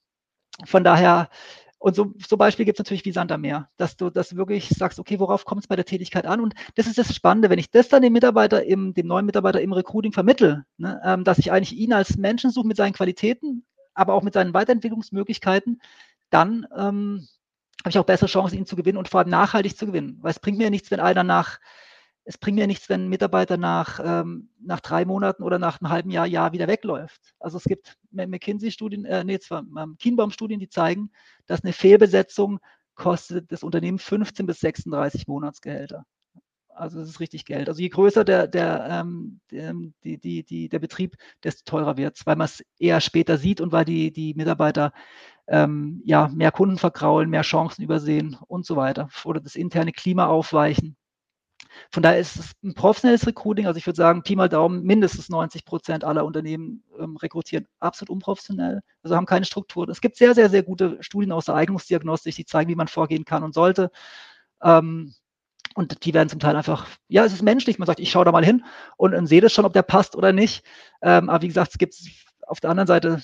von 0.67 0.85
daher, 0.85 1.31
und 1.79 1.97
so, 1.97 2.13
so 2.29 2.37
Beispiel 2.37 2.67
gibt 2.67 2.79
es 2.79 2.85
natürlich 2.85 3.07
wie 3.07 3.13
Sand 3.13 3.33
am 3.33 3.41
Meer, 3.41 3.71
dass 3.79 3.97
du 3.97 4.11
das 4.11 4.37
wirklich 4.37 4.69
sagst, 4.69 4.99
okay, 4.99 5.19
worauf 5.19 5.47
kommt 5.47 5.63
es 5.63 5.69
bei 5.69 5.77
der 5.77 5.87
Tätigkeit 5.87 6.27
an? 6.27 6.41
Und 6.41 6.55
das 6.75 6.87
ist 6.87 6.99
das 6.99 7.15
Spannende, 7.15 7.49
wenn 7.49 7.59
ich 7.59 7.71
das 7.71 7.89
dann 7.89 8.03
dem 8.03 8.13
Mitarbeiter, 8.13 8.65
im, 8.65 8.93
dem 8.93 9.07
neuen 9.07 9.25
Mitarbeiter 9.25 9.63
im 9.63 9.73
Recruiting 9.73 10.13
vermittel, 10.13 10.65
ne, 10.77 11.01
ähm, 11.05 11.25
dass 11.25 11.39
ich 11.39 11.51
eigentlich 11.51 11.79
ihn 11.79 11.95
als 11.95 12.19
Menschen 12.19 12.51
suche 12.51 12.67
mit 12.67 12.77
seinen 12.77 12.93
Qualitäten, 12.93 13.65
aber 13.95 14.13
auch 14.13 14.23
mit 14.23 14.35
seinen 14.35 14.53
Weiterentwicklungsmöglichkeiten, 14.53 15.81
dann 16.31 16.67
ähm, 16.77 17.29
habe 17.81 17.91
ich 17.91 17.99
auch 17.99 18.05
bessere 18.05 18.29
Chancen, 18.29 18.59
ihn 18.59 18.67
zu 18.67 18.77
gewinnen 18.77 18.99
und 18.99 19.09
vor 19.09 19.21
allem 19.21 19.31
nachhaltig 19.31 19.77
zu 19.77 19.87
gewinnen. 19.87 20.19
Weil 20.21 20.31
es 20.31 20.41
bringt 20.41 20.59
mir 20.59 20.71
nichts, 20.71 20.91
wenn 20.91 21.01
einer 21.01 21.25
nach 21.25 21.59
es 22.25 22.39
bringt 22.39 22.59
mir 22.59 22.67
nichts, 22.67 22.89
wenn 22.89 23.05
ein 23.05 23.09
Mitarbeiter 23.09 23.57
nach, 23.57 24.01
ähm, 24.03 24.49
nach 24.61 24.81
drei 24.81 25.05
Monaten 25.05 25.43
oder 25.43 25.59
nach 25.59 25.81
einem 25.81 25.91
halben 25.91 26.11
Jahr, 26.11 26.27
Jahr 26.27 26.53
wieder 26.53 26.69
wegläuft. 26.69 27.35
Also 27.39 27.59
es 27.59 27.65
gibt 27.65 27.97
McKinsey-Studien, 28.13 29.05
äh, 29.05 29.25
nee, 29.25 29.39
zwar 29.39 29.61
ähm, 29.61 29.97
Kienbaum-Studien, 29.99 30.59
die 30.59 30.69
zeigen, 30.69 31.11
dass 31.47 31.63
eine 31.63 31.75
Fehlbesetzung 31.75 32.61
kostet 32.95 33.53
das 33.53 33.63
Unternehmen 33.63 33.99
15 33.99 34.47
bis 34.47 34.61
36 34.61 35.27
Monatsgehälter. 35.29 36.07
Also 36.69 36.99
das 36.99 37.09
ist 37.09 37.21
richtig 37.21 37.45
Geld. 37.45 37.69
Also 37.69 37.81
je 37.81 37.89
größer 37.89 38.25
der, 38.25 38.49
der, 38.49 38.89
ähm, 38.91 39.41
die, 39.51 40.19
die, 40.19 40.45
die, 40.45 40.69
der 40.69 40.79
Betrieb, 40.79 41.17
desto 41.45 41.63
teurer 41.65 41.97
wird 41.97 42.17
es, 42.17 42.27
weil 42.27 42.37
man 42.37 42.47
es 42.47 42.65
eher 42.79 43.01
später 43.01 43.37
sieht 43.37 43.61
und 43.61 43.71
weil 43.71 43.85
die, 43.85 44.13
die 44.13 44.35
Mitarbeiter 44.35 44.93
ähm, 45.47 46.03
ja, 46.05 46.29
mehr 46.29 46.53
Kunden 46.53 46.79
verkraulen, 46.79 47.31
mehr 47.31 47.43
Chancen 47.43 47.83
übersehen 47.83 48.37
und 48.49 48.67
so 48.67 48.77
weiter. 48.77 49.09
Oder 49.25 49.41
das 49.41 49.57
interne 49.57 49.93
Klima 49.93 50.27
aufweichen. 50.27 50.97
Von 51.91 52.03
daher 52.03 52.19
ist 52.19 52.37
es 52.37 52.53
ein 52.63 52.75
professionelles 52.75 53.27
Recruiting. 53.27 53.67
Also 53.67 53.79
ich 53.79 53.87
würde 53.87 53.97
sagen, 53.97 54.23
Pi 54.23 54.37
mal 54.37 54.49
Daumen, 54.49 54.83
mindestens 54.83 55.29
90 55.29 55.65
Prozent 55.65 56.05
aller 56.05 56.25
Unternehmen 56.25 56.85
ähm, 56.99 57.17
rekrutieren 57.17 57.67
absolut 57.81 58.11
unprofessionell, 58.11 58.81
also 59.03 59.17
haben 59.17 59.27
keine 59.27 59.45
Struktur. 59.45 59.89
Es 59.89 60.01
gibt 60.01 60.17
sehr, 60.17 60.35
sehr, 60.35 60.51
sehr 60.51 60.63
gute 60.63 60.99
Studien 61.01 61.33
aus 61.33 61.47
der 61.47 61.55
Eignungsdiagnostik, 61.57 62.35
die 62.35 62.45
zeigen, 62.45 62.71
wie 62.71 62.77
man 62.77 62.89
vorgehen 62.89 63.25
kann 63.25 63.43
und 63.43 63.55
sollte. 63.55 63.91
Ähm, 64.63 65.15
und 65.75 66.05
die 66.05 66.15
werden 66.15 66.29
zum 66.29 66.39
Teil 66.39 66.55
einfach, 66.57 66.87
ja, 67.09 67.25
es 67.25 67.33
ist 67.33 67.43
menschlich. 67.43 67.79
Man 67.79 67.87
sagt, 67.87 67.99
ich 67.99 68.11
schaue 68.11 68.25
da 68.25 68.33
mal 68.33 68.45
hin 68.45 68.65
und, 68.97 69.15
und 69.15 69.27
sehe 69.27 69.41
das 69.41 69.53
schon, 69.53 69.65
ob 69.65 69.73
der 69.73 69.83
passt 69.83 70.15
oder 70.15 70.33
nicht. 70.33 70.65
Ähm, 71.03 71.29
aber 71.29 71.43
wie 71.43 71.49
gesagt, 71.49 71.73
es 71.73 71.79
gibt 71.79 71.97
auf 72.47 72.61
der 72.61 72.71
anderen 72.71 72.87
Seite, 72.87 73.23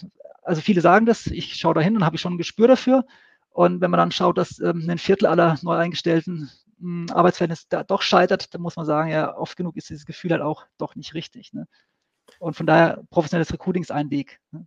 also 0.51 0.63
viele 0.63 0.81
sagen 0.81 1.07
das, 1.07 1.29
ich 1.29 1.55
schaue 1.55 1.75
da 1.75 1.81
hin 1.81 1.95
und 1.95 2.05
habe 2.05 2.17
ich 2.17 2.23
schon 2.23 2.35
ein 2.35 2.39
Gespür 2.39 2.67
dafür. 2.67 3.07
Und 3.51 3.81
wenn 3.81 3.91
man 3.93 3.99
dann 3.99 4.11
schaut, 4.11 4.37
dass 4.37 4.59
ähm, 4.59 4.85
ein 4.91 4.99
Viertel 4.99 5.27
aller 5.27 5.57
neu 5.63 5.77
eingestellten 5.77 6.51
hm, 6.81 7.07
Arbeitsverhältnis 7.13 7.69
da 7.69 7.85
doch 7.85 8.03
scheitert, 8.03 8.53
dann 8.53 8.61
muss 8.61 8.75
man 8.75 8.85
sagen, 8.85 9.11
ja, 9.11 9.37
oft 9.37 9.57
genug 9.57 9.77
ist 9.77 9.91
dieses 9.91 10.07
Gefühl 10.07 10.33
halt 10.33 10.43
auch 10.43 10.67
doch 10.77 10.97
nicht 10.97 11.15
richtig. 11.15 11.53
Ne? 11.53 11.69
Und 12.41 12.55
von 12.55 12.67
daher, 12.67 13.01
professionelles 13.11 13.53
Recruiting 13.53 13.83
ist 13.83 13.93
ein 13.93 14.11
Weg. 14.11 14.41
Ne? 14.51 14.67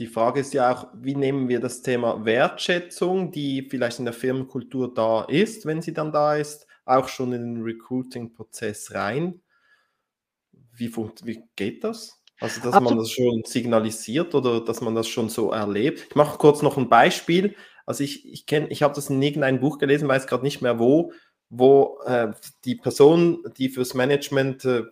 Die 0.00 0.06
Frage 0.06 0.40
ist 0.40 0.52
ja 0.52 0.70
auch, 0.70 0.88
wie 0.92 1.14
nehmen 1.14 1.48
wir 1.48 1.60
das 1.60 1.80
Thema 1.80 2.22
Wertschätzung, 2.26 3.32
die 3.32 3.68
vielleicht 3.70 4.00
in 4.00 4.04
der 4.04 4.14
Firmenkultur 4.14 4.92
da 4.92 5.24
ist, 5.24 5.64
wenn 5.64 5.80
sie 5.80 5.94
dann 5.94 6.12
da 6.12 6.36
ist, 6.36 6.66
auch 6.84 7.08
schon 7.08 7.32
in 7.32 7.54
den 7.54 7.62
Recruiting-Prozess 7.62 8.92
rein? 8.92 9.40
Wie, 10.52 10.94
wie 10.94 11.42
geht 11.56 11.84
das? 11.84 12.19
Also, 12.40 12.60
dass 12.62 12.72
Absolut. 12.74 12.90
man 12.90 12.98
das 12.98 13.10
schon 13.10 13.42
signalisiert 13.44 14.34
oder 14.34 14.60
dass 14.62 14.80
man 14.80 14.94
das 14.94 15.06
schon 15.06 15.28
so 15.28 15.52
erlebt. 15.52 16.06
Ich 16.08 16.16
mache 16.16 16.38
kurz 16.38 16.62
noch 16.62 16.78
ein 16.78 16.88
Beispiel. 16.88 17.54
Also 17.84 18.02
ich, 18.02 18.26
ich 18.26 18.46
kenne, 18.46 18.68
ich 18.68 18.82
habe 18.82 18.94
das 18.94 19.10
in 19.10 19.20
irgendeinem 19.20 19.60
Buch 19.60 19.78
gelesen, 19.78 20.08
weiß 20.08 20.26
gerade 20.26 20.44
nicht 20.44 20.62
mehr 20.62 20.78
wo, 20.78 21.12
wo 21.50 21.98
äh, 22.06 22.28
die 22.64 22.76
Person, 22.76 23.44
die 23.58 23.68
fürs 23.68 23.94
Management 23.94 24.64
äh, 24.64 24.84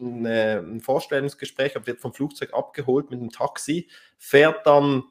eine, 0.00 0.64
ein 0.64 0.80
Vorstellungsgespräch 0.80 1.74
hat, 1.74 1.86
wird 1.86 2.00
vom 2.00 2.14
Flugzeug 2.14 2.54
abgeholt 2.54 3.10
mit 3.10 3.20
einem 3.20 3.30
Taxi, 3.30 3.88
fährt 4.16 4.66
dann 4.66 5.04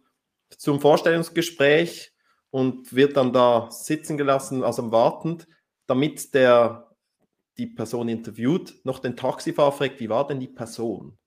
zum 0.58 0.80
Vorstellungsgespräch 0.80 2.14
und 2.50 2.96
wird 2.96 3.18
dann 3.18 3.34
da 3.34 3.70
sitzen 3.70 4.18
gelassen, 4.18 4.64
also 4.64 4.92
wartend, 4.92 5.48
damit 5.88 6.34
der 6.34 6.96
die 7.58 7.68
Person 7.68 8.08
interviewt, 8.08 8.76
noch 8.84 9.00
den 9.00 9.18
Taxifahrer 9.18 9.72
fragt, 9.72 10.00
wie 10.00 10.10
war 10.10 10.26
denn 10.26 10.40
die 10.40 10.48
Person? 10.48 11.18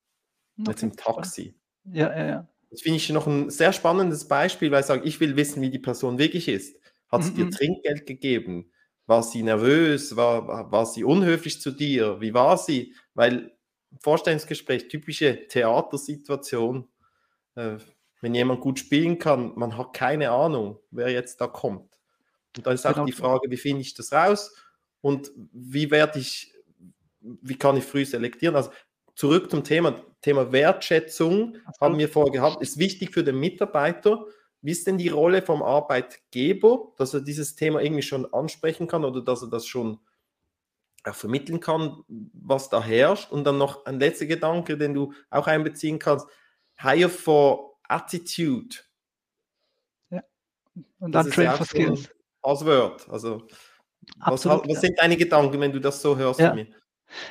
Okay. 0.61 0.71
Jetzt 0.71 0.83
im 0.83 0.97
Taxi. 0.97 1.55
Ja, 1.85 2.11
ja, 2.17 2.27
ja. 2.27 2.49
Das 2.71 2.83
finde 2.83 2.97
ich 2.97 3.09
noch 3.11 3.27
ein 3.27 3.51
sehr 3.51 3.73
spannendes 3.73 4.29
Beispiel, 4.29 4.71
weil 4.71 4.81
ich 4.81 4.87
sage, 4.87 5.07
ich 5.07 5.21
will 5.21 5.37
wissen, 5.37 5.63
wie 5.63 5.71
die 5.71 5.79
Person 5.79 6.19
wirklich 6.19 6.49
ist. 6.49 6.77
Hat 7.09 7.25
sie 7.25 7.31
mhm. 7.31 7.37
dir 7.37 7.51
Trinkgeld 7.51 8.07
gegeben? 8.07 8.71
War 9.07 9.23
sie 9.23 9.43
nervös? 9.43 10.17
War, 10.17 10.71
war 10.71 10.85
sie 10.85 11.05
unhöflich 11.05 11.61
zu 11.63 11.71
dir? 11.71 12.21
Wie 12.21 12.35
war 12.35 12.59
sie? 12.59 12.95
Weil 13.15 13.57
Vorstellungsgespräch, 14.01 14.89
typische 14.89 15.47
Theatersituation, 15.49 16.89
äh, 17.55 17.79
wenn 18.21 18.35
jemand 18.35 18.61
gut 18.61 18.79
spielen 18.79 19.19
kann, 19.19 19.53
man 19.57 19.79
hat 19.79 19.95
keine 19.95 20.31
Ahnung, 20.31 20.79
wer 20.91 21.11
jetzt 21.11 21.41
da 21.41 21.47
kommt. 21.47 21.99
Und 22.57 22.67
da 22.67 22.73
ist 22.73 22.87
auch 22.87 22.95
genau. 22.95 23.07
die 23.07 23.13
Frage, 23.13 23.51
wie 23.51 23.57
finde 23.57 23.81
ich 23.81 23.95
das 23.95 24.13
raus 24.13 24.55
und 25.01 25.31
wie 25.53 25.91
werde 25.91 26.19
ich, 26.19 26.53
wie 27.21 27.57
kann 27.57 27.77
ich 27.77 27.85
früh 27.85 28.05
selektieren? 28.05 28.57
Also 28.57 28.71
zurück 29.15 29.51
zum 29.51 29.65
Thema, 29.65 30.03
Thema 30.21 30.53
Wertschätzung 30.53 31.57
haben 31.81 31.99
wir 31.99 32.09
vorher 32.09 32.33
gehabt, 32.33 32.63
ist 32.63 32.79
wichtig 32.79 33.13
für 33.13 33.23
den 33.23 33.39
Mitarbeiter. 33.39 34.25
Wie 34.61 34.73
ist 34.73 34.87
denn 34.87 34.99
die 34.99 35.09
Rolle 35.09 35.43
vom 35.43 35.63
Arbeitgeber, 35.63 36.93
dass 36.97 37.15
er 37.15 37.21
dieses 37.21 37.55
Thema 37.55 37.81
irgendwie 37.81 38.03
schon 38.03 38.33
ansprechen 38.33 38.89
kann 38.89 39.05
oder 39.05 39.23
dass 39.23 39.43
er 39.43 39.49
das 39.49 39.67
schon 39.67 40.01
auch 41.05 41.15
vermitteln 41.15 41.61
kann, 41.61 42.03
was 42.09 42.69
da 42.69 42.83
herrscht? 42.83 43.31
Und 43.31 43.45
dann 43.45 43.59
noch 43.59 43.87
ein 43.87 44.01
letzter 44.01 44.27
Gedanke, 44.27 44.77
den 44.77 44.95
du 44.95 45.13
auch 45.31 45.47
einbeziehen 45.47 46.01
kannst. 46.01 46.27
Hire 46.81 47.09
for 47.09 47.79
Attitude. 47.85 48.77
Ja. 50.11 50.23
Und 50.99 51.13
dann 51.13 51.31
Train 51.31 51.53
for 51.53 51.67
Skills. 51.67 52.11
Als 52.43 52.65
Word. 52.65 53.09
Also, 53.09 53.47
was, 54.19 54.45
was, 54.45 54.81
sind 54.81 54.99
deine 54.99 55.17
Gedanken, 55.17 55.61
wenn 55.61 55.73
du 55.73 55.81
das 55.81 56.01
so 56.03 56.17
hörst? 56.17 56.41
Ja. 56.41 56.57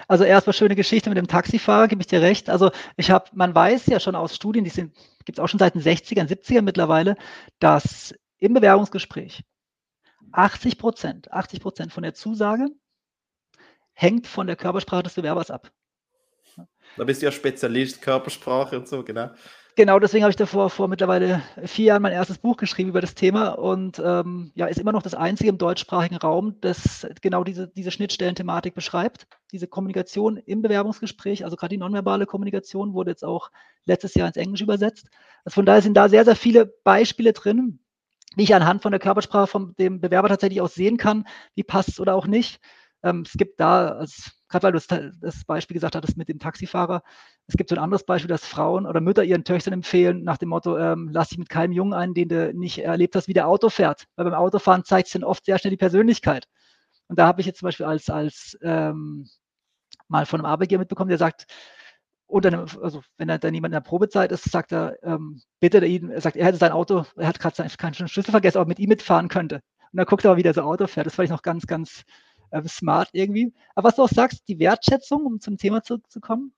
Also 0.07 0.23
erstmal 0.23 0.53
schöne 0.53 0.75
Geschichte 0.75 1.09
mit 1.09 1.17
dem 1.17 1.27
Taxifahrer, 1.27 1.87
gebe 1.87 2.01
ich 2.01 2.07
dir 2.07 2.21
recht. 2.21 2.49
Also 2.49 2.71
ich 2.95 3.11
habe, 3.11 3.29
man 3.33 3.53
weiß 3.53 3.85
ja 3.87 3.99
schon 3.99 4.15
aus 4.15 4.35
Studien, 4.35 4.63
die 4.63 4.71
gibt 4.71 5.37
es 5.37 5.39
auch 5.39 5.47
schon 5.47 5.59
seit 5.59 5.75
den 5.75 5.81
60ern, 5.81 6.27
70ern 6.27 6.61
mittlerweile, 6.61 7.15
dass 7.59 8.13
im 8.37 8.53
Bewerbungsgespräch 8.53 9.43
80 10.31 10.77
Prozent, 10.77 11.31
80 11.31 11.61
Prozent 11.61 11.93
von 11.93 12.03
der 12.03 12.13
Zusage 12.13 12.67
hängt 13.93 14.27
von 14.27 14.47
der 14.47 14.55
Körpersprache 14.55 15.03
des 15.03 15.13
Bewerbers 15.13 15.51
ab. 15.51 15.71
Da 16.97 17.03
bist 17.03 17.21
du 17.21 17.25
ja 17.25 17.31
Spezialist, 17.31 18.01
Körpersprache 18.01 18.77
und 18.77 18.87
so, 18.87 19.03
genau. 19.03 19.31
Genau, 19.77 19.99
deswegen 19.99 20.23
habe 20.23 20.31
ich 20.31 20.35
davor 20.35 20.71
vor 20.71 20.87
mittlerweile 20.87 21.43
vier 21.65 21.85
Jahren 21.85 22.01
mein 22.01 22.11
erstes 22.11 22.39
Buch 22.39 22.57
geschrieben 22.57 22.89
über 22.89 22.99
das 22.99 23.13
Thema 23.13 23.49
und 23.49 24.01
ähm, 24.03 24.51
ja, 24.55 24.65
ist 24.65 24.79
immer 24.79 24.91
noch 24.91 25.03
das 25.03 25.13
einzige 25.13 25.51
im 25.51 25.59
deutschsprachigen 25.59 26.15
Raum, 26.17 26.55
das 26.61 27.05
genau 27.21 27.43
diese, 27.43 27.67
diese 27.67 27.91
Schnittstellenthematik 27.91 28.73
beschreibt. 28.73 29.27
Diese 29.51 29.67
Kommunikation 29.67 30.37
im 30.37 30.63
Bewerbungsgespräch, 30.63 31.45
also 31.45 31.55
gerade 31.57 31.75
die 31.75 31.77
nonverbale 31.77 32.25
Kommunikation, 32.25 32.95
wurde 32.95 33.11
jetzt 33.11 33.23
auch 33.23 33.51
letztes 33.85 34.15
Jahr 34.15 34.27
ins 34.27 34.37
Englische 34.37 34.63
übersetzt. 34.63 35.09
Also 35.45 35.53
von 35.53 35.67
daher 35.67 35.83
sind 35.83 35.93
da 35.93 36.09
sehr, 36.09 36.25
sehr 36.25 36.35
viele 36.35 36.65
Beispiele 36.65 37.33
drin, 37.33 37.77
wie 38.35 38.45
ich 38.45 38.55
anhand 38.55 38.81
von 38.81 38.91
der 38.91 38.99
Körpersprache 38.99 39.45
von 39.45 39.75
dem 39.77 40.01
Bewerber 40.01 40.29
tatsächlich 40.29 40.59
auch 40.59 40.69
sehen 40.69 40.97
kann, 40.97 41.27
wie 41.53 41.61
passt 41.63 41.89
es 41.89 41.99
oder 41.99 42.15
auch 42.15 42.25
nicht. 42.25 42.59
Ähm, 43.03 43.23
es 43.25 43.33
gibt 43.33 43.59
da, 43.59 44.03
gerade 44.49 44.63
weil 44.63 44.71
du 44.71 45.11
das, 45.21 45.45
Beispiel 45.45 45.75
gesagt 45.75 45.95
hattest 45.95 46.17
mit 46.17 46.29
dem 46.29 46.39
Taxifahrer, 46.39 47.03
es 47.47 47.55
gibt 47.55 47.69
so 47.69 47.75
ein 47.75 47.81
anderes 47.81 48.05
Beispiel, 48.05 48.27
dass 48.27 48.45
Frauen 48.45 48.85
oder 48.85 48.99
Mütter 49.01 49.23
ihren 49.23 49.43
Töchtern 49.43 49.73
empfehlen, 49.73 50.23
nach 50.23 50.37
dem 50.37 50.49
Motto, 50.49 50.77
ähm, 50.77 51.09
lass 51.11 51.29
dich 51.29 51.37
mit 51.37 51.49
keinem 51.49 51.71
Jungen 51.71 51.93
ein, 51.93 52.13
den 52.13 52.29
du 52.29 52.53
nicht 52.53 52.79
erlebt 52.79 53.15
hast, 53.15 53.27
wie 53.27 53.33
der 53.33 53.47
Auto 53.47 53.69
fährt. 53.69 54.05
Weil 54.15 54.25
beim 54.25 54.33
Autofahren 54.33 54.83
zeigt 54.83 55.07
es 55.07 55.13
dann 55.13 55.23
oft 55.23 55.45
sehr 55.45 55.57
schnell 55.57 55.71
die 55.71 55.77
Persönlichkeit. 55.77 56.45
Und 57.07 57.17
da 57.19 57.27
habe 57.27 57.41
ich 57.41 57.47
jetzt 57.47 57.59
zum 57.59 57.67
Beispiel 57.67 57.85
als, 57.85 58.09
als 58.09 58.57
ähm, 58.61 59.27
mal 60.07 60.25
von 60.25 60.41
einem 60.41 60.45
Arbeitgeber 60.51 60.79
mitbekommen, 60.79 61.09
der 61.09 61.17
sagt, 61.17 61.45
oder 62.27 62.49
einem, 62.49 62.65
also 62.81 63.01
wenn 63.17 63.29
er 63.29 63.39
dann 63.39 63.53
jemand 63.53 63.71
in 63.71 63.81
der 63.81 63.89
Probezeit 63.89 64.31
ist, 64.31 64.51
sagt 64.51 64.73
er, 64.73 64.97
ähm, 65.03 65.41
bitte 65.61 65.85
ihn, 65.85 66.09
er 66.09 66.21
sagt, 66.21 66.35
er 66.35 66.45
hätte 66.45 66.57
sein 66.57 66.73
Auto, 66.73 67.05
er 67.15 67.27
hat 67.27 67.39
gerade 67.39 67.69
keinen 67.77 67.93
Schlüssel 67.93 68.31
vergessen, 68.31 68.57
aber 68.57 68.67
mit 68.67 68.79
ihm 68.79 68.89
mitfahren 68.89 69.29
könnte. 69.29 69.61
Und 69.91 69.97
dann 69.97 70.05
guckt 70.05 70.25
er 70.25 70.31
aber, 70.31 70.37
wie 70.37 70.43
der 70.43 70.53
so 70.53 70.61
Auto 70.61 70.87
fährt. 70.87 71.07
Das 71.07 71.15
fand 71.15 71.25
ich 71.25 71.31
noch 71.31 71.41
ganz, 71.41 71.65
ganz 71.65 72.03
äh, 72.51 72.61
smart 72.67 73.09
irgendwie. 73.11 73.53
Aber 73.75 73.89
was 73.89 73.95
du 73.95 74.03
auch 74.03 74.09
sagst, 74.09 74.47
die 74.47 74.59
Wertschätzung, 74.59 75.25
um 75.25 75.39
zum 75.39 75.57
Thema 75.57 75.83
zurückzukommen, 75.83 76.53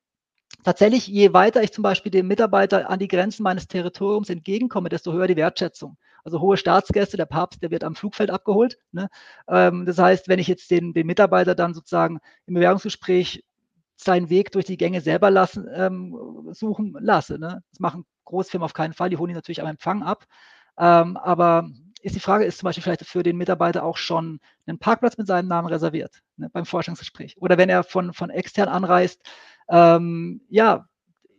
tatsächlich, 0.64 1.08
je 1.08 1.34
weiter 1.34 1.64
ich 1.64 1.72
zum 1.72 1.84
Beispiel 1.84 2.12
dem 2.12 2.28
Mitarbeiter 2.28 2.90
an 2.90 3.00
die 3.00 3.08
Grenzen 3.08 3.44
meines 3.44 3.68
Territoriums 3.68 4.30
entgegenkomme, 4.30 4.90
desto 4.90 5.14
höher 5.14 5.28
die 5.28 5.36
Wertschätzung. 5.36 5.98
Also 6.24 6.42
hohe 6.42 6.58
Staatsgäste, 6.58 7.18
der 7.18 7.26
Papst, 7.26 7.64
der 7.64 7.72
wird 7.72 7.84
am 7.84 7.96
Flugfeld 7.96 8.30
abgeholt. 8.30 8.78
Ne? 8.92 9.10
Ähm, 9.48 9.86
das 9.86 9.98
heißt, 9.98 10.28
wenn 10.28 10.40
ich 10.40 10.48
jetzt 10.48 10.70
den, 10.72 10.94
den 10.94 11.08
Mitarbeiter 11.08 11.56
dann 11.56 11.74
sozusagen 11.74 12.20
im 12.46 12.56
Bewerbungsgespräch 12.56 13.44
seinen 13.96 14.30
Weg 14.30 14.52
durch 14.52 14.66
die 14.66 14.78
Gänge 14.78 15.02
selber 15.02 15.30
lassen, 15.30 15.68
ähm, 15.74 16.50
suchen 16.52 16.96
lasse. 17.00 17.38
Ne? 17.38 17.64
Das 17.72 17.80
machen 17.80 18.06
Großfirmen 18.26 18.66
auf 18.66 18.74
keinen 18.74 18.94
Fall, 18.94 19.10
die 19.10 19.18
holen 19.18 19.32
ihn 19.32 19.36
natürlich 19.36 19.62
am 19.62 19.68
Empfang 19.68 20.04
ab. 20.04 20.26
Ähm, 20.78 21.18
aber 21.18 21.70
ist 22.02 22.16
die 22.16 22.20
Frage, 22.20 22.46
ist 22.46 22.60
zum 22.60 22.68
Beispiel 22.68 22.84
vielleicht 22.84 23.06
für 23.06 23.24
den 23.24 23.38
Mitarbeiter 23.38 23.84
auch 23.84 23.98
schon 23.98 24.40
ein 24.66 24.80
Parkplatz 24.80 25.18
mit 25.18 25.28
seinem 25.28 25.48
Namen 25.48 25.68
reserviert 25.68 26.22
ne, 26.38 26.50
beim 26.50 26.66
Forschungsgespräch? 26.66 27.36
Oder 27.40 27.58
wenn 27.58 27.70
er 27.70 27.84
von, 27.84 28.14
von 28.14 28.30
extern 28.30 28.70
anreist, 28.70 29.22
ähm, 29.70 30.42
ja, 30.50 30.88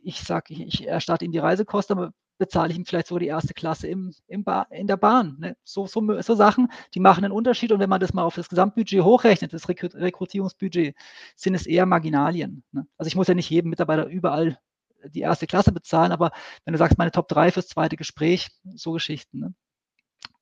ich 0.02 0.20
sage, 0.20 0.52
ich, 0.54 0.60
ich 0.60 0.86
erstatte 0.86 1.24
ihm 1.24 1.32
die 1.32 1.38
Reisekosten, 1.38 1.98
aber 1.98 2.12
bezahle 2.38 2.72
ich 2.72 2.78
ihm 2.78 2.86
vielleicht 2.86 3.06
sogar 3.06 3.20
die 3.20 3.26
erste 3.26 3.54
Klasse 3.54 3.86
im, 3.86 4.14
im 4.26 4.44
in 4.70 4.86
der 4.86 4.96
Bahn. 4.96 5.36
Ne? 5.38 5.56
So, 5.62 5.86
so, 5.86 6.02
so, 6.22 6.34
Sachen, 6.34 6.72
die 6.94 7.00
machen 7.00 7.24
einen 7.24 7.32
Unterschied. 7.32 7.70
Und 7.70 7.80
wenn 7.80 7.90
man 7.90 8.00
das 8.00 8.14
mal 8.14 8.24
auf 8.24 8.34
das 8.34 8.48
Gesamtbudget 8.48 9.04
hochrechnet, 9.04 9.52
das 9.52 9.68
Rekrut 9.68 9.94
Rekrutierungsbudget, 9.94 10.96
sind 11.36 11.54
es 11.54 11.66
eher 11.66 11.86
Marginalien. 11.86 12.64
Ne? 12.72 12.86
Also 12.96 13.08
ich 13.08 13.14
muss 13.14 13.28
ja 13.28 13.34
nicht 13.34 13.50
jedem 13.50 13.70
Mitarbeiter 13.70 14.06
überall 14.06 14.58
die 15.04 15.20
erste 15.20 15.46
Klasse 15.46 15.72
bezahlen, 15.72 16.12
aber 16.12 16.32
wenn 16.64 16.72
du 16.72 16.78
sagst, 16.78 16.98
meine 16.98 17.10
Top 17.10 17.28
3 17.28 17.52
fürs 17.52 17.68
zweite 17.68 17.96
Gespräch, 17.96 18.48
so 18.74 18.92
Geschichten. 18.92 19.40
Ne? 19.40 19.54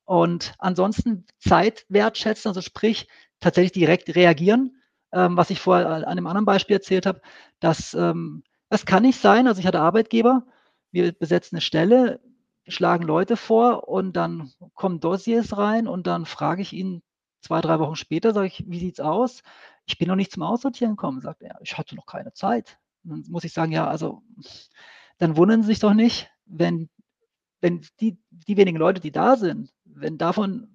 Und 0.09 0.55
ansonsten 0.57 1.27
Zeit 1.37 1.85
wertschätzen, 1.87 2.49
also 2.49 2.61
sprich 2.61 3.07
tatsächlich 3.39 3.73
direkt 3.73 4.15
reagieren. 4.15 4.81
ähm, 5.11 5.37
was 5.37 5.51
ich 5.51 5.59
vorher 5.61 5.87
an 5.87 6.03
einem 6.03 6.25
anderen 6.25 6.45
Beispiel 6.45 6.77
erzählt 6.77 7.05
habe, 7.05 7.21
dass 7.59 7.93
ähm, 7.93 8.43
das 8.69 8.87
kann 8.87 9.03
nicht 9.03 9.19
sein. 9.21 9.47
Also 9.47 9.59
ich 9.59 9.67
hatte 9.67 9.79
Arbeitgeber, 9.81 10.47
wir 10.91 11.11
besetzen 11.13 11.57
eine 11.57 11.61
Stelle, 11.61 12.21
schlagen 12.67 13.03
Leute 13.05 13.37
vor 13.37 13.87
und 13.87 14.13
dann 14.15 14.51
kommen 14.73 14.99
Dossiers 14.99 15.55
rein 15.57 15.87
und 15.87 16.07
dann 16.07 16.25
frage 16.25 16.63
ich 16.63 16.73
ihn 16.73 17.03
zwei, 17.41 17.61
drei 17.61 17.77
Wochen 17.79 17.95
später, 17.95 18.33
sage 18.33 18.47
ich, 18.47 18.63
wie 18.67 18.79
sieht's 18.79 18.99
aus? 18.99 19.43
Ich 19.85 19.99
bin 19.99 20.07
noch 20.07 20.15
nicht 20.15 20.31
zum 20.31 20.41
Aussortieren 20.43 20.95
gekommen, 20.95 21.21
sagt 21.21 21.43
er, 21.43 21.59
ich 21.61 21.77
hatte 21.77 21.95
noch 21.95 22.07
keine 22.07 22.33
Zeit. 22.33 22.79
dann 23.03 23.23
muss 23.29 23.43
ich 23.43 23.53
sagen, 23.53 23.71
ja, 23.71 23.87
also 23.87 24.23
dann 25.19 25.37
wundern 25.37 25.61
Sie 25.61 25.67
sich 25.67 25.79
doch 25.79 25.93
nicht, 25.93 26.29
wenn, 26.45 26.89
wenn 27.61 27.81
die, 27.99 28.17
die 28.31 28.57
wenigen 28.57 28.77
Leute, 28.77 29.01
die 29.01 29.11
da 29.11 29.35
sind, 29.35 29.71
wenn 29.93 30.17
davon 30.17 30.69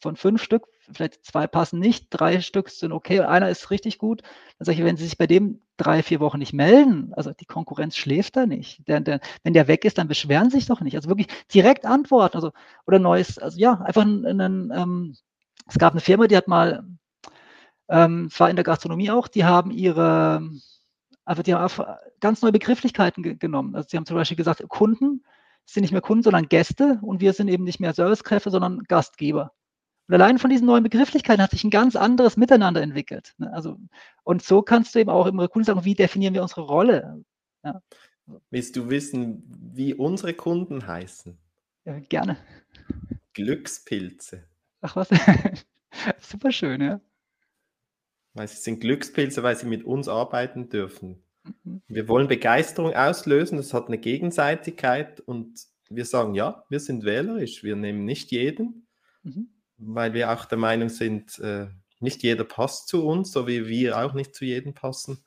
von 0.00 0.16
fünf 0.16 0.42
Stück, 0.42 0.66
vielleicht 0.92 1.24
zwei 1.24 1.46
passen 1.46 1.78
nicht, 1.78 2.06
drei 2.10 2.40
Stück 2.40 2.70
sind 2.70 2.92
okay, 2.92 3.20
einer 3.20 3.50
ist 3.50 3.70
richtig 3.70 3.98
gut, 3.98 4.22
dann 4.58 4.64
sage 4.64 4.78
ich, 4.78 4.84
wenn 4.84 4.96
Sie 4.96 5.04
sich 5.04 5.18
bei 5.18 5.26
dem 5.26 5.60
drei, 5.76 6.02
vier 6.02 6.20
Wochen 6.20 6.38
nicht 6.38 6.52
melden, 6.52 7.12
also 7.14 7.32
die 7.32 7.44
Konkurrenz 7.44 7.96
schläft 7.96 8.36
da 8.36 8.46
nicht. 8.46 8.86
Der, 8.88 9.00
der, 9.00 9.20
wenn 9.42 9.52
der 9.52 9.68
weg 9.68 9.84
ist, 9.84 9.98
dann 9.98 10.08
beschweren 10.08 10.50
Sie 10.50 10.56
sich 10.58 10.66
doch 10.66 10.80
nicht. 10.80 10.96
Also 10.96 11.08
wirklich 11.08 11.28
direkt 11.52 11.86
antworten, 11.86 12.36
also 12.36 12.50
oder 12.86 12.98
neues, 12.98 13.38
also 13.38 13.58
ja, 13.58 13.74
einfach 13.80 14.02
ein, 14.02 14.40
ein 14.40 14.72
ähm, 14.74 15.16
es 15.68 15.78
gab 15.78 15.92
eine 15.92 16.00
Firma, 16.00 16.26
die 16.26 16.36
hat 16.36 16.48
mal, 16.48 16.84
ähm, 17.88 18.30
war 18.36 18.50
in 18.50 18.56
der 18.56 18.64
Gastronomie 18.64 19.10
auch, 19.10 19.28
die 19.28 19.44
haben 19.44 19.70
ihre, 19.70 20.50
also 21.24 21.42
die 21.42 21.54
haben 21.54 21.84
ganz 22.20 22.42
neue 22.42 22.52
Begrifflichkeiten 22.52 23.22
ge 23.22 23.36
genommen. 23.36 23.74
Also 23.74 23.88
sie 23.90 23.96
haben 23.96 24.06
zum 24.06 24.16
Beispiel 24.16 24.36
gesagt, 24.36 24.66
Kunden 24.68 25.22
sind 25.66 25.82
nicht 25.82 25.92
mehr 25.92 26.00
Kunden, 26.00 26.22
sondern 26.22 26.48
Gäste 26.48 26.98
und 27.02 27.20
wir 27.20 27.32
sind 27.32 27.48
eben 27.48 27.64
nicht 27.64 27.80
mehr 27.80 27.94
Servicekräfte, 27.94 28.50
sondern 28.50 28.82
Gastgeber. 28.84 29.52
Und 30.08 30.14
allein 30.14 30.38
von 30.38 30.50
diesen 30.50 30.66
neuen 30.66 30.82
Begrifflichkeiten 30.82 31.42
hat 31.42 31.52
sich 31.52 31.62
ein 31.62 31.70
ganz 31.70 31.94
anderes 31.94 32.36
Miteinander 32.36 32.82
entwickelt. 32.82 33.34
Ne? 33.38 33.52
Also, 33.52 33.78
und 34.24 34.42
so 34.42 34.60
kannst 34.60 34.94
du 34.94 34.98
eben 34.98 35.10
auch 35.10 35.26
im 35.26 35.38
Recruiting 35.38 35.66
sagen, 35.66 35.84
wie 35.84 35.94
definieren 35.94 36.34
wir 36.34 36.42
unsere 36.42 36.62
Rolle? 36.62 37.24
Ja. 37.62 37.80
Willst 38.50 38.74
du 38.74 38.90
wissen, 38.90 39.44
wie 39.72 39.94
unsere 39.94 40.34
Kunden 40.34 40.86
heißen? 40.86 41.38
Ja, 41.84 41.98
gerne. 42.00 42.36
Glückspilze. 43.34 44.44
Ach 44.80 44.96
was, 44.96 45.10
super 46.20 46.50
schön, 46.52 46.80
ja. 46.80 47.00
Weil 48.34 48.48
sie 48.48 48.56
sind 48.56 48.80
Glückspilze, 48.80 49.42
weil 49.42 49.56
sie 49.56 49.66
mit 49.66 49.84
uns 49.84 50.08
arbeiten 50.08 50.68
dürfen. 50.68 51.22
Mhm. 51.44 51.82
Wir 51.88 52.08
wollen 52.08 52.28
Begeisterung 52.28 52.94
auslösen, 52.94 53.56
das 53.56 53.74
hat 53.74 53.86
eine 53.86 53.98
Gegenseitigkeit 53.98 55.20
und 55.20 55.66
wir 55.88 56.04
sagen, 56.04 56.34
ja, 56.34 56.64
wir 56.68 56.80
sind 56.80 57.04
wählerisch, 57.04 57.64
wir 57.64 57.76
nehmen 57.76 58.04
nicht 58.04 58.30
jeden, 58.30 58.86
mhm. 59.22 59.48
weil 59.76 60.14
wir 60.14 60.30
auch 60.32 60.44
der 60.44 60.58
Meinung 60.58 60.88
sind, 60.88 61.38
äh, 61.38 61.66
nicht 61.98 62.22
jeder 62.22 62.44
passt 62.44 62.88
zu 62.88 63.06
uns, 63.06 63.32
so 63.32 63.46
wie 63.46 63.66
wir 63.66 63.98
auch 63.98 64.14
nicht 64.14 64.34
zu 64.34 64.44
jedem 64.44 64.72
passen. 64.72 65.24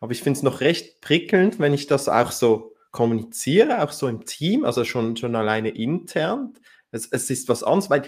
Aber 0.00 0.12
ich 0.12 0.22
finde 0.22 0.38
es 0.38 0.42
noch 0.42 0.60
recht 0.60 1.00
prickelnd, 1.00 1.58
wenn 1.58 1.72
ich 1.72 1.86
das 1.86 2.08
auch 2.08 2.32
so 2.32 2.74
kommuniziere, 2.90 3.82
auch 3.82 3.92
so 3.92 4.08
im 4.08 4.24
Team, 4.24 4.64
also 4.64 4.84
schon, 4.84 5.16
schon 5.16 5.36
alleine 5.36 5.70
intern. 5.70 6.54
Es, 6.90 7.06
es 7.10 7.30
ist 7.30 7.48
was 7.48 7.62
anderes, 7.62 7.88
weil 7.88 8.02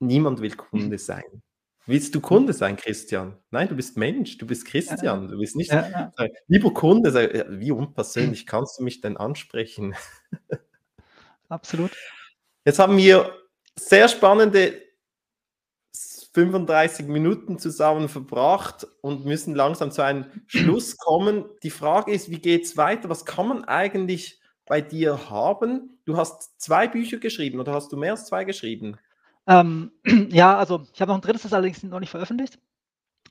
Niemand 0.00 0.40
will 0.40 0.54
Kunde 0.54 0.98
sein. 0.98 1.42
Willst 1.88 2.14
du 2.14 2.20
Kunde 2.20 2.52
sein, 2.52 2.76
Christian? 2.76 3.38
Nein, 3.50 3.66
du 3.66 3.74
bist 3.74 3.96
Mensch, 3.96 4.36
du 4.36 4.46
bist 4.46 4.66
Christian, 4.66 5.26
du 5.26 5.38
bist 5.38 5.56
nicht. 5.56 5.72
Ja, 5.72 5.88
ja. 5.88 6.28
Lieber 6.46 6.74
Kunde, 6.74 7.14
wie 7.58 7.70
unpersönlich 7.70 8.46
kannst 8.46 8.78
du 8.78 8.84
mich 8.84 9.00
denn 9.00 9.16
ansprechen? 9.16 9.94
Absolut. 11.48 11.90
Jetzt 12.66 12.78
haben 12.78 12.98
wir 12.98 13.34
sehr 13.78 14.06
spannende 14.08 14.82
35 16.34 17.06
Minuten 17.06 17.58
zusammen 17.58 18.10
verbracht 18.10 18.86
und 19.00 19.24
müssen 19.24 19.54
langsam 19.54 19.90
zu 19.90 20.02
einem 20.02 20.26
Schluss 20.46 20.98
kommen. 20.98 21.46
Die 21.62 21.70
Frage 21.70 22.12
ist, 22.12 22.30
wie 22.30 22.40
geht 22.40 22.66
es 22.66 22.76
weiter? 22.76 23.08
Was 23.08 23.24
kann 23.24 23.48
man 23.48 23.64
eigentlich 23.64 24.42
bei 24.66 24.82
dir 24.82 25.30
haben? 25.30 25.98
Du 26.04 26.18
hast 26.18 26.60
zwei 26.60 26.86
Bücher 26.86 27.16
geschrieben 27.16 27.60
oder 27.60 27.72
hast 27.72 27.90
du 27.92 27.96
mehr 27.96 28.10
als 28.10 28.26
zwei 28.26 28.44
geschrieben? 28.44 28.98
Ähm, 29.48 29.92
ja, 30.30 30.56
also 30.56 30.82
ich 30.92 31.00
habe 31.00 31.10
noch 31.10 31.18
ein 31.18 31.22
drittes, 31.22 31.42
das 31.42 31.52
allerdings 31.52 31.82
noch 31.82 32.00
nicht 32.00 32.10
veröffentlicht. 32.10 32.58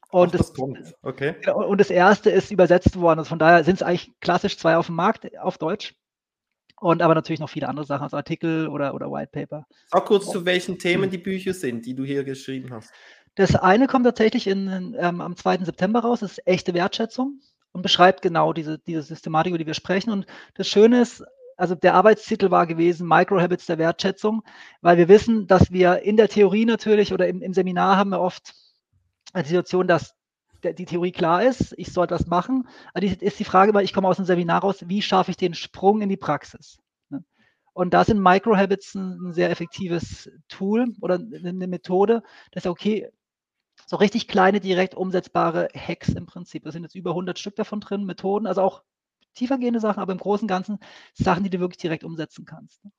Und 0.09 0.29
Ach, 0.29 0.37
das, 0.37 0.53
das. 0.53 0.93
Okay. 1.01 1.35
Und 1.53 1.79
das 1.79 1.89
erste 1.89 2.29
ist 2.29 2.51
übersetzt 2.51 2.99
worden. 2.99 3.19
Also 3.19 3.29
von 3.29 3.39
daher 3.39 3.63
sind 3.63 3.75
es 3.75 3.83
eigentlich 3.83 4.11
klassisch 4.19 4.57
zwei 4.57 4.77
auf 4.77 4.87
dem 4.87 4.95
Markt 4.95 5.37
auf 5.37 5.57
Deutsch. 5.57 5.95
Und 6.79 7.01
aber 7.01 7.15
natürlich 7.15 7.39
noch 7.39 7.49
viele 7.49 7.67
andere 7.67 7.85
Sachen, 7.85 8.03
also 8.03 8.17
Artikel 8.17 8.67
oder, 8.67 8.93
oder 8.93 9.11
White 9.11 9.31
Paper. 9.31 9.65
Sag 9.87 10.05
kurz, 10.05 10.29
zu 10.29 10.45
welchen 10.45 10.77
Themen 10.77 11.09
die 11.09 11.17
Bücher 11.17 11.53
sind, 11.53 11.85
die 11.85 11.95
du 11.95 12.03
hier 12.03 12.23
geschrieben 12.23 12.71
hast. 12.71 12.91
Das 13.33 13.55
eine 13.55 13.87
kommt 13.87 14.05
tatsächlich 14.05 14.47
in, 14.47 14.95
ähm, 14.99 15.21
am 15.21 15.35
2. 15.35 15.65
September 15.65 16.01
raus, 16.01 16.19
das 16.19 16.33
ist 16.33 16.47
echte 16.47 16.73
Wertschätzung 16.75 17.39
und 17.71 17.81
beschreibt 17.81 18.21
genau 18.21 18.53
diese, 18.53 18.77
diese 18.79 19.01
Systematik, 19.01 19.51
über 19.51 19.57
die 19.57 19.65
wir 19.65 19.73
sprechen. 19.73 20.11
Und 20.11 20.27
das 20.53 20.67
Schöne 20.67 21.01
ist, 21.01 21.23
also 21.57 21.75
der 21.75 21.95
Arbeitstitel 21.95 22.51
war 22.51 22.67
gewesen 22.67 23.07
Microhabits 23.07 23.65
der 23.65 23.79
Wertschätzung, 23.79 24.43
weil 24.81 24.97
wir 24.97 25.07
wissen, 25.07 25.47
dass 25.47 25.71
wir 25.71 26.03
in 26.03 26.15
der 26.15 26.29
Theorie 26.29 26.65
natürlich 26.65 27.13
oder 27.13 27.27
im, 27.27 27.41
im 27.41 27.53
Seminar 27.53 27.97
haben 27.97 28.11
wir 28.11 28.21
oft 28.21 28.53
die 29.35 29.43
Situation, 29.43 29.87
dass 29.87 30.15
der, 30.63 30.73
die 30.73 30.85
Theorie 30.85 31.11
klar 31.11 31.43
ist, 31.43 31.73
ich 31.77 31.91
soll 31.91 32.07
das 32.07 32.27
machen. 32.27 32.67
Aber 32.93 33.01
die, 33.01 33.07
ist 33.07 33.39
die 33.39 33.43
Frage, 33.43 33.73
weil 33.73 33.83
ich 33.83 33.93
komme 33.93 34.07
aus 34.07 34.17
dem 34.17 34.25
Seminar 34.25 34.61
raus, 34.61 34.85
wie 34.87 35.01
schaffe 35.01 35.31
ich 35.31 35.37
den 35.37 35.53
Sprung 35.53 36.01
in 36.01 36.09
die 36.09 36.17
Praxis? 36.17 36.79
Ne? 37.09 37.23
Und 37.73 37.93
da 37.93 38.03
sind 38.03 38.21
Microhabits 38.21 38.95
ein, 38.95 39.29
ein 39.29 39.33
sehr 39.33 39.49
effektives 39.49 40.29
Tool 40.47 40.93
oder 41.01 41.15
eine 41.15 41.67
Methode, 41.67 42.23
dass 42.51 42.65
okay, 42.65 43.09
so 43.85 43.95
richtig 43.95 44.27
kleine, 44.27 44.59
direkt 44.59 44.95
umsetzbare 44.95 45.69
Hacks 45.75 46.09
im 46.09 46.25
Prinzip. 46.25 46.63
Da 46.63 46.71
sind 46.71 46.83
jetzt 46.83 46.95
über 46.95 47.11
100 47.11 47.37
Stück 47.37 47.55
davon 47.55 47.79
drin, 47.79 48.05
Methoden, 48.05 48.47
also 48.47 48.61
auch 48.61 48.83
tiefergehende 49.37 49.79
Sachen, 49.79 50.01
aber 50.01 50.13
im 50.13 50.19
Großen 50.19 50.43
und 50.45 50.49
Ganzen 50.49 50.79
Sachen, 51.13 51.43
die 51.43 51.49
du 51.49 51.59
wirklich 51.59 51.77
direkt 51.77 52.03
umsetzen 52.03 52.45
kannst. 52.45 52.83
Ne? 52.83 52.91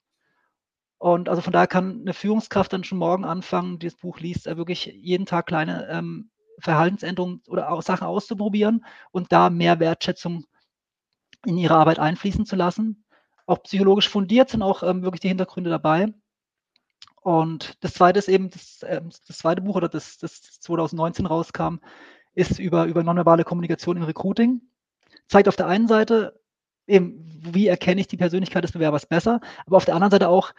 Und 0.99 1.29
also 1.29 1.41
von 1.41 1.53
daher 1.53 1.67
kann 1.67 2.01
eine 2.01 2.13
Führungskraft 2.13 2.73
dann 2.73 2.83
schon 2.83 2.97
morgen 2.97 3.23
anfangen, 3.23 3.79
die 3.79 3.87
das 3.87 3.95
Buch 3.95 4.19
liest, 4.19 4.45
wirklich 4.45 4.85
jeden 4.85 5.25
Tag 5.25 5.47
kleine 5.47 5.87
ähm, 5.89 6.29
Verhaltensänderungen 6.59 7.41
oder 7.47 7.71
auch 7.71 7.81
Sachen 7.81 8.05
auszuprobieren 8.05 8.85
und 9.11 9.31
da 9.31 9.49
mehr 9.49 9.79
Wertschätzung 9.79 10.45
in 11.45 11.57
ihre 11.57 11.75
Arbeit 11.75 11.99
einfließen 11.99 12.45
zu 12.45 12.57
lassen. 12.57 13.05
Auch 13.45 13.63
psychologisch 13.63 14.09
fundiert 14.09 14.49
sind 14.49 14.61
auch 14.61 14.83
ähm, 14.83 15.01
wirklich 15.01 15.21
die 15.21 15.29
Hintergründe 15.29 15.69
dabei. 15.69 16.13
Und 17.21 17.81
das 17.83 17.93
zweite 17.93 18.19
ist 18.19 18.27
eben, 18.27 18.49
das, 18.49 18.83
äh, 18.83 19.01
das 19.01 19.37
zweite 19.37 19.61
Buch 19.61 19.75
oder 19.75 19.87
das, 19.87 20.17
das 20.17 20.59
2019 20.59 21.25
rauskam, 21.25 21.77
ist 22.33 22.59
über, 22.59 22.85
über 22.85 23.03
nonverbale 23.03 23.45
Kommunikation 23.45 23.97
im 23.97 24.03
Recruiting 24.03 24.61
zeigt 25.29 25.47
auf 25.47 25.55
der 25.55 25.67
einen 25.67 25.87
Seite 25.87 26.39
eben, 26.87 27.23
wie 27.41 27.67
erkenne 27.67 28.01
ich 28.01 28.07
die 28.07 28.17
Persönlichkeit 28.17 28.63
des 28.63 28.73
Bewerbers 28.73 29.05
besser, 29.05 29.39
aber 29.65 29.77
auf 29.77 29.85
der 29.85 29.95
anderen 29.95 30.11
Seite 30.11 30.27
auch, 30.27 30.53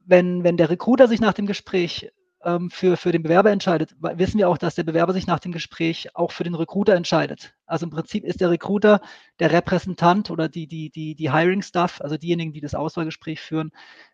wenn, 0.00 0.42
wenn 0.42 0.56
der 0.56 0.70
Recruiter 0.70 1.06
sich 1.06 1.20
nach 1.20 1.34
dem 1.34 1.46
Gespräch 1.46 2.10
ähm, 2.42 2.70
für, 2.70 2.96
für 2.96 3.12
den 3.12 3.22
Bewerber 3.22 3.50
entscheidet, 3.50 3.94
wissen 4.00 4.38
wir 4.38 4.48
auch, 4.48 4.58
dass 4.58 4.74
der 4.74 4.82
Bewerber 4.82 5.12
sich 5.12 5.26
nach 5.26 5.38
dem 5.38 5.52
Gespräch 5.52 6.16
auch 6.16 6.32
für 6.32 6.42
den 6.42 6.54
Recruiter 6.54 6.94
entscheidet. 6.94 7.54
Also 7.66 7.84
im 7.84 7.90
Prinzip 7.90 8.24
ist 8.24 8.40
der 8.40 8.50
Recruiter 8.50 9.00
der 9.38 9.52
Repräsentant 9.52 10.30
oder 10.30 10.48
die, 10.48 10.66
die, 10.66 10.90
die, 10.90 11.14
die 11.14 11.30
Hiring 11.30 11.62
Staff, 11.62 12.00
also 12.00 12.16
diejenigen, 12.16 12.52
die 12.52 12.60
das 12.60 12.74
Auswahlgespräch 12.74 13.40
führen, 13.40 13.72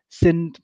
sind 0.08 0.60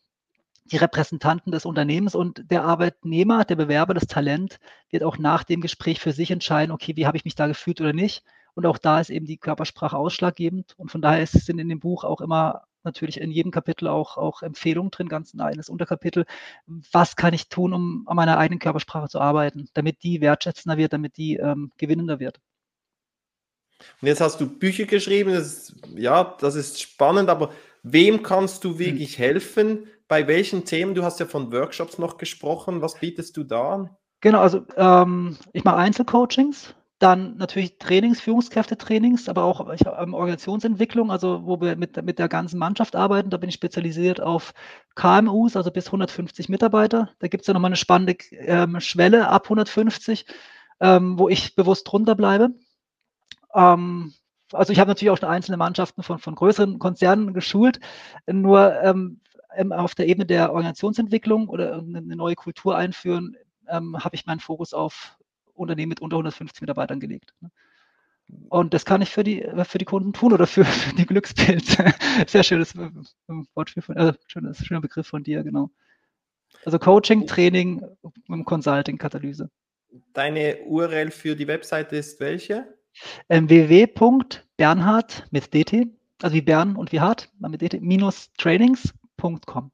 die 0.65 0.77
Repräsentanten 0.77 1.53
des 1.53 1.65
Unternehmens 1.65 2.15
und 2.15 2.51
der 2.51 2.65
Arbeitnehmer, 2.65 3.45
der 3.45 3.57
Bewerber, 3.57 3.95
das 3.95 4.07
Talent 4.07 4.59
wird 4.91 5.03
auch 5.03 5.19
nach 5.19 5.45
dem 5.45 5.61
Gespräch 5.61 6.01
für 6.01 6.13
sich 6.13 6.31
entscheiden, 6.31 6.73
okay, 6.73 6.97
wie 6.97 7.07
habe 7.07 7.17
ich 7.17 7.25
mich 7.25 7.35
da 7.35 7.47
gefühlt 7.47 7.81
oder 7.81 7.93
nicht. 7.93 8.23
Und 8.55 8.67
auch 8.67 8.79
da 8.79 9.01
ist 9.01 9.11
eben 9.11 9.27
die 9.27 9.39
Körpersprache 9.39 9.97
ausschlaggebend. 9.97 10.75
Und 10.77 10.91
von 10.91 11.01
daher 11.01 11.27
sind 11.27 11.59
in 11.59 11.69
dem 11.69 11.81
Buch 11.81 12.05
auch 12.05 12.21
immer 12.21 12.63
natürlich 12.85 13.21
in 13.21 13.31
jedem 13.31 13.53
Kapitel 13.53 13.89
auch, 13.89 14.17
auch 14.17 14.43
Empfehlungen 14.43 14.91
drin, 14.91 15.09
ganz 15.09 15.35
ein 15.35 15.41
eigenes 15.41 15.69
Unterkapitel. 15.69 16.27
Was 16.93 17.17
kann 17.17 17.35
ich 17.35 17.49
tun, 17.49 17.73
um 17.73 18.05
an 18.07 18.17
meiner 18.17 18.39
eigenen 18.39 18.59
Körpersprache 18.59 19.09
zu 19.09 19.21
arbeiten, 19.21 19.69
damit 19.75 20.03
die 20.03 20.21
wertschätzender 20.21 20.77
wird, 20.77 20.93
damit 20.93 21.17
die 21.17 21.37
ähm, 21.37 21.71
gewinnender 21.79 22.21
wird? 22.21 22.41
Und 24.01 24.09
jetzt 24.09 24.21
hast 24.21 24.41
du 24.41 24.47
Bücher 24.47 24.85
geschrieben, 24.85 25.33
das 25.33 25.47
ist, 25.47 25.75
ja, 25.95 26.37
das 26.41 26.55
ist 26.55 26.81
spannend, 26.81 27.29
aber 27.29 27.51
wem 27.83 28.23
kannst 28.23 28.65
du 28.65 28.71
hm. 28.71 28.79
wirklich 28.79 29.17
hm. 29.17 29.25
helfen? 29.25 29.87
Bei 30.09 30.27
welchen 30.27 30.65
Themen? 30.65 30.95
Du 30.95 31.05
hast 31.05 31.21
ja 31.21 31.27
von 31.27 31.53
Workshops 31.53 31.99
noch 31.99 32.19
gesprochen. 32.19 32.83
Was 32.83 32.99
bietest 33.01 33.37
du 33.37 33.45
da 33.45 33.75
an? 33.75 33.91
Genau, 34.21 34.41
also 34.41 34.65
ähm, 34.77 35.39
ich 35.53 35.65
mache 35.65 35.77
Einzelcoachings 35.77 36.75
dann 37.03 37.37
natürlich 37.37 37.79
Trainings, 37.79 38.21
Führungskräftetrainings, 38.21 39.29
aber 39.29 39.43
auch 39.43 39.69
ähm, 39.99 40.15
Organisationsentwicklung, 40.15 41.11
also 41.11 41.45
wo 41.45 41.61
wir 41.61 41.75
mit, 41.75 42.01
mit 42.05 42.21
der 42.21 42.29
ganzen 42.29 42.59
Mannschaft 42.59 42.95
arbeiten. 42.95 43.31
Da 43.31 43.39
bin 43.39 43.49
ich 43.49 43.57
spezialisiert 43.57 44.21
auf 44.21 44.55
KMUs, 44.95 45.57
also 45.57 45.73
bis 45.73 45.87
150 45.87 46.49
Mitarbeiter. 46.49 47.11
Da 47.19 47.27
gibt 47.27 47.43
es 47.43 47.49
ja 47.49 47.55
nochmal 47.55 47.71
eine 47.71 47.77
spannende 47.77 48.17
ähm, 48.31 48.79
Schwelle 48.81 49.29
ab 49.29 49.45
150, 49.47 50.27
ähm, 50.81 51.19
wo 51.19 51.29
ich 51.29 51.57
bewusst 51.57 51.91
drunter 51.91 52.15
bleibe. 52.15 52.51
Ähm, 53.53 54.15
also 54.53 54.73
ich 54.73 54.79
habe 54.79 54.91
natürlich 54.91 55.11
auch 55.11 55.19
schon 55.19 55.29
einzelne 55.29 55.57
Mannschaften 55.57 56.05
von, 56.05 56.19
von 56.21 56.37
größeren 56.37 56.79
Konzernen 56.79 57.35
geschult, 57.35 57.81
nur 58.31 58.81
ähm, 58.81 59.21
ähm, 59.57 59.73
auf 59.73 59.97
der 59.97 60.07
Ebene 60.07 60.27
der 60.27 60.53
Organisationsentwicklung 60.53 61.49
oder 61.49 61.79
eine 61.79 62.17
neue 62.17 62.37
Kultur 62.37 62.77
einführen, 62.77 63.37
habe 63.69 64.17
ich 64.17 64.27
meinen 64.27 64.41
Fokus 64.41 64.75
auf 64.75 65.17
Unternehmen 65.55 65.91
mit 65.91 66.01
unter 66.01 66.17
150 66.17 66.61
Mitarbeitern 66.61 67.01
gelegt. 67.01 67.35
Ne? 67.41 67.51
Und 68.49 68.75
das 68.75 68.85
kann 68.85 69.03
ich 69.03 69.11
für 69.11 69.25
die, 69.25 69.47
für 69.65 69.79
die 69.79 69.85
Kunden 69.85 70.13
tun 70.13 70.33
oder 70.33 70.47
für, 70.47 70.65
für 70.65 70.95
die 70.95 71.07
Glückspilz. 71.07 71.77
Sehr 72.27 72.43
schönes 72.43 72.75
Wortspiel 73.55 73.83
von, 73.83 73.97
äh, 73.97 74.15
schönes, 74.27 74.65
schöner 74.65 74.81
Begriff 74.81 75.07
von 75.07 75.23
dir, 75.23 75.43
genau. 75.43 75.71
Also 76.65 76.79
Coaching, 76.79 77.27
Training, 77.27 77.83
Consulting, 78.45 78.99
Katalyse. 78.99 79.51
Deine 80.13 80.59
URL 80.65 81.11
für 81.11 81.35
die 81.35 81.47
Webseite 81.47 81.97
ist 81.97 82.21
welche? 82.21 82.67
Ähm, 83.29 83.49
www.bernhard 83.49 85.27
mit 85.31 85.53
dt, 85.53 85.89
also 86.23 86.35
wie 86.35 86.43
Bern 86.43 86.77
und 86.77 86.93
wie 86.93 87.01
hart, 87.01 87.31
mit 87.39 87.61
dt, 87.61 87.81
minus 87.81 88.33
trainings.com. 88.35 89.71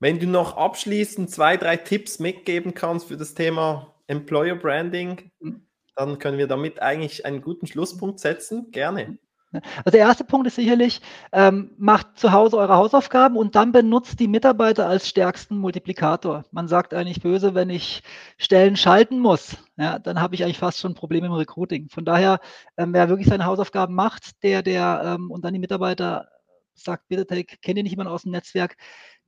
Wenn 0.00 0.18
du 0.18 0.26
noch 0.26 0.56
abschließend 0.56 1.30
zwei, 1.30 1.56
drei 1.56 1.76
Tipps 1.76 2.18
mitgeben 2.18 2.74
kannst 2.74 3.08
für 3.08 3.16
das 3.16 3.34
Thema 3.34 3.93
Employer 4.06 4.56
Branding, 4.56 5.30
mhm. 5.40 5.66
dann 5.96 6.18
können 6.18 6.38
wir 6.38 6.46
damit 6.46 6.80
eigentlich 6.80 7.24
einen 7.26 7.42
guten 7.42 7.66
Schlusspunkt 7.66 8.20
setzen. 8.20 8.70
Gerne. 8.70 9.18
Also 9.52 9.90
der 9.92 10.00
erste 10.00 10.24
Punkt 10.24 10.46
ist 10.46 10.56
sicherlich, 10.56 11.00
ähm, 11.32 11.70
macht 11.78 12.18
zu 12.18 12.32
Hause 12.32 12.56
eure 12.56 12.76
Hausaufgaben 12.76 13.36
und 13.36 13.54
dann 13.54 13.72
benutzt 13.72 14.18
die 14.18 14.28
Mitarbeiter 14.28 14.88
als 14.88 15.08
stärksten 15.08 15.58
Multiplikator. 15.58 16.44
Man 16.50 16.68
sagt 16.68 16.94
eigentlich 16.94 17.22
böse, 17.22 17.54
wenn 17.54 17.70
ich 17.70 18.02
Stellen 18.36 18.76
schalten 18.76 19.20
muss, 19.20 19.56
ja, 19.76 19.98
dann 19.98 20.20
habe 20.20 20.34
ich 20.34 20.44
eigentlich 20.44 20.58
fast 20.58 20.80
schon 20.80 20.94
Probleme 20.94 21.26
im 21.26 21.32
Recruiting. 21.32 21.88
Von 21.88 22.04
daher, 22.04 22.40
ähm, 22.76 22.92
wer 22.92 23.08
wirklich 23.08 23.28
seine 23.28 23.46
Hausaufgaben 23.46 23.94
macht, 23.94 24.42
der, 24.42 24.62
der 24.62 25.02
ähm, 25.04 25.30
und 25.30 25.44
dann 25.44 25.54
die 25.54 25.60
Mitarbeiter 25.60 26.28
sagt, 26.74 27.06
bitte, 27.08 27.24
kennt 27.26 27.78
ihr 27.78 27.82
nicht 27.84 27.92
jemanden 27.92 28.12
aus 28.12 28.22
dem 28.22 28.32
Netzwerk, 28.32 28.76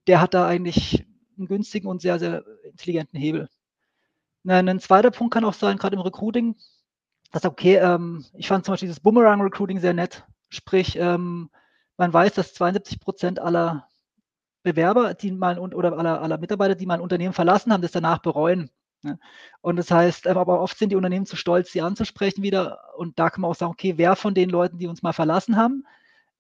der 0.07 0.21
hat 0.21 0.35
da 0.35 0.47
eigentlich 0.47 1.05
einen 1.39 1.47
günstigen 1.47 1.87
und 1.89 2.01
sehr, 2.01 2.19
sehr 2.19 2.45
intelligenten 2.65 3.19
Hebel. 3.19 3.49
Ein 4.49 4.81
zweiter 4.81 5.11
Punkt 5.11 5.35
kann 5.35 5.45
auch 5.45 5.55
sein, 5.55 5.77
gerade 5.77 5.97
im 5.97 6.03
Recruiting, 6.03 6.57
dass 7.33 7.45
okay, 7.45 7.77
ähm, 7.77 8.25
ich 8.35 8.49
fand 8.49 8.65
zum 8.65 8.73
Beispiel 8.73 8.89
dieses 8.89 9.01
Boomerang-Recruiting 9.01 9.81
sehr 9.81 9.95
nett. 9.95 10.25
Sprich, 10.49 10.97
ähm, 10.97 11.51
man 11.97 12.13
weiß, 12.13 12.35
dass 12.35 12.55
72 12.55 13.01
Prozent 13.01 13.39
aller 13.41 13.89
Bewerber, 14.63 15.15
die 15.15 15.33
mal 15.33 15.59
oder 15.59 15.99
aller, 15.99 16.21
aller 16.21 16.39
Mitarbeiter, 16.39 16.75
die 16.75 16.87
mal 16.87 16.95
ein 16.95 17.01
Unternehmen 17.01 17.35
verlassen 17.35 17.73
haben, 17.73 17.83
das 17.83 17.93
danach 17.93 18.19
bereuen. 18.19 18.71
Ne? 19.03 19.19
Und 19.61 19.77
das 19.77 19.91
heißt, 19.91 20.27
ähm, 20.27 20.39
aber 20.39 20.61
oft 20.61 20.79
sind 20.79 20.91
die 20.91 20.97
Unternehmen 20.97 21.27
zu 21.27 21.37
stolz, 21.37 21.73
sie 21.73 21.83
anzusprechen 21.83 22.43
wieder. 22.43 22.79
Und 22.97 23.19
da 23.19 23.31
kann 23.31 23.41
man 23.41 23.51
auch 23.51 23.57
sagen, 23.57 23.73
okay, 23.73 23.95
wer 23.97 24.17
von 24.17 24.35
den 24.35 24.51
Leuten, 24.51 24.79
die 24.79 24.87
uns 24.87 25.03
mal 25.03 25.13
verlassen 25.13 25.57
haben, 25.57 25.85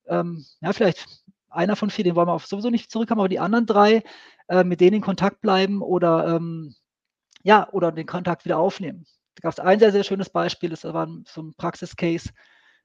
ähm, 0.06 0.44
ja, 0.60 0.72
vielleicht 0.72 1.24
einer 1.50 1.76
von 1.76 1.90
vier, 1.90 2.04
den 2.04 2.16
wollen 2.16 2.28
wir 2.28 2.38
sowieso 2.38 2.70
nicht 2.70 2.90
zurückhaben, 2.90 3.20
aber 3.20 3.28
die 3.28 3.40
anderen 3.40 3.66
drei, 3.66 4.02
äh, 4.48 4.64
mit 4.64 4.80
denen 4.80 4.96
in 4.96 5.02
Kontakt 5.02 5.40
bleiben 5.40 5.82
oder 5.82 6.36
ähm, 6.36 6.74
ja, 7.46 7.68
oder 7.70 7.92
den 7.92 8.06
Kontakt 8.06 8.44
wieder 8.44 8.58
aufnehmen. 8.58 9.06
Da 9.36 9.42
gab 9.42 9.52
es 9.52 9.60
ein 9.60 9.78
sehr, 9.78 9.92
sehr 9.92 10.02
schönes 10.02 10.30
Beispiel, 10.30 10.68
das 10.68 10.82
war 10.82 11.08
so 11.26 11.42
ein 11.42 11.54
Praxis-Case. 11.54 12.30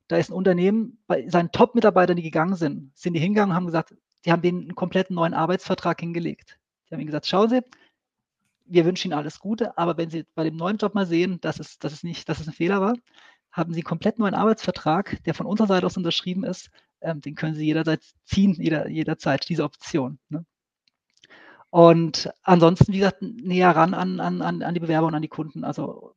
Da 0.07 0.17
ist 0.17 0.29
ein 0.29 0.33
Unternehmen, 0.33 0.99
bei 1.07 1.27
seinen 1.29 1.51
Top-Mitarbeitern, 1.51 2.15
die 2.15 2.21
gegangen 2.21 2.55
sind, 2.55 2.95
sind 2.95 3.13
die 3.15 3.19
hingegangen 3.19 3.51
und 3.51 3.55
haben 3.55 3.65
gesagt, 3.65 3.95
die 4.23 4.31
haben 4.31 4.43
denen 4.43 4.61
einen 4.61 4.75
kompletten 4.75 5.15
neuen 5.15 5.33
Arbeitsvertrag 5.33 5.99
hingelegt. 5.99 6.59
Die 6.87 6.93
haben 6.93 6.99
ihnen 6.99 7.07
gesagt, 7.07 7.25
schauen 7.25 7.49
Sie, 7.49 7.61
wir 8.65 8.85
wünschen 8.85 9.07
Ihnen 9.09 9.17
alles 9.17 9.39
Gute, 9.39 9.75
aber 9.79 9.97
wenn 9.97 10.11
Sie 10.11 10.25
bei 10.35 10.43
dem 10.43 10.57
neuen 10.57 10.77
Job 10.77 10.93
mal 10.93 11.07
sehen, 11.07 11.41
dass 11.41 11.59
es, 11.59 11.79
dass 11.79 11.91
es 11.91 12.03
nicht, 12.03 12.29
dass 12.29 12.39
es 12.39 12.47
ein 12.47 12.53
Fehler 12.53 12.81
war, 12.81 12.93
haben 13.51 13.73
Sie 13.73 13.79
einen 13.79 13.85
komplett 13.85 14.19
neuen 14.19 14.35
Arbeitsvertrag, 14.35 15.23
der 15.23 15.33
von 15.33 15.47
unserer 15.47 15.67
Seite 15.67 15.87
aus 15.87 15.97
unterschrieben 15.97 16.43
ist. 16.43 16.69
Ähm, 17.01 17.19
den 17.19 17.33
können 17.33 17.55
Sie 17.55 17.65
jederzeit 17.65 18.03
ziehen, 18.25 18.53
jeder, 18.59 18.87
jederzeit, 18.87 19.49
diese 19.49 19.63
Option. 19.63 20.19
Ne? 20.29 20.45
Und 21.71 22.29
ansonsten, 22.43 22.93
wie 22.93 22.99
gesagt, 22.99 23.21
näher 23.21 23.75
ran 23.75 23.93
an, 23.93 24.19
an, 24.19 24.41
an 24.61 24.73
die 24.73 24.79
Bewerber 24.79 25.07
und 25.07 25.15
an 25.15 25.21
die 25.21 25.29
Kunden. 25.29 25.63
Also 25.63 26.13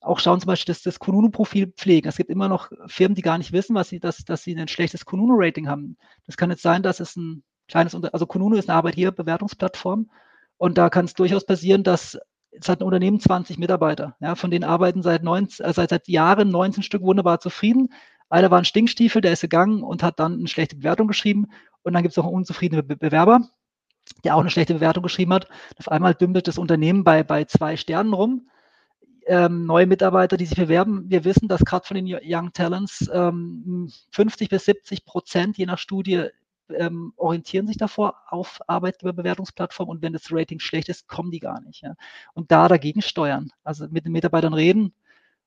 auch 0.00 0.18
schauen 0.20 0.40
zum 0.40 0.48
Beispiel, 0.48 0.72
dass 0.72 0.82
das 0.82 0.98
Kununu-Profil 0.98 1.68
pflegen. 1.76 2.08
Es 2.08 2.16
gibt 2.16 2.30
immer 2.30 2.48
noch 2.48 2.70
Firmen, 2.86 3.14
die 3.14 3.22
gar 3.22 3.38
nicht 3.38 3.52
wissen, 3.52 3.74
was 3.74 3.90
sie, 3.90 4.00
dass, 4.00 4.24
dass 4.24 4.42
sie 4.42 4.56
ein 4.56 4.68
schlechtes 4.68 5.04
Kununu-Rating 5.04 5.68
haben. 5.68 5.96
Das 6.26 6.36
kann 6.36 6.50
jetzt 6.50 6.62
sein, 6.62 6.82
dass 6.82 7.00
es 7.00 7.14
ein 7.16 7.44
kleines, 7.68 7.94
also 7.94 8.26
Kununu 8.26 8.56
ist 8.56 8.68
eine 8.68 8.78
Arbeitgeberbewertungsplattform 8.78 10.10
und 10.56 10.78
da 10.78 10.88
kann 10.88 11.04
es 11.04 11.14
durchaus 11.14 11.44
passieren, 11.44 11.82
dass 11.82 12.18
es 12.58 12.68
hat 12.68 12.80
ein 12.80 12.84
Unternehmen 12.84 13.20
20 13.20 13.58
Mitarbeiter, 13.58 14.16
ja, 14.20 14.34
von 14.34 14.50
denen 14.50 14.64
arbeiten 14.64 15.02
seit, 15.02 15.22
19, 15.22 15.66
äh, 15.66 15.72
seit, 15.74 15.90
seit 15.90 16.08
Jahren 16.08 16.50
19 16.50 16.82
Stück 16.82 17.02
wunderbar 17.02 17.38
zufrieden. 17.40 17.92
Einer 18.28 18.50
war 18.50 18.58
ein 18.58 18.64
Stinkstiefel, 18.64 19.20
der 19.20 19.32
ist 19.32 19.42
gegangen 19.42 19.82
und 19.82 20.02
hat 20.02 20.18
dann 20.18 20.38
eine 20.38 20.48
schlechte 20.48 20.76
Bewertung 20.76 21.06
geschrieben. 21.06 21.48
Und 21.82 21.92
dann 21.92 22.02
gibt 22.02 22.12
es 22.12 22.18
auch 22.18 22.24
einen 22.24 22.34
unzufriedenen 22.34 22.86
Be 22.86 22.96
Bewerber, 22.96 23.48
der 24.24 24.36
auch 24.36 24.40
eine 24.40 24.50
schlechte 24.50 24.74
Bewertung 24.74 25.02
geschrieben 25.02 25.32
hat. 25.32 25.48
Auf 25.78 25.90
einmal 25.90 26.14
dümpelt 26.14 26.48
das 26.48 26.58
Unternehmen 26.58 27.04
bei, 27.04 27.22
bei 27.22 27.44
zwei 27.44 27.76
Sternen 27.76 28.12
rum 28.12 28.48
ähm, 29.26 29.66
neue 29.66 29.86
Mitarbeiter, 29.86 30.36
die 30.36 30.46
sich 30.46 30.56
bewerben. 30.56 31.04
Wir 31.08 31.24
wissen, 31.24 31.48
dass 31.48 31.64
gerade 31.64 31.86
von 31.86 31.96
den 31.96 32.06
Young 32.06 32.52
Talents 32.52 33.10
ähm, 33.12 33.90
50 34.12 34.48
bis 34.48 34.64
70 34.64 35.04
Prozent 35.04 35.58
je 35.58 35.66
nach 35.66 35.78
Studie 35.78 36.28
ähm, 36.68 37.12
orientieren 37.16 37.66
sich 37.66 37.76
davor 37.76 38.16
auf 38.28 38.60
Arbeitgeberbewertungsplattformen 38.66 39.96
und 39.96 40.02
wenn 40.02 40.12
das 40.12 40.32
Rating 40.32 40.60
schlecht 40.60 40.88
ist, 40.88 41.08
kommen 41.08 41.30
die 41.30 41.40
gar 41.40 41.60
nicht. 41.60 41.82
Ja. 41.82 41.94
Und 42.34 42.50
da 42.50 42.68
dagegen 42.68 43.02
steuern, 43.02 43.50
also 43.64 43.86
mit 43.90 44.04
den 44.04 44.12
Mitarbeitern 44.12 44.54
reden 44.54 44.94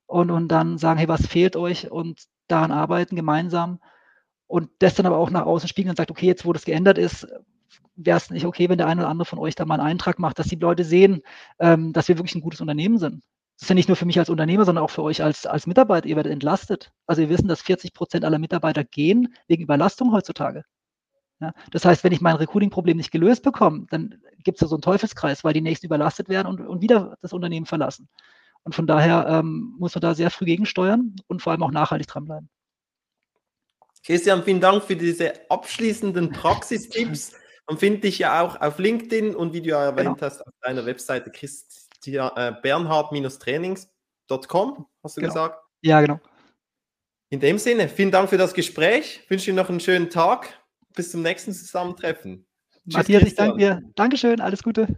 und, 0.06 0.30
und 0.30 0.48
dann 0.48 0.78
sagen, 0.78 0.98
hey, 0.98 1.08
was 1.08 1.26
fehlt 1.26 1.56
euch 1.56 1.90
und 1.90 2.24
daran 2.48 2.72
arbeiten 2.72 3.16
gemeinsam 3.16 3.80
und 4.46 4.70
das 4.80 4.94
dann 4.94 5.06
aber 5.06 5.18
auch 5.18 5.30
nach 5.30 5.46
außen 5.46 5.68
spiegeln 5.68 5.90
und 5.90 5.96
sagt, 5.96 6.10
okay, 6.10 6.26
jetzt 6.26 6.44
wo 6.44 6.52
das 6.52 6.64
geändert 6.64 6.98
ist, 6.98 7.26
wäre 8.04 8.16
es 8.16 8.30
nicht 8.30 8.46
okay, 8.46 8.68
wenn 8.68 8.78
der 8.78 8.86
eine 8.86 9.02
oder 9.02 9.10
andere 9.10 9.26
von 9.26 9.38
euch 9.38 9.54
da 9.54 9.64
mal 9.64 9.80
einen 9.80 9.88
Eintrag 9.88 10.18
macht, 10.18 10.38
dass 10.38 10.48
die 10.48 10.56
Leute 10.56 10.84
sehen, 10.84 11.22
ähm, 11.58 11.92
dass 11.92 12.08
wir 12.08 12.18
wirklich 12.18 12.34
ein 12.34 12.40
gutes 12.40 12.60
Unternehmen 12.60 12.98
sind. 12.98 13.22
Das 13.56 13.66
ist 13.66 13.68
ja 13.68 13.74
nicht 13.74 13.88
nur 13.88 13.96
für 13.96 14.06
mich 14.06 14.18
als 14.18 14.30
Unternehmer, 14.30 14.64
sondern 14.64 14.84
auch 14.84 14.90
für 14.90 15.02
euch 15.02 15.22
als, 15.22 15.44
als 15.44 15.66
Mitarbeiter. 15.66 16.08
Ihr 16.08 16.16
werdet 16.16 16.32
entlastet. 16.32 16.92
Also 17.06 17.20
wir 17.20 17.28
wissen, 17.28 17.46
dass 17.46 17.60
40 17.60 17.92
Prozent 17.92 18.24
aller 18.24 18.38
Mitarbeiter 18.38 18.84
gehen 18.84 19.34
wegen 19.48 19.62
Überlastung 19.62 20.12
heutzutage. 20.12 20.64
Ja, 21.40 21.52
das 21.70 21.84
heißt, 21.84 22.04
wenn 22.04 22.12
ich 22.12 22.20
mein 22.20 22.36
Recruiting-Problem 22.36 22.96
nicht 22.96 23.10
gelöst 23.10 23.42
bekomme, 23.42 23.86
dann 23.90 24.22
gibt 24.44 24.56
es 24.56 24.60
ja 24.60 24.66
so 24.66 24.76
einen 24.76 24.82
Teufelskreis, 24.82 25.42
weil 25.42 25.54
die 25.54 25.62
nächsten 25.62 25.86
überlastet 25.86 26.28
werden 26.28 26.48
und, 26.48 26.60
und 26.60 26.82
wieder 26.82 27.16
das 27.22 27.32
Unternehmen 27.32 27.66
verlassen. 27.66 28.08
Und 28.62 28.74
von 28.74 28.86
daher 28.86 29.26
ähm, 29.26 29.74
muss 29.78 29.94
man 29.94 30.02
da 30.02 30.14
sehr 30.14 30.30
früh 30.30 30.44
gegensteuern 30.44 31.16
und 31.28 31.40
vor 31.40 31.52
allem 31.52 31.62
auch 31.62 31.70
nachhaltig 31.70 32.08
dranbleiben. 32.08 32.50
Christian, 34.04 34.42
vielen 34.42 34.60
Dank 34.60 34.84
für 34.84 34.96
diese 34.96 35.32
abschließenden 35.50 36.30
Praxistipps. 36.30 37.34
Man 37.70 37.78
findet 37.78 38.02
dich 38.02 38.18
ja 38.18 38.42
auch 38.42 38.60
auf 38.60 38.80
LinkedIn 38.80 39.36
und 39.36 39.52
wie 39.52 39.60
du 39.60 39.68
ja 39.68 39.84
erwähnt 39.84 40.16
genau. 40.16 40.20
hast, 40.20 40.44
auf 40.44 40.52
deiner 40.60 40.84
Webseite 40.86 41.30
äh, 41.30 42.52
bernhard-trainings.com, 42.62 44.86
hast 45.04 45.16
du 45.16 45.20
genau. 45.20 45.32
gesagt? 45.32 45.62
Ja, 45.80 46.00
genau. 46.00 46.18
In 47.28 47.38
dem 47.38 47.58
Sinne, 47.58 47.88
vielen 47.88 48.10
Dank 48.10 48.28
für 48.28 48.38
das 48.38 48.54
Gespräch. 48.54 49.20
Ich 49.22 49.30
wünsche 49.30 49.52
dir 49.52 49.54
noch 49.54 49.68
einen 49.68 49.78
schönen 49.78 50.10
Tag. 50.10 50.48
Bis 50.96 51.12
zum 51.12 51.22
nächsten 51.22 51.52
Zusammentreffen. 51.52 52.44
Matthias, 52.86 53.22
ich 53.22 53.36
danke 53.36 53.58
dir. 53.58 53.80
Dankeschön, 53.94 54.40
alles 54.40 54.64
Gute. 54.64 54.88